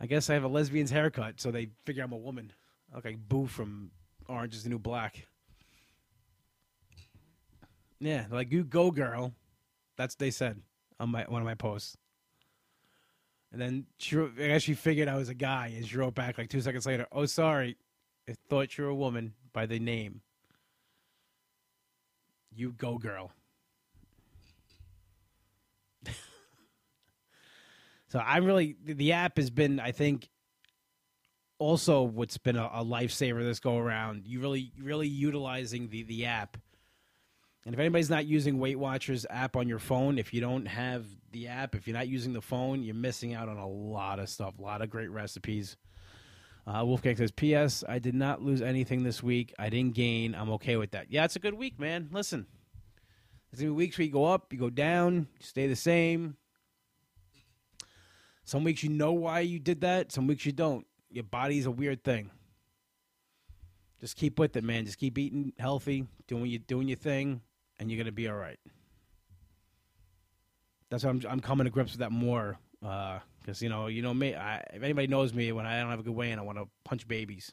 I 0.00 0.06
guess 0.06 0.30
I 0.30 0.34
have 0.34 0.44
a 0.44 0.48
lesbian's 0.48 0.90
haircut, 0.90 1.40
so 1.40 1.50
they 1.50 1.70
figure 1.84 2.04
I'm 2.04 2.12
a 2.12 2.16
woman. 2.16 2.52
Okay, 2.96 3.16
Boo 3.16 3.46
from 3.46 3.90
Orange 4.28 4.54
is 4.54 4.62
the 4.62 4.70
New 4.70 4.78
Black. 4.78 5.26
Yeah, 8.00 8.26
like 8.30 8.52
you 8.52 8.64
go, 8.64 8.90
girl. 8.90 9.34
That's 9.96 10.14
what 10.14 10.20
they 10.20 10.30
said 10.30 10.62
on 11.00 11.10
my 11.10 11.24
one 11.24 11.42
of 11.42 11.46
my 11.46 11.54
posts. 11.54 11.96
And 13.50 13.60
then 13.60 13.86
she, 13.98 14.16
I 14.18 14.28
guess 14.48 14.62
she 14.62 14.74
figured 14.74 15.08
I 15.08 15.16
was 15.16 15.28
a 15.30 15.34
guy, 15.34 15.72
and 15.74 15.86
she 15.86 15.96
wrote 15.96 16.14
back 16.14 16.38
like 16.38 16.48
two 16.48 16.60
seconds 16.60 16.86
later, 16.86 17.06
"Oh, 17.10 17.26
sorry, 17.26 17.76
I 18.28 18.34
thought 18.48 18.78
you 18.78 18.84
were 18.84 18.90
a 18.90 18.94
woman 18.94 19.34
by 19.52 19.66
the 19.66 19.80
name. 19.80 20.20
You 22.54 22.72
go, 22.72 22.98
girl." 22.98 23.32
So 28.08 28.18
I'm 28.18 28.44
really 28.44 28.76
the 28.84 29.12
app 29.12 29.36
has 29.36 29.50
been, 29.50 29.80
I 29.80 29.92
think, 29.92 30.28
also 31.58 32.02
what's 32.02 32.38
been 32.38 32.56
a, 32.56 32.70
a 32.72 32.84
lifesaver 32.84 33.42
this 33.42 33.60
go 33.60 33.78
around. 33.78 34.26
You 34.26 34.40
really, 34.40 34.72
really 34.80 35.08
utilizing 35.08 35.88
the 35.88 36.02
the 36.02 36.26
app 36.26 36.56
and 37.68 37.74
if 37.74 37.80
anybody's 37.80 38.08
not 38.08 38.24
using 38.24 38.58
Weight 38.58 38.78
Watchers 38.78 39.26
app 39.28 39.54
on 39.54 39.68
your 39.68 39.78
phone, 39.78 40.18
if 40.18 40.32
you 40.32 40.40
don't 40.40 40.64
have 40.64 41.04
the 41.32 41.48
app, 41.48 41.74
if 41.74 41.86
you're 41.86 41.96
not 41.96 42.08
using 42.08 42.32
the 42.32 42.40
phone, 42.40 42.82
you're 42.82 42.94
missing 42.94 43.34
out 43.34 43.50
on 43.50 43.58
a 43.58 43.68
lot 43.68 44.18
of 44.18 44.30
stuff, 44.30 44.58
a 44.58 44.62
lot 44.62 44.80
of 44.80 44.88
great 44.88 45.10
recipes. 45.10 45.76
Uh, 46.66 46.82
Wolfgang 46.86 47.16
says, 47.16 47.30
P.S. 47.30 47.84
I 47.86 47.98
did 47.98 48.14
not 48.14 48.40
lose 48.40 48.62
anything 48.62 49.02
this 49.02 49.22
week. 49.22 49.52
I 49.58 49.68
didn't 49.68 49.94
gain. 49.94 50.34
I'm 50.34 50.48
okay 50.52 50.76
with 50.76 50.92
that. 50.92 51.08
Yeah, 51.10 51.26
it's 51.26 51.36
a 51.36 51.40
good 51.40 51.52
week, 51.52 51.78
man. 51.78 52.08
Listen, 52.10 52.46
there's 53.50 53.60
going 53.60 53.72
to 53.72 53.74
be 53.74 53.84
weeks 53.84 53.98
where 53.98 54.06
you 54.06 54.12
go 54.12 54.24
up, 54.24 54.50
you 54.50 54.58
go 54.58 54.70
down, 54.70 55.28
you 55.38 55.44
stay 55.44 55.66
the 55.66 55.76
same. 55.76 56.38
Some 58.48 58.64
weeks 58.64 58.82
you 58.82 58.88
know 58.88 59.12
why 59.12 59.40
you 59.40 59.58
did 59.58 59.82
that, 59.82 60.10
some 60.10 60.26
weeks 60.26 60.46
you 60.46 60.52
don't. 60.52 60.86
Your 61.10 61.24
body's 61.24 61.66
a 61.66 61.70
weird 61.70 62.02
thing. 62.02 62.30
Just 64.00 64.16
keep 64.16 64.38
with 64.38 64.56
it, 64.56 64.64
man. 64.64 64.86
Just 64.86 64.96
keep 64.96 65.18
eating 65.18 65.52
healthy, 65.58 66.06
doing 66.26 66.46
you 66.46 66.58
doing 66.58 66.88
your 66.88 66.96
thing 66.96 67.42
and 67.78 67.90
you're 67.90 67.98
gonna 67.98 68.10
be 68.10 68.26
all 68.26 68.36
right. 68.36 68.58
That's 70.88 71.04
why 71.04 71.10
I'm. 71.10 71.22
I'm 71.28 71.40
coming 71.40 71.66
to 71.66 71.70
grips 71.70 71.92
with 71.92 72.00
that 72.00 72.10
more 72.10 72.58
because 72.80 73.20
uh, 73.60 73.64
you 73.64 73.68
know, 73.68 73.88
you 73.88 74.00
know 74.00 74.14
me. 74.14 74.34
I, 74.34 74.64
if 74.72 74.82
anybody 74.82 75.08
knows 75.08 75.34
me, 75.34 75.52
when 75.52 75.66
I 75.66 75.78
don't 75.78 75.90
have 75.90 76.00
a 76.00 76.04
good 76.04 76.14
way 76.14 76.30
in, 76.30 76.38
I 76.38 76.42
want 76.42 76.56
to 76.56 76.68
punch 76.86 77.06
babies. 77.06 77.52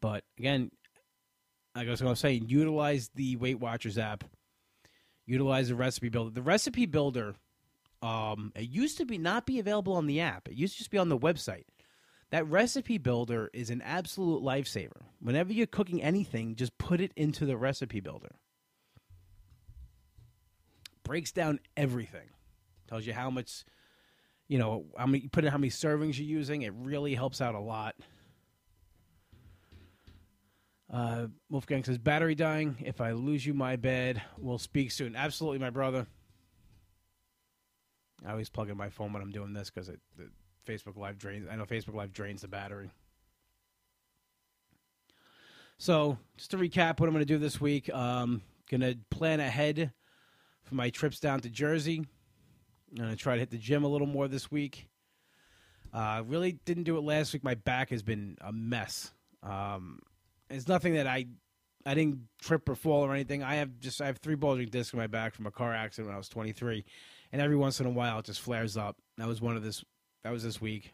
But 0.00 0.24
again, 0.36 0.72
like 1.76 1.86
I 1.86 1.90
was 1.92 2.00
going 2.00 2.14
to 2.14 2.20
say, 2.20 2.32
utilize 2.44 3.08
the 3.14 3.36
Weight 3.36 3.60
Watchers 3.60 3.98
app. 3.98 4.24
Utilize 5.26 5.68
the 5.68 5.76
recipe 5.76 6.08
builder. 6.08 6.30
The 6.30 6.42
recipe 6.42 6.86
builder, 6.86 7.36
um, 8.02 8.52
it 8.56 8.68
used 8.68 8.98
to 8.98 9.06
be 9.06 9.16
not 9.16 9.46
be 9.46 9.60
available 9.60 9.94
on 9.94 10.06
the 10.06 10.20
app. 10.20 10.48
It 10.48 10.54
used 10.54 10.74
to 10.74 10.78
just 10.78 10.90
be 10.90 10.98
on 10.98 11.08
the 11.08 11.18
website. 11.18 11.64
That 12.30 12.48
recipe 12.48 12.98
builder 12.98 13.50
is 13.52 13.70
an 13.70 13.82
absolute 13.82 14.42
lifesaver. 14.42 15.02
Whenever 15.20 15.52
you're 15.52 15.66
cooking 15.66 16.02
anything, 16.02 16.56
just 16.56 16.76
put 16.78 17.00
it 17.00 17.12
into 17.14 17.46
the 17.46 17.56
recipe 17.56 18.00
builder. 18.00 18.34
Breaks 21.04 21.30
down 21.30 21.60
everything. 21.76 22.30
Tells 22.88 23.06
you 23.06 23.12
how 23.12 23.30
much, 23.30 23.64
you 24.48 24.58
know, 24.58 24.86
how 24.96 25.06
many 25.06 25.28
put 25.28 25.44
in 25.44 25.50
how 25.50 25.58
many 25.58 25.70
servings 25.70 26.18
you're 26.18 26.26
using. 26.26 26.62
It 26.62 26.72
really 26.74 27.14
helps 27.14 27.40
out 27.40 27.54
a 27.54 27.60
lot. 27.60 27.96
Uh, 30.90 31.26
Wolfgang 31.50 31.84
says, 31.84 31.98
battery 31.98 32.34
dying. 32.34 32.76
If 32.84 33.00
I 33.00 33.12
lose 33.12 33.46
you, 33.46 33.54
my 33.54 33.76
bed. 33.76 34.22
We'll 34.38 34.58
speak 34.58 34.90
soon. 34.90 35.16
Absolutely, 35.16 35.58
my 35.58 35.70
brother. 35.70 36.06
I 38.26 38.30
always 38.30 38.48
plug 38.48 38.70
in 38.70 38.76
my 38.76 38.88
phone 38.88 39.12
when 39.12 39.22
I'm 39.22 39.30
doing 39.30 39.52
this 39.52 39.70
because 39.70 39.88
it 39.88 40.00
Facebook 40.66 40.96
Live 40.96 41.18
drains. 41.18 41.46
I 41.50 41.56
know 41.56 41.64
Facebook 41.64 41.94
Live 41.94 42.12
drains 42.12 42.42
the 42.42 42.48
battery. 42.48 42.90
So, 45.78 46.18
just 46.36 46.52
to 46.52 46.58
recap, 46.58 47.00
what 47.00 47.08
I'm 47.08 47.12
going 47.12 47.24
to 47.24 47.24
do 47.24 47.38
this 47.38 47.60
week, 47.60 47.92
um, 47.92 48.42
going 48.70 48.82
to 48.82 48.96
plan 49.10 49.40
ahead 49.40 49.92
for 50.62 50.74
my 50.76 50.90
trips 50.90 51.18
down 51.18 51.40
to 51.40 51.50
Jersey. 51.50 52.06
I'm 52.90 52.96
going 52.96 53.10
to 53.10 53.16
try 53.16 53.34
to 53.34 53.40
hit 53.40 53.50
the 53.50 53.58
gym 53.58 53.82
a 53.82 53.88
little 53.88 54.06
more 54.06 54.28
this 54.28 54.50
week. 54.50 54.88
Uh, 55.92 56.22
really 56.26 56.52
didn't 56.64 56.84
do 56.84 56.96
it 56.96 57.02
last 57.02 57.32
week. 57.32 57.42
My 57.42 57.54
back 57.54 57.90
has 57.90 58.02
been 58.02 58.38
a 58.40 58.52
mess. 58.52 59.12
Um, 59.42 59.98
it's 60.48 60.68
nothing 60.68 60.94
that 60.94 61.06
I 61.06 61.26
I 61.84 61.94
didn't 61.94 62.28
trip 62.40 62.68
or 62.68 62.74
fall 62.74 63.02
or 63.02 63.12
anything. 63.12 63.42
I 63.42 63.56
have 63.56 63.78
just 63.80 64.00
I 64.00 64.06
have 64.06 64.18
three 64.18 64.36
bulging 64.36 64.68
discs 64.68 64.92
in 64.92 64.98
my 64.98 65.06
back 65.06 65.34
from 65.34 65.46
a 65.46 65.50
car 65.50 65.74
accident 65.74 66.08
when 66.08 66.14
I 66.14 66.18
was 66.18 66.28
23, 66.28 66.84
and 67.32 67.40
every 67.40 67.56
once 67.56 67.80
in 67.80 67.86
a 67.86 67.90
while 67.90 68.18
it 68.18 68.26
just 68.26 68.40
flares 68.40 68.76
up. 68.76 68.96
That 69.18 69.26
was 69.26 69.40
one 69.40 69.56
of 69.56 69.62
this 69.62 69.84
that 70.24 70.30
was 70.30 70.42
this 70.42 70.60
week. 70.60 70.92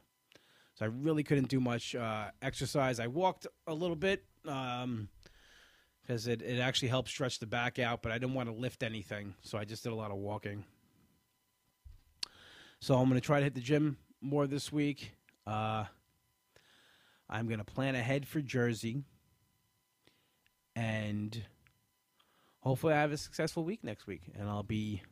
So 0.75 0.85
I 0.85 0.89
really 0.89 1.25
couldn't 1.25 1.49
do 1.49 1.61
much 1.61 1.95
uh, 1.97 2.27
exercise. 2.41 3.01
I 3.01 3.09
walked 3.09 3.49
a 3.67 3.75
little 3.75 3.97
bit 3.97 4.25
because 4.45 4.85
um, 4.85 5.09
it, 6.09 6.41
it 6.41 6.61
actually 6.61 6.89
helped 6.89 7.09
stretch 7.09 7.41
the 7.41 7.47
back 7.47 7.81
out, 7.81 8.01
but 8.01 8.13
I 8.13 8.19
didn't 8.19 8.35
want 8.35 8.49
to 8.49 8.55
lift 8.55 8.85
anything. 8.85 9.35
So 9.43 9.59
I 9.59 9.65
just 9.65 9.83
did 9.83 9.93
a 9.93 9.97
lot 9.97 10.13
of 10.13 10.19
walking. 10.19 10.65
So 12.81 12.95
I'm 12.95 13.09
going 13.09 13.21
to 13.21 13.27
try 13.27 13.41
to 13.41 13.45
hit 13.45 13.55
the 13.55 13.61
gym 13.61 13.97
more 14.21 14.47
this 14.47 14.71
week. 14.71 15.11
Uh, 15.47 15.85
I'm 17.29 17.47
going 17.49 17.59
to 17.59 17.65
plan 17.65 17.97
ahead 17.97 18.27
for 18.27 18.41
Jersey. 18.41 19.03
And 20.77 21.43
hopefully 22.61 22.95
I 22.95 23.01
have 23.01 23.11
a 23.11 23.17
successful 23.17 23.65
week 23.65 23.83
next 23.83 24.07
week. 24.07 24.23
And 24.39 24.49
I'll 24.49 24.63
be, 24.63 25.03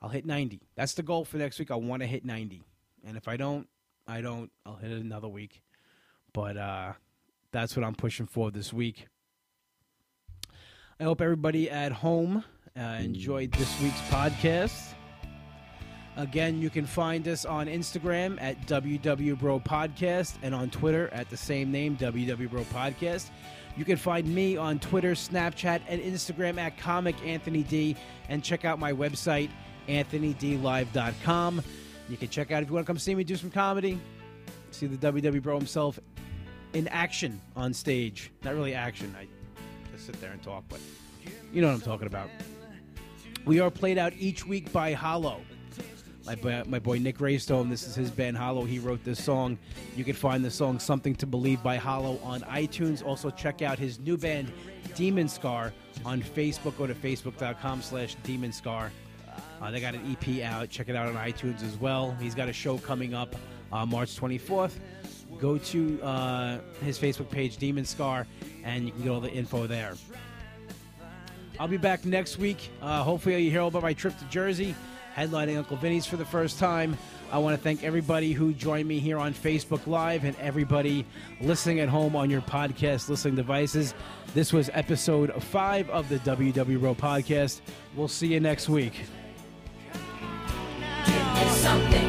I'll 0.00 0.08
hit 0.08 0.24
90. 0.24 0.60
That's 0.76 0.94
the 0.94 1.02
goal 1.02 1.24
for 1.24 1.38
next 1.38 1.58
week. 1.58 1.70
I 1.70 1.76
want 1.76 2.02
to 2.02 2.06
hit 2.06 2.24
90. 2.24 2.62
And 3.04 3.16
if 3.16 3.28
I 3.28 3.36
don't, 3.36 3.68
I 4.06 4.20
don't. 4.20 4.50
I'll 4.64 4.76
hit 4.76 4.90
it 4.90 5.00
another 5.00 5.28
week. 5.28 5.62
But 6.32 6.56
uh, 6.56 6.92
that's 7.52 7.76
what 7.76 7.84
I'm 7.84 7.94
pushing 7.94 8.26
for 8.26 8.50
this 8.50 8.72
week. 8.72 9.08
I 11.00 11.04
hope 11.04 11.20
everybody 11.20 11.70
at 11.70 11.92
home 11.92 12.44
uh, 12.76 12.80
enjoyed 12.80 13.52
this 13.52 13.80
week's 13.80 14.00
podcast. 14.02 14.94
Again, 16.16 16.60
you 16.60 16.68
can 16.68 16.84
find 16.84 17.28
us 17.28 17.44
on 17.44 17.68
Instagram 17.68 18.38
at 18.40 18.66
WW 18.66 19.62
Podcast 19.62 20.34
and 20.42 20.52
on 20.52 20.68
Twitter 20.68 21.08
at 21.12 21.30
the 21.30 21.36
same 21.36 21.70
name, 21.70 21.96
WW 21.96 22.48
Podcast. 22.64 23.30
You 23.76 23.84
can 23.84 23.96
find 23.96 24.26
me 24.26 24.56
on 24.56 24.80
Twitter, 24.80 25.12
Snapchat, 25.12 25.80
and 25.86 26.02
Instagram 26.02 26.58
at 26.58 26.76
Comic 26.76 27.14
Anthony 27.24 27.62
D. 27.62 27.94
And 28.28 28.42
check 28.42 28.64
out 28.64 28.80
my 28.80 28.92
website, 28.92 29.50
AnthonyDLive.com. 29.88 31.62
You 32.08 32.16
can 32.16 32.28
check 32.28 32.50
out 32.50 32.62
if 32.62 32.68
you 32.68 32.74
want 32.74 32.86
to 32.86 32.90
come 32.90 32.98
see 32.98 33.14
me 33.14 33.24
do 33.24 33.36
some 33.36 33.50
comedy. 33.50 34.00
See 34.70 34.86
the 34.86 35.12
WW 35.12 35.42
Bro 35.42 35.58
himself 35.58 35.98
in 36.72 36.88
action 36.88 37.40
on 37.56 37.72
stage. 37.74 38.30
Not 38.44 38.54
really 38.54 38.74
action. 38.74 39.14
I 39.18 39.26
just 39.92 40.06
sit 40.06 40.20
there 40.20 40.30
and 40.30 40.42
talk, 40.42 40.64
but 40.68 40.80
you 41.52 41.60
know 41.60 41.68
what 41.68 41.74
I'm 41.74 41.80
talking 41.80 42.06
about. 42.06 42.28
We 43.44 43.60
are 43.60 43.70
played 43.70 43.98
out 43.98 44.12
each 44.18 44.46
week 44.46 44.70
by 44.72 44.92
Hollow. 44.92 45.40
my 46.26 46.34
boy, 46.34 46.62
my 46.66 46.78
boy 46.78 46.98
Nick 46.98 47.18
Raystone. 47.18 47.70
This 47.70 47.86
is 47.86 47.94
his 47.94 48.10
band 48.10 48.36
Hollow. 48.36 48.64
He 48.64 48.78
wrote 48.78 49.02
this 49.04 49.22
song. 49.22 49.58
You 49.96 50.04
can 50.04 50.14
find 50.14 50.44
the 50.44 50.50
song 50.50 50.78
"Something 50.78 51.14
to 51.16 51.26
Believe" 51.26 51.62
by 51.62 51.76
Hollow 51.76 52.18
on 52.22 52.42
iTunes. 52.42 53.04
Also, 53.04 53.30
check 53.30 53.62
out 53.62 53.78
his 53.78 53.98
new 53.98 54.16
band 54.18 54.52
Demon 54.94 55.28
Scar 55.28 55.72
on 56.04 56.20
Facebook. 56.22 56.76
Go 56.76 56.86
to 56.86 56.94
facebook.com/slash 56.94 58.16
Demon 58.16 58.52
Scar. 58.52 58.92
Uh, 59.60 59.70
they 59.70 59.80
got 59.80 59.94
an 59.94 60.16
EP 60.20 60.42
out. 60.44 60.68
Check 60.70 60.88
it 60.88 60.96
out 60.96 61.08
on 61.08 61.14
iTunes 61.14 61.62
as 61.62 61.76
well. 61.76 62.16
He's 62.20 62.34
got 62.34 62.48
a 62.48 62.52
show 62.52 62.78
coming 62.78 63.14
up 63.14 63.34
uh, 63.72 63.84
March 63.84 64.18
24th. 64.18 64.72
Go 65.38 65.58
to 65.58 66.02
uh, 66.02 66.58
his 66.82 66.98
Facebook 66.98 67.30
page, 67.30 67.58
Demon 67.58 67.84
Scar, 67.84 68.26
and 68.64 68.86
you 68.86 68.92
can 68.92 69.02
get 69.02 69.10
all 69.10 69.20
the 69.20 69.30
info 69.30 69.66
there. 69.66 69.94
I'll 71.60 71.68
be 71.68 71.76
back 71.76 72.04
next 72.04 72.38
week. 72.38 72.70
Uh, 72.80 73.02
hopefully, 73.02 73.42
you 73.42 73.50
hear 73.50 73.60
all 73.60 73.68
about 73.68 73.82
my 73.82 73.92
trip 73.92 74.16
to 74.18 74.24
Jersey, 74.26 74.74
headlining 75.16 75.58
Uncle 75.58 75.76
Vinny's 75.76 76.06
for 76.06 76.16
the 76.16 76.24
first 76.24 76.58
time. 76.58 76.96
I 77.30 77.38
want 77.38 77.56
to 77.56 77.62
thank 77.62 77.84
everybody 77.84 78.32
who 78.32 78.54
joined 78.54 78.88
me 78.88 79.00
here 79.00 79.18
on 79.18 79.34
Facebook 79.34 79.86
Live 79.86 80.24
and 80.24 80.34
everybody 80.40 81.04
listening 81.40 81.80
at 81.80 81.88
home 81.88 82.16
on 82.16 82.30
your 82.30 82.40
podcast 82.40 83.08
listening 83.08 83.34
devices. 83.34 83.92
This 84.34 84.52
was 84.52 84.70
episode 84.72 85.30
five 85.42 85.90
of 85.90 86.08
the 86.08 86.18
WW 86.20 86.80
Bro 86.80 86.94
podcast. 86.94 87.60
We'll 87.94 88.08
see 88.08 88.28
you 88.28 88.40
next 88.40 88.68
week. 88.68 88.94
Something 91.46 92.07